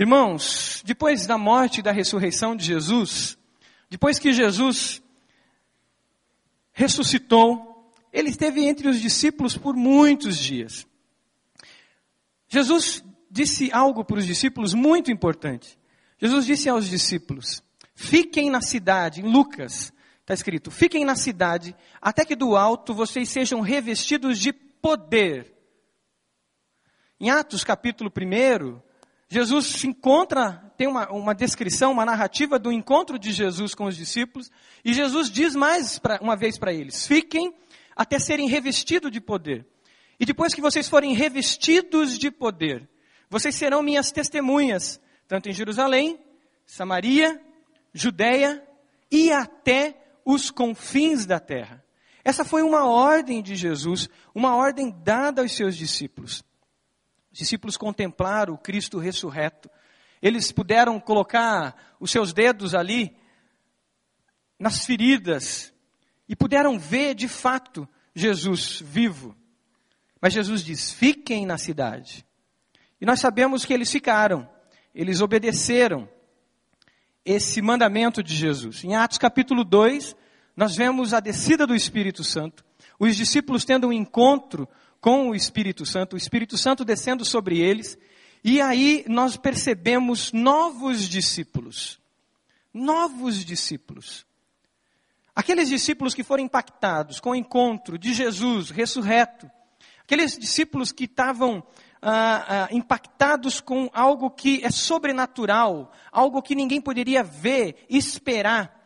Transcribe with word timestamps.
Irmãos, 0.00 0.82
depois 0.86 1.26
da 1.26 1.36
morte 1.36 1.80
e 1.80 1.82
da 1.82 1.92
ressurreição 1.92 2.56
de 2.56 2.64
Jesus, 2.64 3.36
depois 3.90 4.18
que 4.18 4.32
Jesus 4.32 5.02
ressuscitou, 6.72 7.92
ele 8.10 8.30
esteve 8.30 8.64
entre 8.64 8.88
os 8.88 8.98
discípulos 8.98 9.58
por 9.58 9.76
muitos 9.76 10.38
dias. 10.38 10.86
Jesus 12.48 13.04
disse 13.30 13.70
algo 13.74 14.02
para 14.02 14.16
os 14.16 14.24
discípulos 14.24 14.72
muito 14.72 15.10
importante. 15.10 15.78
Jesus 16.18 16.46
disse 16.46 16.70
aos 16.70 16.88
discípulos: 16.88 17.62
Fiquem 17.94 18.48
na 18.48 18.62
cidade, 18.62 19.20
em 19.20 19.30
Lucas, 19.30 19.92
está 20.20 20.32
escrito: 20.32 20.70
Fiquem 20.70 21.04
na 21.04 21.14
cidade, 21.14 21.76
até 22.00 22.24
que 22.24 22.34
do 22.34 22.56
alto 22.56 22.94
vocês 22.94 23.28
sejam 23.28 23.60
revestidos 23.60 24.38
de 24.38 24.50
poder. 24.50 25.54
Em 27.20 27.28
Atos 27.28 27.62
capítulo 27.62 28.10
1, 28.10 28.89
Jesus 29.32 29.66
se 29.66 29.86
encontra, 29.86 30.72
tem 30.76 30.88
uma, 30.88 31.08
uma 31.08 31.32
descrição, 31.32 31.92
uma 31.92 32.04
narrativa 32.04 32.58
do 32.58 32.72
encontro 32.72 33.16
de 33.16 33.30
Jesus 33.30 33.76
com 33.76 33.84
os 33.84 33.96
discípulos, 33.96 34.50
e 34.84 34.92
Jesus 34.92 35.30
diz 35.30 35.54
mais 35.54 36.00
pra, 36.00 36.18
uma 36.20 36.34
vez 36.34 36.58
para 36.58 36.72
eles: 36.72 37.06
Fiquem 37.06 37.54
até 37.94 38.18
serem 38.18 38.48
revestidos 38.48 39.08
de 39.08 39.20
poder. 39.20 39.64
E 40.18 40.26
depois 40.26 40.52
que 40.52 40.60
vocês 40.60 40.88
forem 40.88 41.14
revestidos 41.14 42.18
de 42.18 42.28
poder, 42.28 42.88
vocês 43.28 43.54
serão 43.54 43.84
minhas 43.84 44.10
testemunhas, 44.10 45.00
tanto 45.28 45.48
em 45.48 45.52
Jerusalém, 45.52 46.18
Samaria, 46.66 47.40
Judéia 47.94 48.60
e 49.12 49.30
até 49.30 49.96
os 50.24 50.50
confins 50.50 51.24
da 51.24 51.38
terra. 51.38 51.84
Essa 52.24 52.44
foi 52.44 52.62
uma 52.62 52.84
ordem 52.84 53.40
de 53.40 53.54
Jesus, 53.54 54.08
uma 54.34 54.56
ordem 54.56 54.90
dada 55.04 55.40
aos 55.40 55.52
seus 55.52 55.76
discípulos. 55.76 56.44
Os 57.32 57.38
discípulos 57.38 57.76
contemplaram 57.76 58.54
o 58.54 58.58
Cristo 58.58 58.98
ressurreto. 58.98 59.70
Eles 60.20 60.52
puderam 60.52 60.98
colocar 61.00 61.96
os 61.98 62.10
seus 62.10 62.32
dedos 62.32 62.74
ali 62.74 63.16
nas 64.58 64.84
feridas 64.84 65.72
e 66.28 66.36
puderam 66.36 66.78
ver 66.78 67.14
de 67.14 67.28
fato 67.28 67.88
Jesus 68.14 68.80
vivo. 68.84 69.34
Mas 70.20 70.32
Jesus 70.32 70.62
diz: 70.62 70.92
fiquem 70.92 71.46
na 71.46 71.56
cidade. 71.56 72.26
E 73.00 73.06
nós 73.06 73.20
sabemos 73.20 73.64
que 73.64 73.72
eles 73.72 73.90
ficaram, 73.90 74.48
eles 74.94 75.20
obedeceram 75.20 76.08
esse 77.24 77.62
mandamento 77.62 78.22
de 78.22 78.34
Jesus. 78.34 78.84
Em 78.84 78.94
Atos 78.94 79.18
capítulo 79.18 79.64
2, 79.64 80.14
nós 80.54 80.76
vemos 80.76 81.14
a 81.14 81.20
descida 81.20 81.66
do 81.66 81.74
Espírito 81.74 82.22
Santo, 82.22 82.64
os 82.98 83.16
discípulos 83.16 83.64
tendo 83.64 83.88
um 83.88 83.92
encontro 83.92 84.68
com 85.00 85.30
o 85.30 85.34
Espírito 85.34 85.86
Santo, 85.86 86.14
o 86.14 86.16
Espírito 86.16 86.58
Santo 86.58 86.84
descendo 86.84 87.24
sobre 87.24 87.58
eles, 87.58 87.96
e 88.42 88.60
aí 88.60 89.04
nós 89.08 89.36
percebemos 89.36 90.32
novos 90.32 91.08
discípulos. 91.08 91.98
Novos 92.72 93.44
discípulos. 93.44 94.26
Aqueles 95.34 95.68
discípulos 95.68 96.14
que 96.14 96.22
foram 96.22 96.44
impactados 96.44 97.18
com 97.20 97.30
o 97.30 97.34
encontro 97.34 97.98
de 97.98 98.12
Jesus 98.12 98.70
ressurreto, 98.70 99.50
Aqueles 100.10 100.36
discípulos 100.36 100.90
que 100.90 101.04
estavam 101.04 101.62
ah, 102.02 102.64
ah, 102.64 102.68
impactados 102.72 103.60
com 103.60 103.88
algo 103.92 104.28
que 104.28 104.60
é 104.64 104.68
sobrenatural, 104.68 105.92
algo 106.10 106.42
que 106.42 106.56
ninguém 106.56 106.80
poderia 106.80 107.22
ver, 107.22 107.86
esperar, 107.88 108.79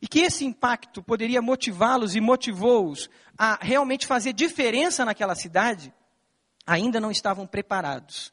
e 0.00 0.08
que 0.08 0.20
esse 0.20 0.44
impacto 0.44 1.02
poderia 1.02 1.42
motivá-los 1.42 2.14
e 2.14 2.20
motivou-os 2.20 3.10
a 3.36 3.58
realmente 3.60 4.06
fazer 4.06 4.32
diferença 4.32 5.04
naquela 5.04 5.34
cidade, 5.34 5.92
ainda 6.66 6.98
não 7.00 7.10
estavam 7.10 7.46
preparados 7.46 8.32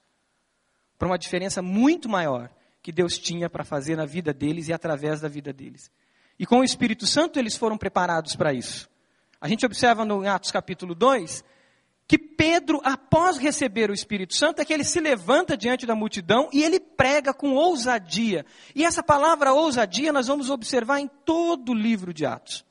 para 0.97 1.07
uma 1.07 1.17
diferença 1.17 1.61
muito 1.61 2.09
maior 2.09 2.49
que 2.81 2.91
Deus 2.91 3.17
tinha 3.17 3.49
para 3.49 3.63
fazer 3.63 3.95
na 3.95 4.05
vida 4.05 4.33
deles 4.33 4.67
e 4.67 4.73
através 4.73 5.19
da 5.19 5.27
vida 5.27 5.51
deles. 5.51 5.91
E 6.39 6.45
com 6.45 6.59
o 6.59 6.63
Espírito 6.63 7.05
Santo 7.05 7.37
eles 7.37 7.57
foram 7.57 7.77
preparados 7.77 8.35
para 8.35 8.53
isso. 8.53 8.89
A 9.41 9.47
gente 9.47 9.65
observa 9.65 10.05
no 10.05 10.27
Atos 10.27 10.51
capítulo 10.51 10.95
2 10.95 11.43
que 12.07 12.17
Pedro, 12.17 12.79
após 12.85 13.37
receber 13.37 13.91
o 13.91 13.93
Espírito 13.93 14.33
Santo, 14.33 14.61
é 14.61 14.65
que 14.65 14.73
ele 14.73 14.85
se 14.85 14.99
levanta 15.01 15.57
diante 15.57 15.85
da 15.85 15.93
multidão 15.93 16.49
e 16.53 16.63
ele 16.63 16.79
prega 16.79 17.33
com 17.33 17.53
ousadia. 17.53 18.45
E 18.73 18.85
essa 18.85 19.03
palavra 19.03 19.51
ousadia 19.51 20.13
nós 20.13 20.27
vamos 20.27 20.49
observar 20.49 21.01
em 21.01 21.09
todo 21.25 21.73
o 21.73 21.75
livro 21.75 22.13
de 22.13 22.25
Atos. 22.25 22.65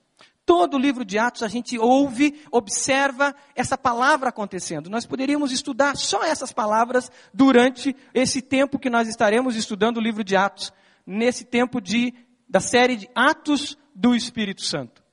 Todo 0.47 0.75
o 0.75 0.81
livro 0.81 1.05
de 1.05 1.19
Atos 1.19 1.43
a 1.43 1.49
gente 1.49 1.79
ouve, 1.79 2.41
observa 2.51 3.35
essa 3.55 3.77
palavra 3.77 4.31
acontecendo. 4.31 4.89
Nós 4.89 5.05
poderíamos 5.05 5.53
estudar 5.53 5.97
só 5.97 6.25
essas 6.25 6.53
palavras 6.53 7.11
durante 7.35 7.95
esse 8.15 8.41
tempo 8.41 8.79
que 8.79 8.89
nós 8.89 9.07
estaremos 9.07 9.55
estudando 9.55 9.99
o 9.99 10.03
livro 10.03 10.25
de 10.25 10.35
Atos, 10.35 10.73
nesse 11.05 11.45
tempo 11.45 11.79
de, 11.79 12.15
da 12.49 12.61
série 12.61 12.97
de 12.97 13.09
Atos 13.15 13.77
do 13.95 14.15
Espírito 14.15 14.63
Santo. 14.63 15.05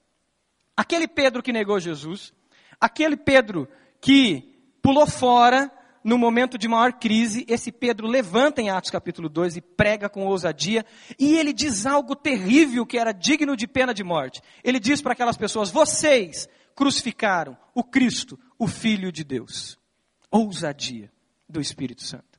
Aquele 0.77 1.07
Pedro 1.07 1.43
que 1.43 1.51
negou 1.51 1.79
Jesus, 1.79 2.31
aquele 2.79 3.17
Pedro 3.17 3.67
que 4.03 4.43
pulou 4.81 5.07
fora 5.07 5.71
no 6.03 6.17
momento 6.17 6.57
de 6.57 6.67
maior 6.67 6.91
crise, 6.91 7.45
esse 7.47 7.71
Pedro 7.71 8.05
levanta 8.05 8.61
em 8.61 8.69
Atos 8.69 8.91
capítulo 8.91 9.29
2 9.29 9.55
e 9.55 9.61
prega 9.61 10.09
com 10.09 10.27
ousadia, 10.27 10.85
e 11.17 11.37
ele 11.37 11.53
diz 11.53 11.85
algo 11.85 12.13
terrível 12.13 12.85
que 12.85 12.97
era 12.97 13.13
digno 13.13 13.55
de 13.55 13.65
pena 13.65 13.93
de 13.93 14.03
morte. 14.03 14.41
Ele 14.61 14.77
diz 14.77 15.01
para 15.01 15.13
aquelas 15.13 15.37
pessoas: 15.37 15.71
Vocês 15.71 16.49
crucificaram 16.75 17.57
o 17.73 17.81
Cristo, 17.81 18.37
o 18.59 18.67
Filho 18.67 19.09
de 19.09 19.23
Deus. 19.23 19.79
Ousadia 20.29 21.09
do 21.47 21.61
Espírito 21.61 22.03
Santo. 22.03 22.37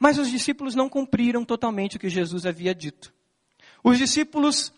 Mas 0.00 0.18
os 0.18 0.28
discípulos 0.28 0.74
não 0.74 0.88
cumpriram 0.88 1.44
totalmente 1.44 1.96
o 1.96 2.00
que 2.00 2.08
Jesus 2.08 2.44
havia 2.44 2.74
dito. 2.74 3.14
Os 3.84 3.98
discípulos 3.98 4.72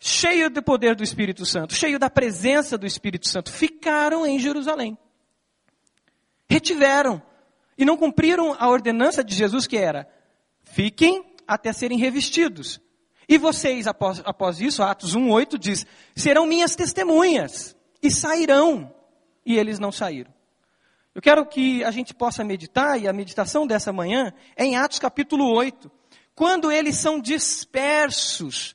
cheio 0.00 0.48
do 0.48 0.62
poder 0.62 0.96
do 0.96 1.04
Espírito 1.04 1.44
Santo, 1.44 1.74
cheio 1.74 1.98
da 1.98 2.08
presença 2.08 2.78
do 2.78 2.86
Espírito 2.86 3.28
Santo, 3.28 3.52
ficaram 3.52 4.26
em 4.26 4.38
Jerusalém. 4.38 4.96
Retiveram 6.48 7.22
e 7.76 7.84
não 7.84 7.96
cumpriram 7.96 8.56
a 8.58 8.68
ordenança 8.68 9.22
de 9.22 9.34
Jesus 9.34 9.66
que 9.66 9.76
era: 9.76 10.08
fiquem 10.64 11.24
até 11.46 11.72
serem 11.72 11.98
revestidos. 11.98 12.80
E 13.28 13.38
vocês, 13.38 13.86
após, 13.86 14.20
após 14.24 14.60
isso, 14.60 14.82
Atos 14.82 15.14
1,8 15.14 15.58
diz: 15.58 15.86
serão 16.16 16.46
minhas 16.46 16.74
testemunhas 16.74 17.76
e 18.02 18.10
sairão. 18.10 18.92
E 19.44 19.56
eles 19.56 19.78
não 19.78 19.92
saíram. 19.92 20.32
Eu 21.14 21.20
quero 21.20 21.44
que 21.44 21.84
a 21.84 21.90
gente 21.90 22.14
possa 22.14 22.42
meditar, 22.42 23.00
e 23.00 23.06
a 23.06 23.12
meditação 23.12 23.66
dessa 23.66 23.92
manhã 23.92 24.32
é 24.56 24.64
em 24.64 24.76
Atos 24.76 24.98
capítulo 24.98 25.52
8. 25.52 25.90
Quando 26.34 26.72
eles 26.72 26.96
são 26.96 27.20
dispersos 27.20 28.74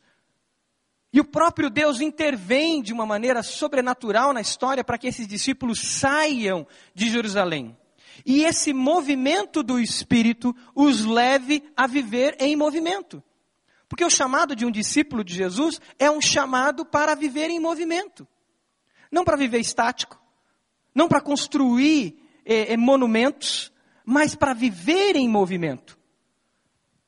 e 1.15 1.19
o 1.21 1.23
próprio 1.23 1.69
Deus 1.69 2.01
intervém 2.01 2.81
de 2.81 2.91
uma 2.91 3.05
maneira 3.05 3.41
sobrenatural 3.41 4.33
na 4.33 4.41
história 4.41 4.83
para 4.83 4.97
que 4.97 5.07
esses 5.07 5.25
discípulos 5.25 5.79
saiam 5.79 6.67
de 6.93 7.09
Jerusalém. 7.09 7.77
E 8.25 8.43
esse 8.43 8.73
movimento 8.73 9.63
do 9.63 9.79
Espírito 9.79 10.53
os 10.75 11.05
leve 11.05 11.63
a 11.73 11.87
viver 11.87 12.35
em 12.37 12.53
movimento. 12.57 13.23
Porque 13.87 14.03
o 14.03 14.09
chamado 14.09 14.57
de 14.57 14.65
um 14.65 14.69
discípulo 14.69 15.23
de 15.23 15.33
Jesus 15.33 15.79
é 15.97 16.11
um 16.11 16.19
chamado 16.19 16.85
para 16.85 17.15
viver 17.15 17.49
em 17.49 17.61
movimento. 17.61 18.27
Não 19.09 19.23
para 19.23 19.37
viver 19.37 19.59
estático, 19.59 20.21
não 20.93 21.07
para 21.07 21.21
construir 21.21 22.21
eh, 22.45 22.73
eh, 22.73 22.77
monumentos, 22.77 23.71
mas 24.03 24.35
para 24.35 24.53
viver 24.53 25.15
em 25.15 25.29
movimento. 25.29 25.97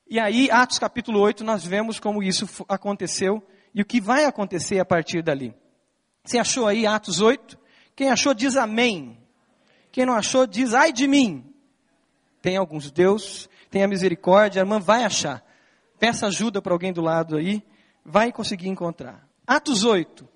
E 0.08 0.18
aí, 0.18 0.50
Atos 0.50 0.78
capítulo 0.78 1.20
8, 1.20 1.44
nós 1.44 1.62
vemos 1.62 2.00
como 2.00 2.22
isso 2.22 2.48
aconteceu 2.70 3.46
e 3.78 3.82
o 3.82 3.84
que 3.84 4.00
vai 4.00 4.24
acontecer 4.24 4.80
a 4.80 4.84
partir 4.84 5.22
dali. 5.22 5.54
Você 6.24 6.36
achou 6.36 6.66
aí 6.66 6.84
Atos 6.84 7.20
8? 7.20 7.56
Quem 7.94 8.10
achou 8.10 8.34
diz 8.34 8.56
amém. 8.56 9.16
Quem 9.92 10.04
não 10.04 10.14
achou 10.14 10.48
diz 10.48 10.74
ai 10.74 10.92
de 10.92 11.06
mim. 11.06 11.54
Tem 12.42 12.56
alguns 12.56 12.90
Deus, 12.90 13.48
tem 13.70 13.84
a 13.84 13.88
misericórdia, 13.88 14.60
a 14.60 14.64
irmã 14.64 14.80
vai 14.80 15.04
achar. 15.04 15.44
Peça 15.96 16.26
ajuda 16.26 16.60
para 16.60 16.72
alguém 16.72 16.92
do 16.92 17.00
lado 17.00 17.36
aí, 17.36 17.62
vai 18.04 18.32
conseguir 18.32 18.66
encontrar. 18.66 19.24
Atos 19.46 19.84
8. 19.84 20.28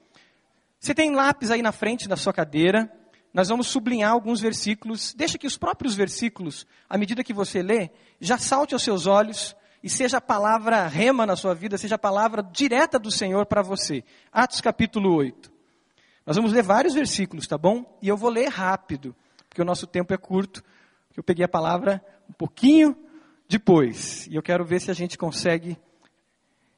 Você 0.78 0.94
tem 0.94 1.12
lápis 1.12 1.50
aí 1.50 1.62
na 1.62 1.72
frente 1.72 2.08
da 2.08 2.16
sua 2.16 2.32
cadeira. 2.32 2.88
Nós 3.34 3.48
vamos 3.48 3.66
sublinhar 3.66 4.12
alguns 4.12 4.40
versículos. 4.40 5.14
Deixa 5.14 5.36
que 5.36 5.48
os 5.48 5.58
próprios 5.58 5.96
versículos, 5.96 6.64
à 6.88 6.96
medida 6.96 7.24
que 7.24 7.34
você 7.34 7.60
lê, 7.60 7.90
já 8.20 8.38
salte 8.38 8.72
aos 8.72 8.84
seus 8.84 9.08
olhos 9.08 9.56
e 9.82 9.90
seja 9.90 10.18
a 10.18 10.20
palavra 10.20 10.86
rema 10.86 11.26
na 11.26 11.34
sua 11.34 11.54
vida, 11.54 11.76
seja 11.76 11.96
a 11.96 11.98
palavra 11.98 12.42
direta 12.42 12.98
do 12.98 13.10
Senhor 13.10 13.46
para 13.46 13.62
você. 13.62 14.04
Atos 14.30 14.60
capítulo 14.60 15.14
8. 15.14 15.50
Nós 16.24 16.36
vamos 16.36 16.52
ler 16.52 16.62
vários 16.62 16.94
versículos, 16.94 17.46
tá 17.48 17.58
bom? 17.58 17.98
E 18.00 18.06
eu 18.06 18.16
vou 18.16 18.30
ler 18.30 18.48
rápido, 18.48 19.14
porque 19.48 19.60
o 19.60 19.64
nosso 19.64 19.86
tempo 19.86 20.14
é 20.14 20.16
curto. 20.16 20.62
Eu 21.16 21.22
peguei 21.22 21.44
a 21.44 21.48
palavra 21.48 22.00
um 22.30 22.32
pouquinho 22.32 22.96
depois. 23.48 24.28
E 24.28 24.36
eu 24.36 24.42
quero 24.42 24.64
ver 24.64 24.80
se 24.80 24.90
a 24.90 24.94
gente 24.94 25.18
consegue 25.18 25.76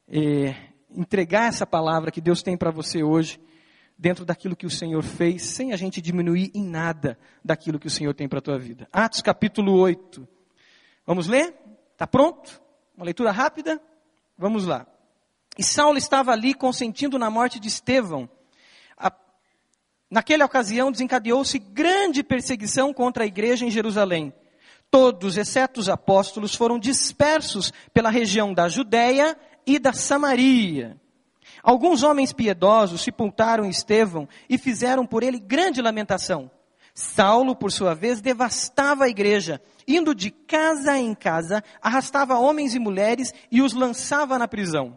é, 0.08 0.56
entregar 0.90 1.48
essa 1.48 1.66
palavra 1.66 2.10
que 2.10 2.22
Deus 2.22 2.42
tem 2.42 2.56
para 2.56 2.70
você 2.70 3.02
hoje, 3.02 3.38
dentro 3.98 4.24
daquilo 4.24 4.56
que 4.56 4.66
o 4.66 4.70
Senhor 4.70 5.02
fez, 5.02 5.42
sem 5.42 5.74
a 5.74 5.76
gente 5.76 6.00
diminuir 6.00 6.50
em 6.54 6.64
nada 6.64 7.18
daquilo 7.44 7.78
que 7.78 7.86
o 7.86 7.90
Senhor 7.90 8.14
tem 8.14 8.26
para 8.26 8.38
a 8.38 8.42
tua 8.42 8.58
vida. 8.58 8.88
Atos 8.90 9.20
capítulo 9.20 9.76
8. 9.76 10.26
Vamos 11.06 11.28
ler? 11.28 11.54
Está 11.92 12.06
pronto? 12.06 12.63
Uma 12.96 13.04
leitura 13.04 13.30
rápida? 13.30 13.80
Vamos 14.38 14.66
lá. 14.66 14.86
E 15.58 15.62
Saulo 15.62 15.98
estava 15.98 16.32
ali 16.32 16.54
consentindo 16.54 17.18
na 17.18 17.30
morte 17.30 17.58
de 17.60 17.68
Estevão. 17.68 18.28
A, 18.96 19.12
naquela 20.10 20.44
ocasião 20.44 20.90
desencadeou-se 20.90 21.58
grande 21.58 22.22
perseguição 22.22 22.92
contra 22.92 23.24
a 23.24 23.26
igreja 23.26 23.64
em 23.64 23.70
Jerusalém. 23.70 24.32
Todos, 24.90 25.36
exceto 25.36 25.80
os 25.80 25.88
apóstolos, 25.88 26.54
foram 26.54 26.78
dispersos 26.78 27.72
pela 27.92 28.10
região 28.10 28.54
da 28.54 28.68
Judéia 28.68 29.36
e 29.66 29.78
da 29.78 29.92
Samaria. 29.92 31.00
Alguns 31.62 32.02
homens 32.02 32.32
piedosos 32.32 33.02
sepultaram 33.02 33.68
Estevão 33.68 34.28
e 34.48 34.58
fizeram 34.58 35.06
por 35.06 35.22
ele 35.22 35.40
grande 35.40 35.80
lamentação. 35.80 36.50
Saulo, 36.94 37.56
por 37.56 37.72
sua 37.72 37.92
vez, 37.92 38.20
devastava 38.20 39.04
a 39.04 39.08
igreja, 39.08 39.60
indo 39.86 40.14
de 40.14 40.30
casa 40.30 40.96
em 40.96 41.14
casa, 41.14 41.62
arrastava 41.82 42.38
homens 42.38 42.74
e 42.74 42.78
mulheres 42.78 43.34
e 43.50 43.60
os 43.60 43.72
lançava 43.72 44.38
na 44.38 44.46
prisão. 44.46 44.96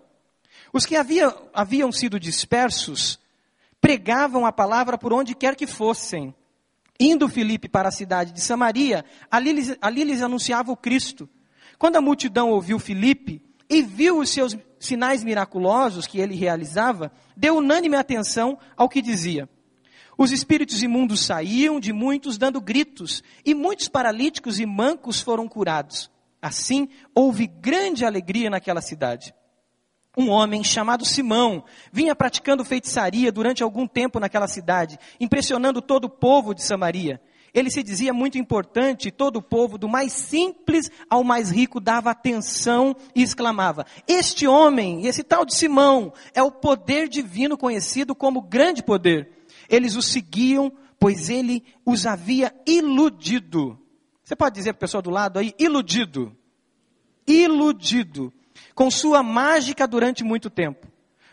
Os 0.72 0.86
que 0.86 0.96
havia, 0.96 1.34
haviam 1.54 1.92
sido 1.92 2.20
dispersos 2.20 3.20
pregavam 3.82 4.46
a 4.46 4.52
palavra 4.52 4.98
por 4.98 5.14
onde 5.14 5.36
quer 5.36 5.56
que 5.56 5.68
fossem. 5.68 6.34
Indo 7.00 7.30
Filipe 7.30 7.70
para 7.70 7.90
a 7.90 7.92
cidade 7.92 8.32
de 8.32 8.42
Samaria, 8.42 9.06
ali, 9.30 9.78
ali 9.82 10.04
lhes 10.04 10.22
anunciava 10.22 10.72
o 10.72 10.78
Cristo. 10.78 11.30
Quando 11.78 11.96
a 11.96 12.02
multidão 12.02 12.50
ouviu 12.50 12.80
Filipe 12.80 13.42
e 13.70 13.84
viu 13.84 14.20
os 14.20 14.30
seus 14.30 14.58
sinais 14.80 15.24
miraculosos 15.24 16.08
que 16.08 16.20
ele 16.20 16.36
realizava, 16.36 17.12
deu 17.36 17.58
unânime 17.58 17.96
atenção 17.96 18.58
ao 18.76 18.90
que 18.90 19.02
dizia. 19.02 19.48
Os 20.18 20.32
espíritos 20.32 20.82
imundos 20.82 21.26
saíam 21.26 21.80
de 21.80 21.94
muitos 21.94 22.38
dando 22.38 22.60
gritos, 22.60 23.24
e 23.46 23.54
muitos 23.54 23.88
paralíticos 23.88 24.60
e 24.60 24.66
mancos 24.66 25.22
foram 25.22 25.48
curados. 25.48 26.10
Assim, 26.42 26.90
houve 27.14 27.48
grande 27.48 28.06
alegria 28.06 28.50
naquela 28.50 28.82
cidade 28.82 29.34
um 30.18 30.32
homem 30.32 30.64
chamado 30.64 31.06
Simão 31.06 31.64
vinha 31.92 32.16
praticando 32.16 32.66
feitiçaria 32.66 33.32
durante 33.32 33.62
algum 33.62 33.88
tempo 33.88 34.20
naquela 34.20 34.48
cidade, 34.48 34.98
impressionando 35.20 35.80
todo 35.80 36.06
o 36.06 36.10
povo 36.10 36.56
de 36.56 36.64
Samaria. 36.64 37.22
Ele 37.54 37.70
se 37.70 37.84
dizia 37.84 38.14
muito 38.14 38.38
importante, 38.38 39.08
e 39.08 39.12
todo 39.12 39.38
o 39.38 39.42
povo, 39.42 39.78
do 39.78 39.88
mais 39.88 40.12
simples 40.12 40.92
ao 41.10 41.24
mais 41.24 41.52
rico, 41.52 41.80
dava 41.80 42.10
atenção 42.10 42.96
e 43.16 43.22
exclamava: 43.22 43.86
Este 44.08 44.48
homem, 44.48 45.06
esse 45.06 45.24
tal 45.24 45.46
de 45.46 45.56
Simão, 45.56 46.12
é 46.34 46.42
o 46.42 46.52
poder 46.52 47.08
divino 47.08 47.58
conhecido 47.58 48.16
como 48.16 48.42
grande 48.42 48.84
poder. 48.84 49.37
Eles 49.70 49.96
o 49.96 50.02
seguiam, 50.02 50.72
pois 51.00 51.30
ele 51.30 51.64
os 51.86 52.06
havia 52.06 52.54
iludido. 52.66 53.80
Você 54.24 54.36
pode 54.36 54.56
dizer 54.56 54.74
para 54.74 54.78
o 54.78 54.82
pessoal 54.82 55.02
do 55.02 55.10
lado 55.10 55.40
aí, 55.40 55.54
iludido. 55.58 56.36
Iludido 57.26 58.34
com 58.74 58.90
sua 58.92 59.24
mágica 59.24 59.88
durante 59.88 60.24
muito 60.24 60.50
tempo. 60.50 60.88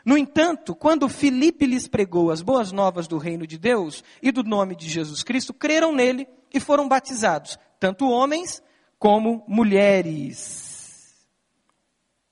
No 0.04 0.18
entanto, 0.18 0.74
quando 0.74 1.08
Filipe 1.08 1.66
lhes 1.66 1.88
pregou 1.88 2.30
as 2.30 2.42
boas 2.42 2.72
novas 2.72 3.08
do 3.08 3.16
reino 3.16 3.46
de 3.46 3.58
Deus 3.58 4.04
e 4.22 4.30
do 4.30 4.42
nome 4.42 4.76
de 4.76 4.88
Jesus 4.88 5.22
Cristo, 5.22 5.54
creram 5.54 5.94
nele 5.94 6.28
e 6.52 6.60
foram 6.60 6.86
batizados, 6.86 7.58
tanto 7.80 8.08
homens 8.08 8.62
como 8.98 9.42
mulheres. 9.48 11.26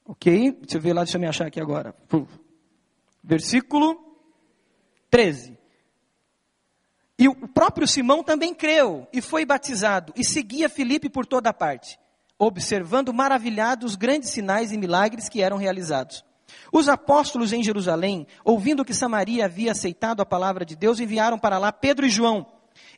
Ok? 0.04 0.52
Deixa 0.60 0.76
eu 0.76 0.80
ver 0.80 0.92
lá, 0.92 1.02
deixa 1.02 1.16
eu 1.16 1.20
me 1.20 1.26
achar 1.26 1.46
aqui 1.46 1.60
agora. 1.60 1.94
Versículo 3.24 3.96
13. 5.10 5.58
E 7.22 7.28
o 7.28 7.34
próprio 7.34 7.86
Simão 7.86 8.24
também 8.24 8.52
creu 8.52 9.06
e 9.12 9.20
foi 9.20 9.46
batizado 9.46 10.12
e 10.16 10.24
seguia 10.24 10.68
Filipe 10.68 11.08
por 11.08 11.24
toda 11.24 11.52
parte 11.52 11.96
observando 12.46 13.12
maravilhados 13.12 13.92
os 13.92 13.96
grandes 13.96 14.30
sinais 14.30 14.72
e 14.72 14.76
milagres 14.76 15.28
que 15.28 15.40
eram 15.40 15.56
realizados. 15.56 16.24
Os 16.72 16.88
apóstolos 16.88 17.52
em 17.52 17.62
Jerusalém, 17.62 18.26
ouvindo 18.44 18.84
que 18.84 18.92
Samaria 18.92 19.44
havia 19.44 19.70
aceitado 19.70 20.20
a 20.20 20.26
palavra 20.26 20.64
de 20.64 20.74
Deus, 20.74 20.98
enviaram 20.98 21.38
para 21.38 21.56
lá 21.56 21.70
Pedro 21.70 22.04
e 22.04 22.10
João. 22.10 22.44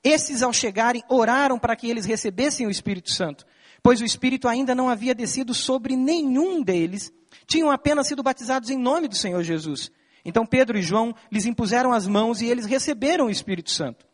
Esses, 0.02 0.42
ao 0.42 0.52
chegarem, 0.52 1.02
oraram 1.10 1.58
para 1.58 1.76
que 1.76 1.90
eles 1.90 2.06
recebessem 2.06 2.66
o 2.66 2.70
Espírito 2.70 3.12
Santo, 3.12 3.44
pois 3.82 4.00
o 4.00 4.04
Espírito 4.04 4.48
ainda 4.48 4.74
não 4.74 4.88
havia 4.88 5.14
descido 5.14 5.52
sobre 5.52 5.94
nenhum 5.94 6.62
deles, 6.62 7.12
tinham 7.46 7.70
apenas 7.70 8.06
sido 8.06 8.22
batizados 8.22 8.70
em 8.70 8.78
nome 8.78 9.08
do 9.08 9.14
Senhor 9.14 9.42
Jesus. 9.42 9.90
Então 10.24 10.46
Pedro 10.46 10.78
e 10.78 10.82
João 10.82 11.14
lhes 11.30 11.44
impuseram 11.44 11.92
as 11.92 12.06
mãos 12.06 12.40
e 12.40 12.46
eles 12.46 12.64
receberam 12.64 13.26
o 13.26 13.30
Espírito 13.30 13.70
Santo. 13.70 14.06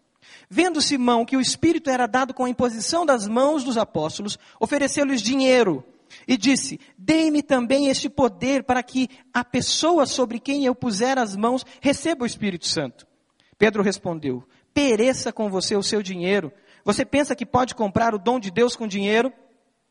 Vendo 0.53 0.83
Simão 0.83 1.25
que 1.25 1.37
o 1.37 1.41
Espírito 1.41 1.89
era 1.89 2.09
dado 2.09 2.35
com 2.35 2.45
a 2.45 2.51
imposição 2.51 3.07
das 3.07 3.29
mãos 3.29 3.63
dos 3.63 3.79
apóstolos, 3.79 4.37
ofereceu-lhes 4.59 5.23
dinheiro 5.23 5.85
e 6.27 6.37
disse: 6.37 6.81
Dei-me 6.99 7.41
também 7.41 7.87
este 7.87 8.09
poder 8.09 8.65
para 8.65 8.83
que 8.83 9.09
a 9.33 9.45
pessoa 9.45 10.07
sobre 10.07 10.41
quem 10.41 10.65
eu 10.65 10.75
puser 10.75 11.19
as 11.19 11.37
mãos 11.37 11.65
receba 11.81 12.25
o 12.25 12.27
Espírito 12.27 12.67
Santo. 12.67 13.07
Pedro 13.57 13.81
respondeu: 13.81 14.43
Pereça 14.75 15.33
com 15.33 15.49
você 15.49 15.77
o 15.77 15.85
seu 15.85 16.03
dinheiro. 16.03 16.53
Você 16.85 17.05
pensa 17.05 17.37
que 17.37 17.47
pode 17.47 17.75
comprar 17.75 18.13
o 18.13 18.19
dom 18.19 18.41
de 18.41 18.51
Deus 18.51 18.75
com 18.75 18.89
dinheiro? 18.89 19.33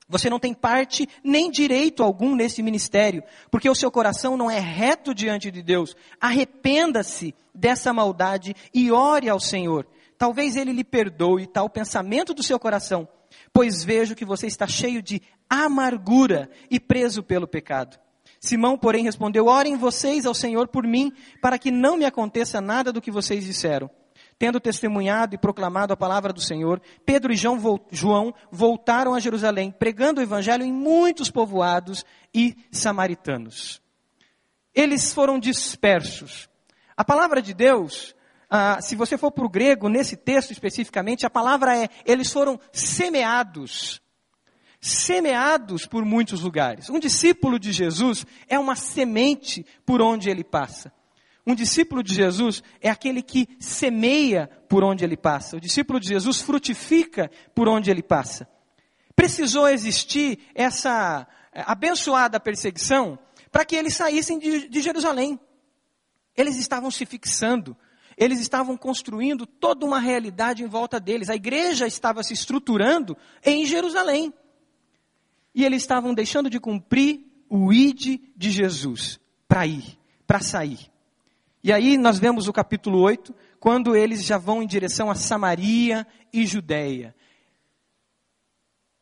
Você 0.10 0.30
não 0.30 0.40
tem 0.40 0.54
parte 0.54 1.08
nem 1.24 1.50
direito 1.50 2.04
algum 2.04 2.36
nesse 2.36 2.62
ministério, 2.62 3.24
porque 3.50 3.70
o 3.70 3.76
seu 3.76 3.92
coração 3.92 4.36
não 4.36 4.52
é 4.52 4.60
reto 4.60 5.14
diante 5.14 5.52
de 5.52 5.62
Deus. 5.62 5.96
Arrependa-se 6.20 7.34
dessa 7.54 7.94
maldade 7.94 8.56
e 8.74 8.92
ore 8.92 9.30
ao 9.30 9.40
Senhor. 9.40 9.88
Talvez 10.20 10.58
ele 10.58 10.74
lhe 10.74 10.84
perdoe 10.84 11.48
tal 11.48 11.70
pensamento 11.70 12.34
do 12.34 12.44
seu 12.44 12.60
coração, 12.60 13.08
pois 13.54 13.86
vejo 13.86 14.16
que 14.16 14.26
você 14.26 14.48
está 14.48 14.68
cheio 14.68 15.02
de 15.02 15.22
amargura 15.50 16.50
e 16.70 16.78
preso 16.78 17.24
pelo 17.24 17.48
pecado. 17.48 17.98
Simão, 18.38 18.78
porém, 18.78 19.06
respondeu: 19.06 19.46
Orem 19.46 19.78
vocês 19.78 20.26
ao 20.26 20.34
Senhor 20.34 20.68
por 20.68 20.86
mim, 20.86 21.14
para 21.42 21.58
que 21.58 21.72
não 21.72 21.96
me 21.96 22.04
aconteça 22.04 22.60
nada 22.60 22.92
do 22.92 23.02
que 23.02 23.10
vocês 23.10 23.46
disseram. 23.46 23.90
Tendo 24.38 24.60
testemunhado 24.60 25.36
e 25.36 25.38
proclamado 25.38 25.94
a 25.94 25.98
palavra 25.98 26.34
do 26.34 26.42
Senhor, 26.42 26.82
Pedro 27.06 27.32
e 27.32 27.38
João 27.38 28.34
voltaram 28.52 29.14
a 29.14 29.22
Jerusalém, 29.22 29.72
pregando 29.72 30.20
o 30.20 30.24
evangelho 30.24 30.66
em 30.66 30.72
muitos 30.74 31.32
povoados 31.32 32.06
e 32.34 32.58
samaritanos. 32.74 33.82
Eles 34.76 35.14
foram 35.14 35.40
dispersos. 35.40 36.50
A 36.96 37.06
palavra 37.06 37.42
de 37.42 37.54
Deus 37.54 38.14
ah, 38.50 38.82
se 38.82 38.96
você 38.96 39.18
for 39.18 39.32
para 39.32 39.46
o 39.46 39.50
grego, 39.50 39.88
nesse 39.88 40.18
texto 40.18 40.52
especificamente, 40.52 41.26
a 41.26 41.30
palavra 41.30 41.78
é: 41.78 41.88
eles 42.04 42.32
foram 42.32 42.60
semeados. 42.72 44.02
Semeados 44.82 45.86
por 45.86 46.04
muitos 46.06 46.42
lugares. 46.42 46.90
Um 46.90 47.00
discípulo 47.00 47.60
de 47.60 47.72
Jesus 47.72 48.26
é 48.48 48.58
uma 48.58 48.76
semente 48.76 49.66
por 49.86 50.02
onde 50.02 50.30
ele 50.30 50.44
passa. 50.44 50.92
Um 51.46 51.54
discípulo 51.54 52.02
de 52.02 52.14
Jesus 52.14 52.64
é 52.82 52.90
aquele 52.90 53.22
que 53.22 53.48
semeia 53.60 54.50
por 54.70 54.84
onde 54.84 55.04
ele 55.04 55.18
passa. 55.18 55.58
O 55.58 55.62
discípulo 55.62 56.00
de 56.00 56.08
Jesus 56.08 56.42
frutifica 56.42 57.30
por 57.54 57.68
onde 57.68 57.92
ele 57.92 58.02
passa. 58.02 58.48
Precisou 59.16 59.68
existir 59.68 60.40
essa 60.56 61.28
eh, 61.52 61.64
abençoada 61.66 62.40
perseguição 62.40 63.20
para 63.52 63.66
que 63.66 63.76
eles 63.76 63.96
saíssem 63.96 64.40
de, 64.40 64.70
de 64.70 64.82
Jerusalém. 64.82 65.40
Eles 66.38 66.58
estavam 66.58 66.90
se 66.90 67.06
fixando 67.06 67.76
eles 68.20 68.42
estavam 68.42 68.76
construindo 68.76 69.46
toda 69.46 69.86
uma 69.86 69.98
realidade 69.98 70.62
em 70.62 70.68
volta 70.68 71.00
deles. 71.00 71.30
A 71.30 71.36
igreja 71.36 71.88
estava 71.88 72.22
se 72.22 72.34
estruturando 72.34 73.18
em 73.44 73.66
Jerusalém. 73.66 74.34
E 75.56 75.64
eles 75.64 75.82
estavam 75.82 76.14
deixando 76.14 76.50
de 76.50 76.60
cumprir 76.60 77.26
o 77.50 77.72
id 77.72 78.20
de 78.36 78.52
Jesus 78.52 79.22
para 79.48 79.66
ir, 79.66 79.98
para 80.28 80.42
sair. 80.42 80.92
E 81.64 81.72
aí 81.72 81.98
nós 81.98 82.20
vemos 82.20 82.50
o 82.50 82.54
capítulo 82.54 83.00
8, 83.00 83.34
quando 83.58 83.96
eles 83.96 84.26
já 84.26 84.38
vão 84.38 84.62
em 84.62 84.68
direção 84.68 85.10
a 85.10 85.16
Samaria 85.16 86.06
e 86.32 86.46
Judéia. 86.46 87.16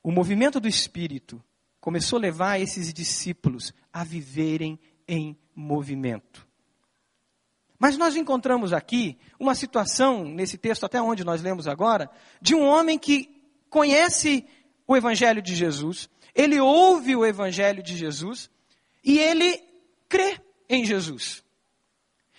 O 0.04 0.12
movimento 0.12 0.60
do 0.60 0.68
Espírito 0.68 1.44
começou 1.82 2.18
a 2.18 2.22
levar 2.22 2.62
esses 2.62 2.94
discípulos 2.94 3.74
a 3.92 4.04
viverem 4.04 4.80
em 5.08 5.36
movimento. 5.56 6.47
Mas 7.80 7.98
nós 7.98 8.16
encontramos 8.16 8.74
aqui 8.74 9.18
uma 9.40 9.54
situação, 9.54 10.24
nesse 10.24 10.58
texto 10.58 10.86
até 10.86 11.02
onde 11.02 11.24
nós 11.24 11.42
lemos 11.42 11.68
agora, 11.68 12.10
de 12.42 12.56
um 12.56 12.64
homem 12.64 12.98
que 12.98 13.30
conhece 13.70 14.46
o 14.88 14.96
Evangelho 14.96 15.42
de 15.42 15.56
Jesus, 15.56 16.10
ele 16.34 16.60
ouve 16.60 17.16
o 17.16 17.26
Evangelho 17.26 17.84
de 17.84 17.96
Jesus 17.96 18.50
e 19.04 19.20
ele 19.20 19.62
crê 20.10 20.40
em 20.70 20.86
Jesus. 20.86 21.44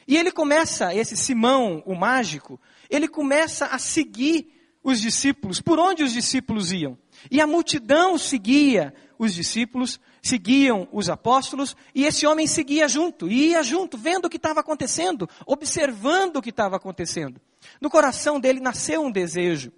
E 0.07 0.17
ele 0.17 0.33
começa, 0.33 0.95
esse 0.95 1.17
Simão, 1.17 1.83
o 1.85 1.95
mágico, 1.95 2.61
ele 2.89 3.07
começa 3.07 3.67
a 3.67 3.79
seguir 3.79 4.55
os 4.83 5.01
discípulos, 5.01 5.61
por 5.61 5.79
onde 5.79 6.03
os 6.03 6.13
discípulos 6.13 6.73
iam. 6.73 6.97
E 7.31 7.41
a 7.41 7.47
multidão 7.47 8.17
seguia 8.17 8.95
os 9.19 9.35
discípulos, 9.35 10.01
seguiam 10.23 10.89
os 10.93 11.11
apóstolos, 11.11 11.77
e 11.95 12.05
esse 12.05 12.27
homem 12.27 12.47
seguia 12.47 12.87
junto, 12.87 13.29
ia 13.29 13.63
junto, 13.63 13.99
vendo 13.99 14.27
o 14.27 14.31
que 14.31 14.37
estava 14.37 14.61
acontecendo, 14.61 15.29
observando 15.45 16.37
o 16.37 16.43
que 16.43 16.51
estava 16.51 16.77
acontecendo. 16.77 17.41
No 17.81 17.91
coração 17.91 18.39
dele 18.39 18.61
nasceu 18.61 19.03
um 19.03 19.11
desejo. 19.11 19.73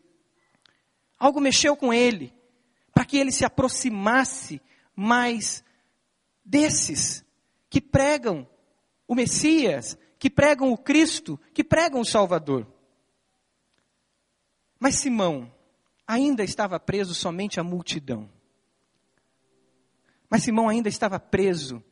Algo 1.18 1.40
mexeu 1.40 1.74
com 1.74 1.92
ele, 1.92 2.34
para 2.92 3.04
que 3.04 3.16
ele 3.16 3.32
se 3.32 3.44
aproximasse 3.44 4.60
mais 4.94 5.64
desses 6.44 7.24
que 7.70 7.80
pregam 7.80 8.46
o 9.08 9.14
Messias, 9.14 9.96
que 10.18 10.28
pregam 10.28 10.70
o 10.70 10.76
Cristo, 10.76 11.40
que 11.54 11.64
pregam 11.64 12.00
o 12.00 12.04
Salvador. 12.04 12.66
Mas 14.78 14.96
Simão 14.96 15.50
ainda 16.06 16.42
estava 16.42 16.78
preso 16.78 17.14
somente 17.14 17.58
à 17.60 17.64
multidão. 17.64 18.28
Mas 20.30 20.44
Simão 20.44 20.68
ainda 20.68 20.88
estava 20.88 21.18
preso 21.18 21.82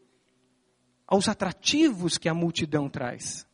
aos 1.07 1.29
atrativos 1.29 2.17
que 2.17 2.29
a 2.29 2.35
multidão 2.35 2.89
traz. 2.89 3.45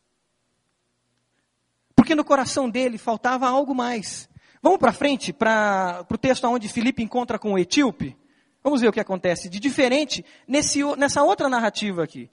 Porque 1.95 2.13
no 2.13 2.23
coração 2.23 2.69
dele 2.69 2.99
faltava 2.99 3.47
algo 3.47 3.73
mais. 3.73 4.29
Vamos 4.61 4.77
para 4.77 4.93
frente, 4.93 5.33
para 5.33 6.05
o 6.09 6.17
texto 6.17 6.45
onde 6.45 6.69
Filipe 6.69 7.01
encontra 7.01 7.39
com 7.39 7.53
o 7.53 7.57
etíope. 7.57 8.15
Vamos 8.63 8.81
ver 8.81 8.89
o 8.89 8.91
que 8.91 8.99
acontece 8.99 9.49
de 9.49 9.59
diferente 9.59 10.23
nesse, 10.47 10.83
nessa 10.97 11.23
outra 11.23 11.49
narrativa 11.49 12.03
aqui. 12.03 12.29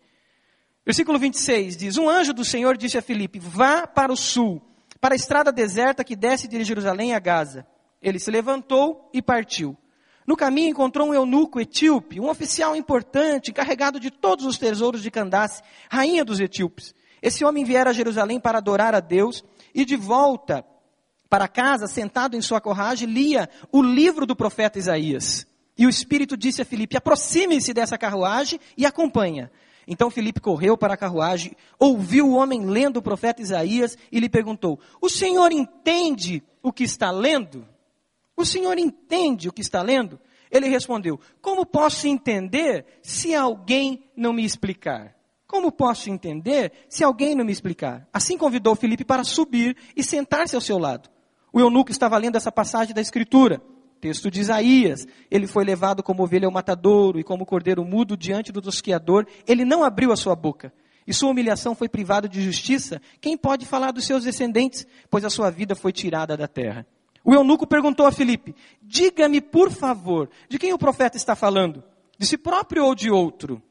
Versículo 0.85 1.19
26 1.19 1.77
diz: 1.77 1.97
Um 1.97 2.09
anjo 2.09 2.33
do 2.33 2.45
Senhor 2.45 2.77
disse 2.77 2.99
a 2.99 3.03
Filipe: 3.03 3.39
Vá 3.39 3.87
para 3.87 4.13
o 4.13 4.17
sul, 4.17 4.61
para 5.01 5.15
a 5.15 5.17
estrada 5.17 5.53
deserta 5.53 6.03
que 6.03 6.17
desce 6.17 6.49
de 6.49 6.65
Jerusalém 6.65 7.15
a 7.15 7.19
Gaza. 7.19 7.67
Ele 8.01 8.19
se 8.19 8.31
levantou 8.31 9.09
e 9.13 9.23
partiu. 9.23 9.77
No 10.27 10.37
caminho 10.37 10.71
encontrou 10.71 11.09
um 11.09 11.15
eunuco 11.15 11.61
etíope, 11.61 12.21
um 12.21 12.29
oficial 12.29 12.77
importante, 12.77 13.51
encarregado 13.51 13.99
de 13.99 14.11
todos 14.11 14.45
os 14.45 14.57
tesouros 14.57 15.03
de 15.03 15.11
Candace, 15.11 15.63
rainha 15.91 16.25
dos 16.25 16.39
etíopes. 16.39 16.95
Esse 17.21 17.45
homem 17.45 17.65
viera 17.65 17.91
a 17.91 17.93
Jerusalém 17.93 18.39
para 18.41 18.59
adorar 18.59 18.95
a 18.95 19.01
Deus 19.01 19.45
e 19.75 19.85
de 19.85 19.97
volta 19.97 20.65
para 21.29 21.49
casa, 21.49 21.87
sentado 21.87 22.37
em 22.37 22.43
sua 22.43 22.61
corragem, 22.61 23.09
lia 23.09 23.49
o 23.73 23.83
livro 23.83 24.27
do 24.27 24.37
profeta 24.37 24.79
Isaías. 24.79 25.47
E 25.79 25.87
o 25.87 25.89
Espírito 25.89 26.37
disse 26.37 26.61
a 26.61 26.65
Filipe: 26.65 26.97
aproxime-se 26.97 27.73
dessa 27.73 27.97
carruagem 27.97 28.61
e 28.77 28.85
acompanha. 28.85 29.51
Então 29.87 30.11
Filipe 30.11 30.41
correu 30.41 30.77
para 30.77 30.95
a 30.95 30.97
carruagem, 30.97 31.57
ouviu 31.79 32.29
o 32.29 32.35
homem 32.35 32.67
lendo 32.67 32.99
o 32.99 33.03
profeta 33.03 33.43
Isaías 33.43 33.97
e 34.11 34.21
lhe 34.21 34.29
perguntou: 34.29 34.79
O 35.01 35.09
senhor 35.09 35.51
entende 35.53 36.43
o 36.63 36.73
que 36.73 36.85
está 36.85 37.11
lendo? 37.11 37.67
O 38.43 38.45
senhor 38.45 38.77
entende 38.77 39.49
o 39.49 39.53
que 39.53 39.61
está 39.61 39.81
lendo? 39.83 40.19
Ele 40.51 40.67
respondeu: 40.67 41.21
Como 41.41 41.65
posso 41.65 42.09
entender 42.09 42.85
se 43.01 43.33
alguém 43.37 44.11
não 44.17 44.33
me 44.33 44.45
explicar? 44.45 45.15
Como 45.47 45.71
posso 45.71 46.11
entender 46.11 46.73
se 46.89 47.05
alguém 47.05 47.37
não 47.37 47.45
me 47.45 47.53
explicar? 47.53 48.09
Assim 48.13 48.37
convidou 48.37 48.75
Filipe 48.75 49.05
para 49.05 49.23
subir 49.23 49.77
e 49.95 50.03
sentar-se 50.03 50.57
ao 50.57 50.61
seu 50.61 50.77
lado. 50.77 51.09
O 51.53 51.61
eunuco 51.61 51.93
estava 51.93 52.19
lendo 52.19 52.35
essa 52.35 52.51
passagem 52.51 52.93
da 52.93 53.01
Escritura 53.01 53.63
texto 54.01 54.29
de 54.29 54.41
Isaías. 54.41 55.07
Ele 55.31 55.47
foi 55.47 55.65
levado 55.65 56.03
como 56.03 56.25
ovelha 56.25 56.47
ao 56.47 56.53
matadouro 56.53 57.21
e 57.21 57.23
como 57.23 57.47
cordeiro 57.47 57.85
mudo 57.85 58.17
diante 58.17 58.51
do 58.51 58.61
tosquiador. 58.61 59.25
Ele 59.47 59.65
não 59.65 59.85
abriu 59.85 60.11
a 60.11 60.17
sua 60.17 60.35
boca. 60.35 60.73
E 61.07 61.15
sua 61.15 61.31
humilhação 61.31 61.77
foi 61.77 61.89
privada 61.89 62.29
de 62.29 62.43
justiça. 62.43 63.01
Quem 63.21 63.37
pode 63.37 63.65
falar 63.67 63.93
dos 63.93 64.05
seus 64.05 64.25
descendentes? 64.25 64.85
Pois 65.09 65.25
a 65.25 65.31
sua 65.31 65.49
vida 65.49 65.77
foi 65.77 65.93
tirada 65.93 66.37
da 66.37 66.49
terra. 66.49 66.85
O 67.25 67.35
eunuco 67.35 67.67
perguntou 67.67 68.07
a 68.07 68.13
Filipe: 68.13 68.55
Diga-me, 68.81 69.41
por 69.41 69.71
favor, 69.71 70.29
de 70.49 70.59
quem 70.59 70.73
o 70.73 70.79
profeta 70.79 71.17
está 71.17 71.37
falando? 71.37 71.83
De 72.19 72.27
si 72.27 72.37
próprio 72.37 72.85
ou 72.85 72.95
de 72.95 73.11
outro? 73.11 73.63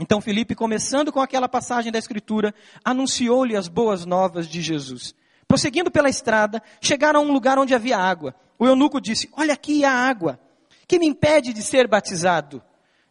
Então 0.00 0.20
Filipe, 0.20 0.54
começando 0.54 1.12
com 1.12 1.20
aquela 1.20 1.48
passagem 1.48 1.90
da 1.90 1.98
Escritura, 1.98 2.54
anunciou-lhe 2.84 3.56
as 3.56 3.66
boas 3.66 4.06
novas 4.06 4.46
de 4.46 4.60
Jesus. 4.62 5.14
Prosseguindo 5.46 5.90
pela 5.90 6.08
estrada, 6.08 6.62
chegaram 6.80 7.20
a 7.20 7.22
um 7.22 7.32
lugar 7.32 7.58
onde 7.58 7.74
havia 7.74 7.98
água. 7.98 8.34
O 8.58 8.66
eunuco 8.66 9.00
disse: 9.00 9.28
Olha 9.32 9.54
aqui 9.54 9.84
a 9.84 9.92
água. 9.92 10.38
Que 10.86 10.98
me 10.98 11.06
impede 11.06 11.52
de 11.52 11.62
ser 11.62 11.86
batizado? 11.86 12.62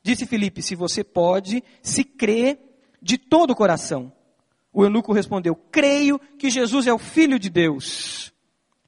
Disse 0.02 0.26
Filipe: 0.26 0.62
Se 0.62 0.76
você 0.76 1.04
pode, 1.04 1.64
se 1.82 2.04
crê 2.04 2.58
de 3.02 3.18
todo 3.18 3.52
o 3.52 3.56
coração. 3.56 4.12
O 4.72 4.84
eunuco 4.84 5.14
respondeu: 5.14 5.56
Creio 5.56 6.20
que 6.38 6.50
Jesus 6.50 6.88
é 6.88 6.94
o 6.94 6.98
Filho 6.98 7.38
de 7.38 7.50
Deus. 7.50 8.34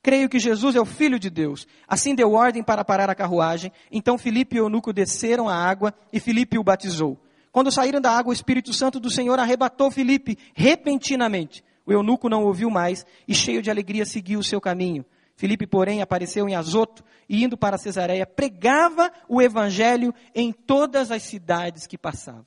Creio 0.01 0.29
que 0.29 0.39
Jesus 0.39 0.75
é 0.75 0.79
o 0.79 0.85
Filho 0.85 1.19
de 1.19 1.29
Deus. 1.29 1.67
Assim 1.87 2.15
deu 2.15 2.31
ordem 2.31 2.63
para 2.63 2.85
parar 2.85 3.09
a 3.09 3.15
carruagem. 3.15 3.71
Então 3.91 4.17
Filipe 4.17 4.55
e 4.55 4.59
eunuco 4.59 4.93
desceram 4.93 5.49
a 5.49 5.55
água 5.55 5.93
e 6.11 6.19
Filipe 6.19 6.57
o 6.57 6.63
batizou. 6.63 7.19
Quando 7.51 7.71
saíram 7.71 7.99
da 7.99 8.11
água, 8.11 8.29
o 8.29 8.33
Espírito 8.33 8.71
Santo 8.73 8.99
do 8.99 9.09
Senhor 9.09 9.37
arrebatou 9.39 9.91
Filipe 9.91 10.37
repentinamente. 10.53 11.63
O 11.85 11.91
eunuco 11.91 12.29
não 12.29 12.43
ouviu 12.43 12.69
mais 12.69 13.05
e, 13.27 13.33
cheio 13.33 13.61
de 13.61 13.71
alegria, 13.71 14.05
seguiu 14.05 14.39
o 14.39 14.43
seu 14.43 14.61
caminho. 14.61 15.03
Filipe, 15.35 15.65
porém, 15.65 16.01
apareceu 16.01 16.47
em 16.47 16.55
Azoto 16.55 17.03
e, 17.27 17.43
indo 17.43 17.57
para 17.57 17.77
Cesareia, 17.77 18.27
pregava 18.27 19.11
o 19.27 19.41
evangelho 19.41 20.13
em 20.35 20.51
todas 20.51 21.11
as 21.11 21.23
cidades 21.23 21.87
que 21.87 21.97
passava. 21.97 22.45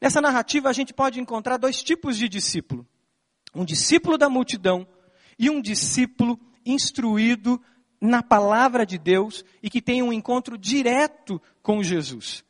Nessa 0.00 0.20
narrativa, 0.20 0.68
a 0.68 0.72
gente 0.72 0.94
pode 0.94 1.20
encontrar 1.20 1.58
dois 1.58 1.82
tipos 1.82 2.16
de 2.16 2.28
discípulo: 2.28 2.86
um 3.54 3.64
discípulo 3.64 4.16
da 4.16 4.28
multidão 4.28 4.86
e 5.38 5.50
um 5.50 5.60
discípulo 5.60 6.40
instruído 6.64 7.60
na 8.00 8.22
palavra 8.22 8.84
de 8.84 8.98
Deus 8.98 9.44
e 9.62 9.70
que 9.70 9.80
tem 9.80 10.02
um 10.02 10.12
encontro 10.12 10.58
direto 10.58 11.40
com 11.62 11.82
Jesus. 11.82 12.44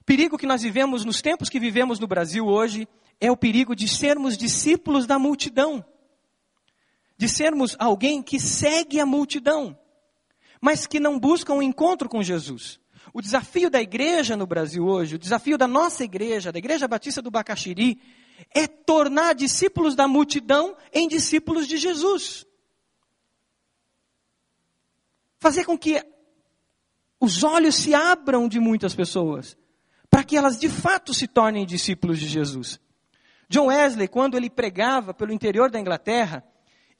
O 0.00 0.04
perigo 0.04 0.36
que 0.36 0.46
nós 0.46 0.62
vivemos 0.62 1.04
nos 1.04 1.22
tempos 1.22 1.48
que 1.48 1.60
vivemos 1.60 2.00
no 2.00 2.06
Brasil 2.06 2.46
hoje 2.46 2.88
é 3.20 3.30
o 3.30 3.36
perigo 3.36 3.76
de 3.76 3.86
sermos 3.86 4.36
discípulos 4.36 5.06
da 5.06 5.18
multidão. 5.18 5.84
De 7.16 7.28
sermos 7.28 7.76
alguém 7.78 8.22
que 8.22 8.40
segue 8.40 9.00
a 9.00 9.06
multidão, 9.06 9.78
mas 10.60 10.86
que 10.86 11.00
não 11.00 11.18
busca 11.18 11.52
um 11.52 11.62
encontro 11.62 12.08
com 12.08 12.22
Jesus. 12.22 12.80
O 13.12 13.20
desafio 13.20 13.70
da 13.70 13.80
igreja 13.80 14.36
no 14.36 14.46
Brasil 14.46 14.86
hoje, 14.86 15.16
o 15.16 15.18
desafio 15.18 15.58
da 15.58 15.66
nossa 15.66 16.04
igreja, 16.04 16.52
da 16.52 16.58
Igreja 16.58 16.86
Batista 16.86 17.22
do 17.22 17.30
Bacaxiri, 17.30 18.00
é 18.54 18.66
tornar 18.66 19.34
discípulos 19.34 19.94
da 19.94 20.06
multidão 20.06 20.76
em 20.92 21.08
discípulos 21.08 21.66
de 21.66 21.76
Jesus. 21.76 22.46
Fazer 25.38 25.64
com 25.64 25.78
que 25.78 26.02
os 27.20 27.42
olhos 27.42 27.74
se 27.74 27.94
abram 27.94 28.48
de 28.48 28.60
muitas 28.60 28.94
pessoas, 28.94 29.56
para 30.10 30.24
que 30.24 30.36
elas 30.36 30.58
de 30.58 30.68
fato 30.68 31.12
se 31.12 31.26
tornem 31.26 31.66
discípulos 31.66 32.18
de 32.18 32.26
Jesus. 32.26 32.80
John 33.48 33.66
Wesley, 33.66 34.08
quando 34.08 34.36
ele 34.36 34.50
pregava 34.50 35.14
pelo 35.14 35.32
interior 35.32 35.70
da 35.70 35.80
Inglaterra, 35.80 36.44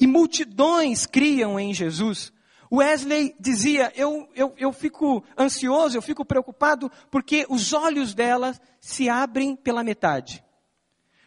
e 0.00 0.07
multidões 0.07 1.07
criam 1.07 1.59
em 1.59 1.75
Jesus, 1.75 2.33
Wesley 2.73 3.35
dizia: 3.38 3.92
eu, 3.97 4.28
eu, 4.35 4.54
eu 4.57 4.73
fico 4.73 5.25
ansioso, 5.37 5.97
eu 5.97 6.02
fico 6.02 6.25
preocupado, 6.25 6.90
porque 7.11 7.47
os 7.49 7.73
olhos 7.73 8.14
delas 8.14 8.61
se 8.80 9.09
abrem 9.09 9.57
pela 9.57 9.85
metade. 9.85 10.45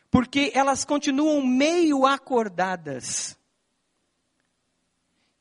Porque 0.10 0.52
elas 0.54 0.84
continuam 0.84 1.46
meio 1.46 2.06
acordadas. 2.06 3.38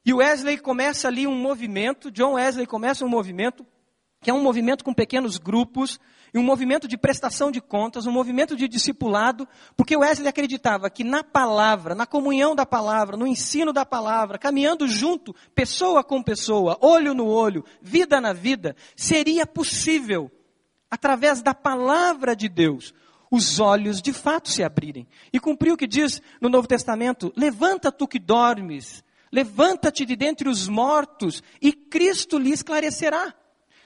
E 0.05 0.15
Wesley 0.15 0.59
começa 0.59 1.09
ali 1.09 1.27
um 1.27 1.35
movimento, 1.35 2.11
John 2.11 2.35
Wesley 2.35 2.67
começa 2.67 3.05
um 3.05 3.09
movimento, 3.09 3.67
que 4.23 4.31
é 4.31 4.35
um 4.35 4.43
movimento 4.43 4.85
com 4.85 4.95
pequenos 4.95 5.37
grupos, 5.37 6.01
e 6.33 6.39
um 6.39 6.43
movimento 6.43 6.87
de 6.87 6.97
prestação 6.97 7.51
de 7.51 7.61
contas, 7.61 8.07
um 8.07 8.13
movimento 8.13 8.57
de 8.57 8.69
discipulado, 8.69 9.49
porque 9.77 9.97
Wesley 9.97 10.29
acreditava 10.29 10.89
que 10.89 11.03
na 11.03 11.25
palavra, 11.25 11.95
na 11.95 12.07
comunhão 12.07 12.55
da 12.55 12.65
palavra, 12.65 13.17
no 13.17 13.27
ensino 13.27 13.73
da 13.73 13.85
palavra, 13.85 14.39
caminhando 14.39 14.87
junto, 14.87 15.35
pessoa 15.55 16.05
com 16.05 16.23
pessoa, 16.23 16.79
olho 16.81 17.15
no 17.15 17.27
olho, 17.27 17.65
vida 17.83 18.21
na 18.21 18.33
vida, 18.33 18.77
seria 18.95 19.45
possível, 19.45 20.31
através 20.91 21.43
da 21.43 21.53
palavra 21.53 22.37
de 22.37 22.49
Deus, 22.49 22.95
os 23.31 23.61
olhos 23.61 24.01
de 24.01 24.13
fato 24.13 24.49
se 24.49 24.63
abrirem. 24.63 25.07
E 25.33 25.39
cumprir 25.39 25.73
o 25.73 25.77
que 25.77 25.87
diz 25.87 26.21
no 26.41 26.49
Novo 26.49 26.67
Testamento: 26.67 27.33
levanta 27.37 27.93
tu 27.93 28.09
que 28.09 28.19
dormes, 28.19 29.05
levanta-te 29.33 30.05
de 30.05 30.17
dentre 30.17 30.49
os 30.49 30.69
mortos, 30.69 31.43
e 31.61 31.73
Cristo 31.73 32.39
lhe 32.39 32.51
esclarecerá. 32.51 33.35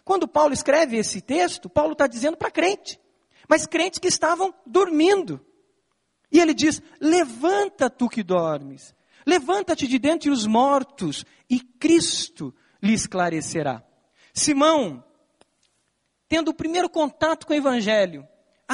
Quando 0.05 0.29
Paulo 0.29 0.53
escreve 0.53 0.97
esse 0.97 1.21
texto, 1.21 1.69
Paulo 1.69 1.93
está 1.93 2.07
dizendo 2.07 2.37
para 2.37 2.51
crente, 2.51 3.01
mas 3.49 3.67
crentes 3.67 3.99
que 3.99 4.09
estavam 4.09 4.55
dormindo. 4.67 5.45
E 6.31 6.41
ele 6.41 6.53
diz: 6.53 6.83
Levanta 7.01 7.89
tu 7.89 8.09
que 8.09 8.23
dormes, 8.23 8.95
levanta-te 9.27 9.87
de 9.87 9.99
dentre 9.99 10.31
os 10.31 10.47
mortos, 10.47 11.25
e 11.49 11.61
Cristo 11.61 12.55
lhe 12.83 12.93
esclarecerá. 12.93 13.83
Simão, 14.33 15.05
tendo 16.29 16.51
o 16.51 16.55
primeiro 16.55 16.91
contato 16.91 17.47
com 17.47 17.53
o 17.53 17.57
Evangelho, 17.57 18.27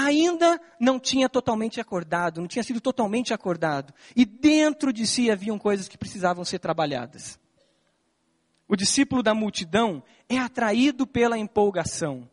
ainda 0.04 0.60
não 0.78 0.98
tinha 0.98 1.28
totalmente 1.28 1.80
acordado, 1.80 2.40
não 2.40 2.48
tinha 2.48 2.62
sido 2.62 2.80
totalmente 2.80 3.32
acordado. 3.32 3.92
E 4.14 4.24
dentro 4.24 4.92
de 4.92 5.06
si 5.06 5.30
haviam 5.30 5.58
coisas 5.58 5.88
que 5.88 5.98
precisavam 5.98 6.44
ser 6.44 6.58
trabalhadas. 6.58 7.38
O 8.68 8.76
discípulo 8.76 9.22
da 9.22 9.34
multidão 9.34 10.02
é 10.28 10.38
atraído 10.38 11.06
pela 11.06 11.36
empolgação. 11.36 12.28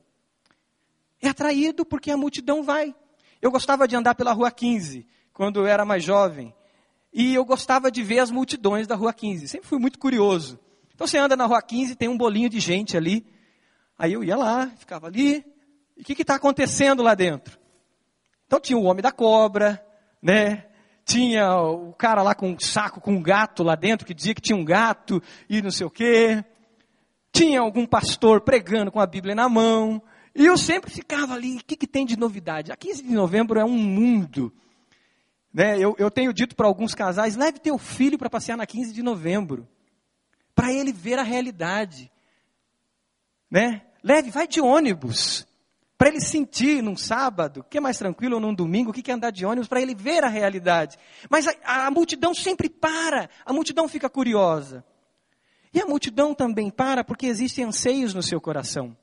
É 1.21 1.29
atraído 1.29 1.83
porque 1.83 2.11
a 2.11 2.17
multidão 2.17 2.61
vai. 2.61 2.93
Eu 3.41 3.51
gostava 3.51 3.87
de 3.87 3.95
andar 3.95 4.15
pela 4.15 4.33
Rua 4.33 4.51
15, 4.51 5.07
quando 5.33 5.59
eu 5.59 5.67
era 5.67 5.83
mais 5.83 6.03
jovem. 6.03 6.53
E 7.11 7.33
eu 7.33 7.43
gostava 7.43 7.89
de 7.89 8.03
ver 8.03 8.19
as 8.19 8.29
multidões 8.29 8.85
da 8.85 8.95
Rua 8.95 9.13
15. 9.13 9.47
Sempre 9.47 9.67
fui 9.67 9.79
muito 9.79 9.97
curioso. 9.97 10.59
Então 10.93 11.07
você 11.07 11.17
anda 11.17 11.35
na 11.35 11.45
Rua 11.45 11.61
15, 11.61 11.95
tem 11.95 12.07
um 12.07 12.17
bolinho 12.17 12.49
de 12.49 12.59
gente 12.59 12.95
ali. 12.95 13.25
Aí 13.97 14.13
eu 14.13 14.23
ia 14.23 14.37
lá, 14.37 14.69
ficava 14.77 15.07
ali, 15.07 15.43
E 15.97 16.01
o 16.01 16.05
que 16.05 16.21
está 16.21 16.35
acontecendo 16.35 17.01
lá 17.01 17.15
dentro? 17.15 17.57
Então 18.45 18.59
tinha 18.59 18.77
o 18.77 18.83
homem 18.83 19.01
da 19.01 19.11
cobra, 19.11 19.83
né? 20.21 20.65
Tinha 21.03 21.55
o 21.55 21.93
cara 21.93 22.21
lá 22.21 22.35
com 22.35 22.51
um 22.51 22.59
saco 22.59 22.99
com 22.99 23.13
um 23.13 23.21
gato 23.21 23.63
lá 23.63 23.75
dentro, 23.75 24.05
que 24.05 24.13
dizia 24.13 24.35
que 24.35 24.41
tinha 24.41 24.57
um 24.57 24.65
gato 24.65 25.21
e 25.49 25.61
não 25.61 25.71
sei 25.71 25.87
o 25.87 25.89
quê. 25.89 26.43
Tinha 27.31 27.61
algum 27.61 27.85
pastor 27.85 28.41
pregando 28.41 28.91
com 28.91 28.99
a 28.99 29.07
Bíblia 29.07 29.33
na 29.33 29.47
mão. 29.47 30.01
E 30.35 30.45
eu 30.45 30.57
sempre 30.57 30.91
ficava 30.91 31.33
ali, 31.33 31.57
o 31.57 31.65
que, 31.65 31.75
que 31.75 31.87
tem 31.87 32.05
de 32.05 32.15
novidade? 32.17 32.71
A 32.71 32.75
15 32.75 33.03
de 33.03 33.11
novembro 33.11 33.59
é 33.59 33.65
um 33.65 33.77
mundo. 33.77 34.53
Né? 35.53 35.79
Eu, 35.79 35.95
eu 35.97 36.11
tenho 36.11 36.31
dito 36.31 36.55
para 36.55 36.67
alguns 36.67 36.93
casais, 36.93 37.35
leve 37.35 37.57
teu 37.57 37.77
filho 37.77 38.17
para 38.17 38.29
passear 38.29 38.55
na 38.55 38.65
15 38.65 38.93
de 38.93 39.01
novembro. 39.01 39.67
Para 40.53 40.71
ele 40.71 40.91
ver 40.93 41.17
a 41.17 41.23
realidade. 41.23 42.11
Né? 43.49 43.81
Leve, 44.03 44.29
vai 44.29 44.47
de 44.47 44.61
ônibus. 44.61 45.46
Para 45.97 46.09
ele 46.09 46.21
sentir 46.21 46.83
num 46.83 46.95
sábado, 46.95 47.65
que 47.67 47.79
é 47.79 47.81
mais 47.81 47.97
tranquilo, 47.97 48.35
ou 48.35 48.41
num 48.41 48.53
domingo, 48.53 48.91
o 48.91 48.93
que 48.93 49.09
é 49.09 49.13
andar 49.13 49.31
de 49.31 49.45
ônibus, 49.45 49.67
para 49.67 49.81
ele 49.81 49.95
ver 49.95 50.23
a 50.23 50.27
realidade. 50.27 50.95
Mas 51.29 51.47
a, 51.47 51.87
a 51.87 51.91
multidão 51.91 52.35
sempre 52.35 52.69
para, 52.69 53.29
a 53.43 53.51
multidão 53.51 53.87
fica 53.87 54.07
curiosa. 54.07 54.85
E 55.73 55.81
a 55.81 55.87
multidão 55.87 56.35
também 56.35 56.69
para 56.69 57.03
porque 57.03 57.25
existem 57.25 57.65
anseios 57.65 58.13
no 58.13 58.21
seu 58.21 58.39
coração. 58.39 58.95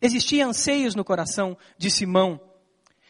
Existiam 0.00 0.50
anseios 0.50 0.94
no 0.94 1.04
coração 1.04 1.56
de 1.76 1.90
Simão. 1.90 2.40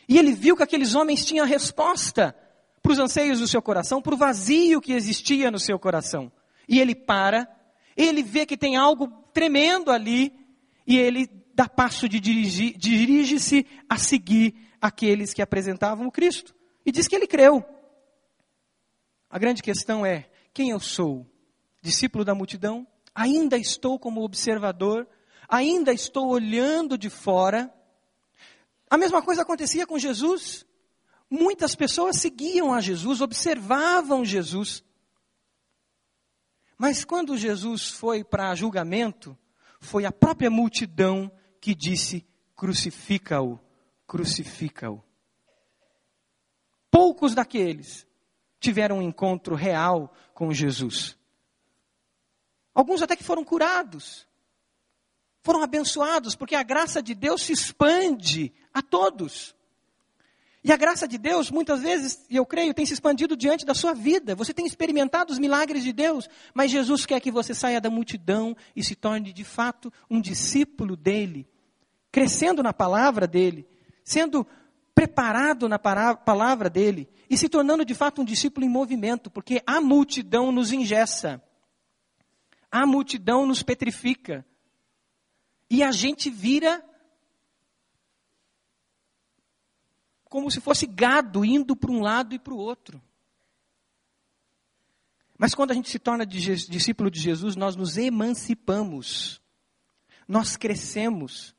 E 0.09 0.19
ele 0.19 0.33
viu 0.33 0.57
que 0.57 0.62
aqueles 0.62 0.95
homens 0.95 1.25
tinham 1.25 1.47
resposta 1.47 2.35
para 2.83 2.93
os 2.93 2.99
anseios 2.99 3.38
do 3.38 3.47
seu 3.47 3.62
coração, 3.62 4.02
para 4.02 4.14
o 4.14 4.19
vazio 4.19 4.81
que 4.81 4.93
existia 4.93 5.50
no 5.50 5.59
seu 5.59 5.78
coração. 5.78 6.33
E 6.69 6.81
ele 6.81 6.95
para, 6.95 7.49
ele 7.97 8.23
vê 8.23 8.45
que 8.45 8.57
tem 8.57 8.76
algo 8.76 9.09
tremendo 9.33 9.90
ali, 9.90 10.33
e 10.87 10.97
ele 10.97 11.26
dá 11.58 11.68
passo 11.68 12.08
de 12.08 12.20
dirigir, 12.20 12.78
dirige-se 12.78 13.66
a 13.88 13.98
seguir 13.98 14.54
aqueles 14.80 15.34
que 15.34 15.42
apresentavam 15.42 16.06
o 16.06 16.12
Cristo. 16.12 16.54
E 16.86 16.92
diz 16.92 17.08
que 17.08 17.16
ele 17.16 17.26
creu. 17.26 17.64
A 19.28 19.40
grande 19.40 19.60
questão 19.60 20.06
é: 20.06 20.30
quem 20.54 20.70
eu 20.70 20.78
sou? 20.78 21.26
Discípulo 21.82 22.24
da 22.24 22.32
multidão? 22.32 22.86
Ainda 23.12 23.58
estou 23.58 23.98
como 23.98 24.22
observador? 24.22 25.08
Ainda 25.48 25.92
estou 25.92 26.28
olhando 26.28 26.96
de 26.96 27.10
fora? 27.10 27.74
A 28.88 28.96
mesma 28.96 29.20
coisa 29.20 29.42
acontecia 29.42 29.84
com 29.84 29.98
Jesus. 29.98 30.64
Muitas 31.28 31.74
pessoas 31.74 32.18
seguiam 32.18 32.72
a 32.72 32.80
Jesus, 32.80 33.20
observavam 33.20 34.24
Jesus. 34.24 34.84
Mas 36.78 37.04
quando 37.04 37.36
Jesus 37.36 37.88
foi 37.88 38.22
para 38.22 38.54
julgamento, 38.54 39.36
foi 39.80 40.04
a 40.04 40.12
própria 40.12 40.48
multidão 40.48 41.32
que 41.60 41.74
disse: 41.74 42.26
crucifica-o, 42.56 43.58
crucifica-o. 44.06 45.02
Poucos 46.90 47.34
daqueles 47.34 48.06
tiveram 48.58 48.98
um 48.98 49.02
encontro 49.02 49.54
real 49.54 50.12
com 50.34 50.52
Jesus. 50.52 51.16
Alguns 52.74 53.02
até 53.02 53.16
que 53.16 53.24
foram 53.24 53.44
curados, 53.44 54.26
foram 55.42 55.62
abençoados, 55.62 56.34
porque 56.34 56.54
a 56.54 56.62
graça 56.62 57.02
de 57.02 57.14
Deus 57.14 57.42
se 57.42 57.52
expande 57.52 58.52
a 58.72 58.82
todos. 58.82 59.54
E 60.68 60.72
a 60.72 60.76
graça 60.76 61.08
de 61.08 61.16
Deus, 61.16 61.50
muitas 61.50 61.80
vezes, 61.80 62.26
eu 62.28 62.44
creio, 62.44 62.75
tem 62.75 62.84
se 62.84 62.92
expandido 62.92 63.34
diante 63.34 63.64
da 63.64 63.72
sua 63.72 63.94
vida. 63.94 64.34
Você 64.34 64.52
tem 64.52 64.66
experimentado 64.66 65.32
os 65.32 65.38
milagres 65.38 65.82
de 65.82 65.94
Deus, 65.94 66.28
mas 66.52 66.70
Jesus 66.70 67.06
quer 67.06 67.20
que 67.20 67.30
você 67.30 67.54
saia 67.54 67.80
da 67.80 67.88
multidão 67.88 68.54
e 68.76 68.84
se 68.84 68.94
torne 68.94 69.32
de 69.32 69.44
fato 69.44 69.90
um 70.10 70.20
discípulo 70.20 70.94
dele, 70.94 71.48
crescendo 72.12 72.62
na 72.62 72.75
palavra 72.75 73.26
dele, 73.26 73.66
sendo 74.04 74.46
preparado 74.94 75.70
na 75.70 75.78
palavra 75.78 76.69
dele 76.69 77.08
e 77.30 77.38
se 77.38 77.49
tornando 77.49 77.82
de 77.82 77.95
fato 77.95 78.21
um 78.21 78.25
discípulo 78.26 78.66
em 78.66 78.69
movimento, 78.69 79.30
porque 79.30 79.62
a 79.66 79.80
multidão 79.80 80.52
nos 80.52 80.71
ingessa, 80.71 81.43
a 82.71 82.84
multidão 82.84 83.47
nos 83.47 83.62
petrifica, 83.62 84.45
e 85.71 85.82
a 85.82 85.90
gente 85.90 86.28
vira 86.28 86.84
como 90.28 90.50
se 90.50 90.60
fosse 90.60 90.86
gado 90.86 91.45
indo 91.45 91.75
para 91.75 91.91
um 91.91 92.00
lado 92.00 92.34
e 92.34 92.38
para 92.38 92.54
o 92.54 92.58
outro. 92.58 93.02
Mas 95.38 95.54
quando 95.54 95.71
a 95.71 95.75
gente 95.75 95.88
se 95.88 95.99
torna 95.99 96.26
discípulo 96.26 97.10
de 97.10 97.21
Jesus, 97.21 97.54
nós 97.54 97.76
nos 97.76 97.97
emancipamos, 97.97 99.41
nós 100.26 100.56
crescemos, 100.56 101.54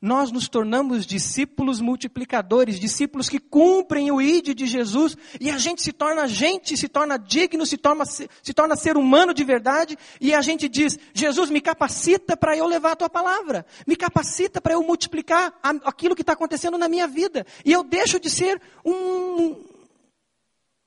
nós 0.00 0.30
nos 0.30 0.48
tornamos 0.48 1.06
discípulos 1.06 1.80
multiplicadores, 1.80 2.78
discípulos 2.78 3.28
que 3.28 3.38
cumprem 3.38 4.10
o 4.10 4.20
ID 4.20 4.54
de 4.54 4.66
Jesus, 4.66 5.16
e 5.40 5.50
a 5.50 5.58
gente 5.58 5.82
se 5.82 5.92
torna 5.92 6.26
gente, 6.26 6.76
se 6.76 6.88
torna 6.88 7.16
digno, 7.16 7.66
se 7.66 7.76
torna, 7.76 8.04
se 8.04 8.54
torna 8.54 8.76
ser 8.76 8.96
humano 8.96 9.34
de 9.34 9.44
verdade, 9.44 9.98
e 10.20 10.34
a 10.34 10.40
gente 10.40 10.68
diz: 10.68 10.98
Jesus, 11.12 11.50
me 11.50 11.60
capacita 11.60 12.36
para 12.36 12.56
eu 12.56 12.66
levar 12.66 12.92
a 12.92 12.96
tua 12.96 13.10
palavra, 13.10 13.66
me 13.86 13.96
capacita 13.96 14.60
para 14.60 14.74
eu 14.74 14.82
multiplicar 14.82 15.58
aquilo 15.84 16.14
que 16.14 16.22
está 16.22 16.32
acontecendo 16.32 16.78
na 16.78 16.88
minha 16.88 17.06
vida, 17.06 17.46
e 17.64 17.72
eu 17.72 17.82
deixo 17.82 18.20
de 18.20 18.30
ser 18.30 18.60
um, 18.84 19.64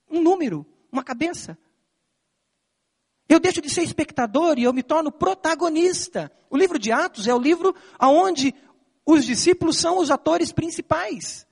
um 0.09 0.21
número, 0.21 0.65
uma 0.91 1.03
cabeça. 1.03 1.57
Eu 3.31 3.39
deixo 3.39 3.61
de 3.61 3.69
ser 3.69 3.81
espectador 3.83 4.59
e 4.59 4.63
eu 4.63 4.73
me 4.73 4.83
torno 4.83 5.09
protagonista. 5.09 6.29
O 6.49 6.57
livro 6.57 6.77
de 6.77 6.91
Atos 6.91 7.29
é 7.29 7.33
o 7.33 7.39
livro 7.39 7.73
onde 7.97 8.53
os 9.05 9.25
discípulos 9.25 9.77
são 9.77 9.99
os 9.99 10.11
atores 10.11 10.51
principais. 10.51 11.47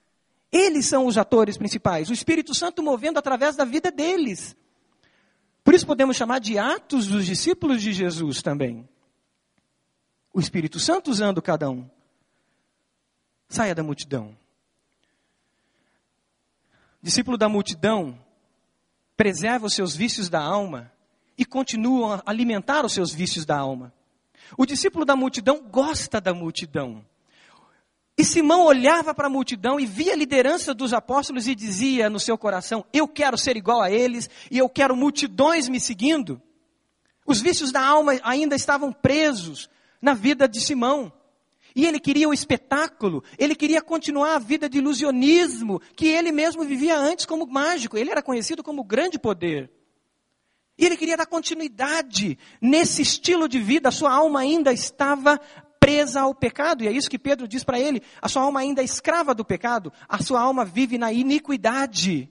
Eles 0.52 0.86
são 0.86 1.06
os 1.06 1.18
atores 1.18 1.58
principais. 1.58 2.10
O 2.10 2.14
Espírito 2.14 2.54
Santo 2.54 2.82
movendo 2.82 3.18
através 3.18 3.56
da 3.56 3.66
vida 3.66 3.92
deles. 3.92 4.56
Por 5.64 5.74
isso 5.74 5.86
podemos 5.86 6.18
chamar 6.18 6.40
de 6.40 6.58
atos 6.58 7.08
dos 7.08 7.26
discípulos 7.26 7.82
de 7.82 7.94
Jesus 7.94 8.42
também. 8.42 8.88
O 10.34 10.40
Espírito 10.40 10.80
Santo 10.80 11.12
usando 11.12 11.42
cada 11.42 11.70
um. 11.70 11.88
Saia 13.48 13.76
da 13.76 13.84
multidão. 13.84 14.36
Discípulo 17.02 17.38
da 17.38 17.48
multidão 17.48 18.20
preserva 19.16 19.66
os 19.66 19.74
seus 19.74 19.96
vícios 19.96 20.30
da 20.30 20.42
alma 20.42 20.92
e 21.38 21.46
continua 21.46 22.24
a 22.26 22.32
alimentar 22.32 22.86
os 22.86 22.94
seus 22.94 23.14
vícios 23.14 23.46
da 23.46 23.58
alma. 23.58 23.94
O 24.58 24.66
discípulo 24.66 25.06
da 25.06 25.16
multidão 25.16 25.62
gosta 25.62 26.20
da 26.20 26.34
multidão. 26.34 27.06
E 28.20 28.26
Simão 28.26 28.66
olhava 28.66 29.14
para 29.14 29.28
a 29.28 29.30
multidão 29.30 29.80
e 29.80 29.86
via 29.86 30.12
a 30.12 30.16
liderança 30.18 30.74
dos 30.74 30.92
apóstolos 30.94 31.48
e 31.48 31.56
dizia 31.56 32.10
no 32.10 32.20
seu 32.20 32.38
coração: 32.38 32.84
Eu 32.92 33.08
quero 33.08 33.38
ser 33.38 33.56
igual 33.56 33.82
a 33.82 33.90
eles 33.90 34.30
e 34.52 34.58
eu 34.58 34.68
quero 34.68 34.94
multidões 34.94 35.70
me 35.70 35.80
seguindo. 35.80 36.42
Os 37.26 37.40
vícios 37.40 37.72
da 37.72 37.82
alma 37.82 38.20
ainda 38.22 38.58
estavam 38.58 38.92
presos 38.92 39.70
na 40.02 40.14
vida 40.14 40.50
de 40.50 40.60
Simão. 40.60 41.14
E 41.74 41.86
ele 41.86 41.98
queria 41.98 42.28
o 42.28 42.34
espetáculo, 42.34 43.24
ele 43.38 43.56
queria 43.56 43.82
continuar 43.82 44.36
a 44.36 44.40
vida 44.40 44.68
de 44.68 44.80
ilusionismo 44.80 45.82
que 45.96 46.08
ele 46.08 46.34
mesmo 46.34 46.66
vivia 46.66 46.98
antes 46.98 47.26
como 47.26 47.48
mágico. 47.48 47.98
Ele 47.98 48.12
era 48.12 48.22
conhecido 48.22 48.62
como 48.62 48.84
grande 48.84 49.18
poder. 49.18 49.72
E 50.78 50.86
ele 50.86 50.98
queria 50.98 51.16
dar 51.16 51.26
continuidade 51.26 52.38
nesse 52.62 53.02
estilo 53.02 53.48
de 53.48 53.60
vida, 53.60 53.88
a 53.88 53.94
sua 53.94 54.12
alma 54.12 54.42
ainda 54.42 54.74
estava 54.74 55.40
presa 55.80 56.22
ao 56.22 56.36
pecado, 56.36 56.84
e 56.84 56.88
é 56.88 56.92
isso 56.92 57.10
que 57.10 57.18
Pedro 57.18 57.48
diz 57.48 57.64
para 57.64 57.80
ele: 57.80 58.02
a 58.22 58.28
sua 58.28 58.44
alma 58.44 58.60
ainda 58.60 58.82
é 58.82 58.86
escrava 58.86 59.34
do 59.34 59.46
pecado, 59.46 59.92
a 60.08 60.22
sua 60.22 60.42
alma 60.42 60.66
vive 60.66 60.98
na 60.98 61.12
iniquidade. 61.12 62.30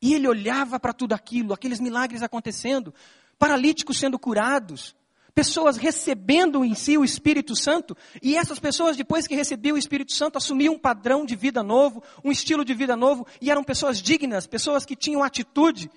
E 0.00 0.14
ele 0.14 0.26
olhava 0.26 0.80
para 0.80 0.92
tudo 0.92 1.12
aquilo, 1.12 1.52
aqueles 1.52 1.78
milagres 1.78 2.22
acontecendo, 2.22 2.92
paralíticos 3.38 3.98
sendo 3.98 4.18
curados, 4.18 4.96
pessoas 5.32 5.76
recebendo 5.76 6.64
em 6.64 6.74
si 6.74 6.98
o 6.98 7.04
Espírito 7.04 7.54
Santo, 7.54 7.96
e 8.20 8.36
essas 8.36 8.58
pessoas, 8.58 8.96
depois 8.96 9.28
que 9.28 9.36
recebiam 9.36 9.76
o 9.76 9.78
Espírito 9.78 10.12
Santo, 10.12 10.38
assumiam 10.38 10.74
um 10.74 10.78
padrão 10.78 11.24
de 11.24 11.36
vida 11.36 11.62
novo, 11.62 12.02
um 12.24 12.32
estilo 12.32 12.64
de 12.64 12.74
vida 12.74 12.96
novo, 12.96 13.26
e 13.40 13.50
eram 13.50 13.62
pessoas 13.62 14.02
dignas, 14.02 14.46
pessoas 14.46 14.84
que 14.84 14.96
tinham 14.96 15.22
atitude, 15.22 15.88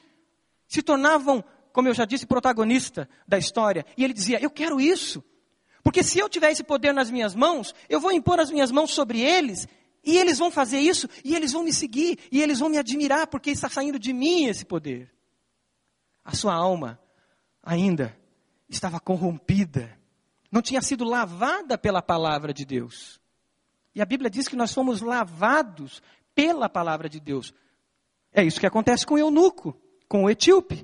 se 0.67 0.83
tornavam, 0.83 1.43
como 1.73 1.87
eu 1.87 1.93
já 1.93 2.05
disse, 2.05 2.27
protagonista 2.27 3.09
da 3.27 3.37
história. 3.37 3.85
E 3.97 4.03
ele 4.03 4.13
dizia: 4.13 4.39
Eu 4.41 4.49
quero 4.49 4.79
isso. 4.79 5.23
Porque 5.85 6.01
se 6.01 6.17
eu 6.17 6.27
tiver 6.27 6.51
esse 6.51 6.63
poder 6.63 6.95
nas 6.95 7.11
minhas 7.11 7.35
mãos, 7.35 7.75
eu 7.87 7.99
vou 7.99 8.11
impor 8.11 8.39
as 8.39 8.49
minhas 8.49 8.71
mãos 8.71 8.89
sobre 8.89 9.21
eles, 9.21 9.67
e 10.03 10.17
eles 10.17 10.39
vão 10.39 10.49
fazer 10.49 10.79
isso, 10.79 11.07
e 11.23 11.35
eles 11.35 11.51
vão 11.51 11.63
me 11.63 11.71
seguir, 11.71 12.17
e 12.31 12.41
eles 12.41 12.57
vão 12.57 12.69
me 12.69 12.79
admirar, 12.79 13.27
porque 13.27 13.51
está 13.51 13.69
saindo 13.69 13.99
de 13.99 14.11
mim 14.11 14.47
esse 14.47 14.65
poder. 14.65 15.13
A 16.23 16.33
sua 16.33 16.55
alma 16.55 16.99
ainda 17.61 18.17
estava 18.67 18.99
corrompida, 18.99 19.95
não 20.51 20.59
tinha 20.59 20.81
sido 20.81 21.03
lavada 21.03 21.77
pela 21.77 22.01
palavra 22.01 22.51
de 22.51 22.65
Deus. 22.65 23.21
E 23.93 24.01
a 24.01 24.05
Bíblia 24.05 24.29
diz 24.29 24.47
que 24.47 24.55
nós 24.55 24.73
fomos 24.73 25.01
lavados 25.01 26.01
pela 26.33 26.67
palavra 26.67 27.07
de 27.07 27.19
Deus. 27.19 27.53
É 28.33 28.43
isso 28.43 28.59
que 28.59 28.65
acontece 28.65 29.05
com 29.05 29.13
o 29.13 29.19
eunuco, 29.19 29.79
com 30.09 30.23
o 30.23 30.29
etíope. 30.31 30.83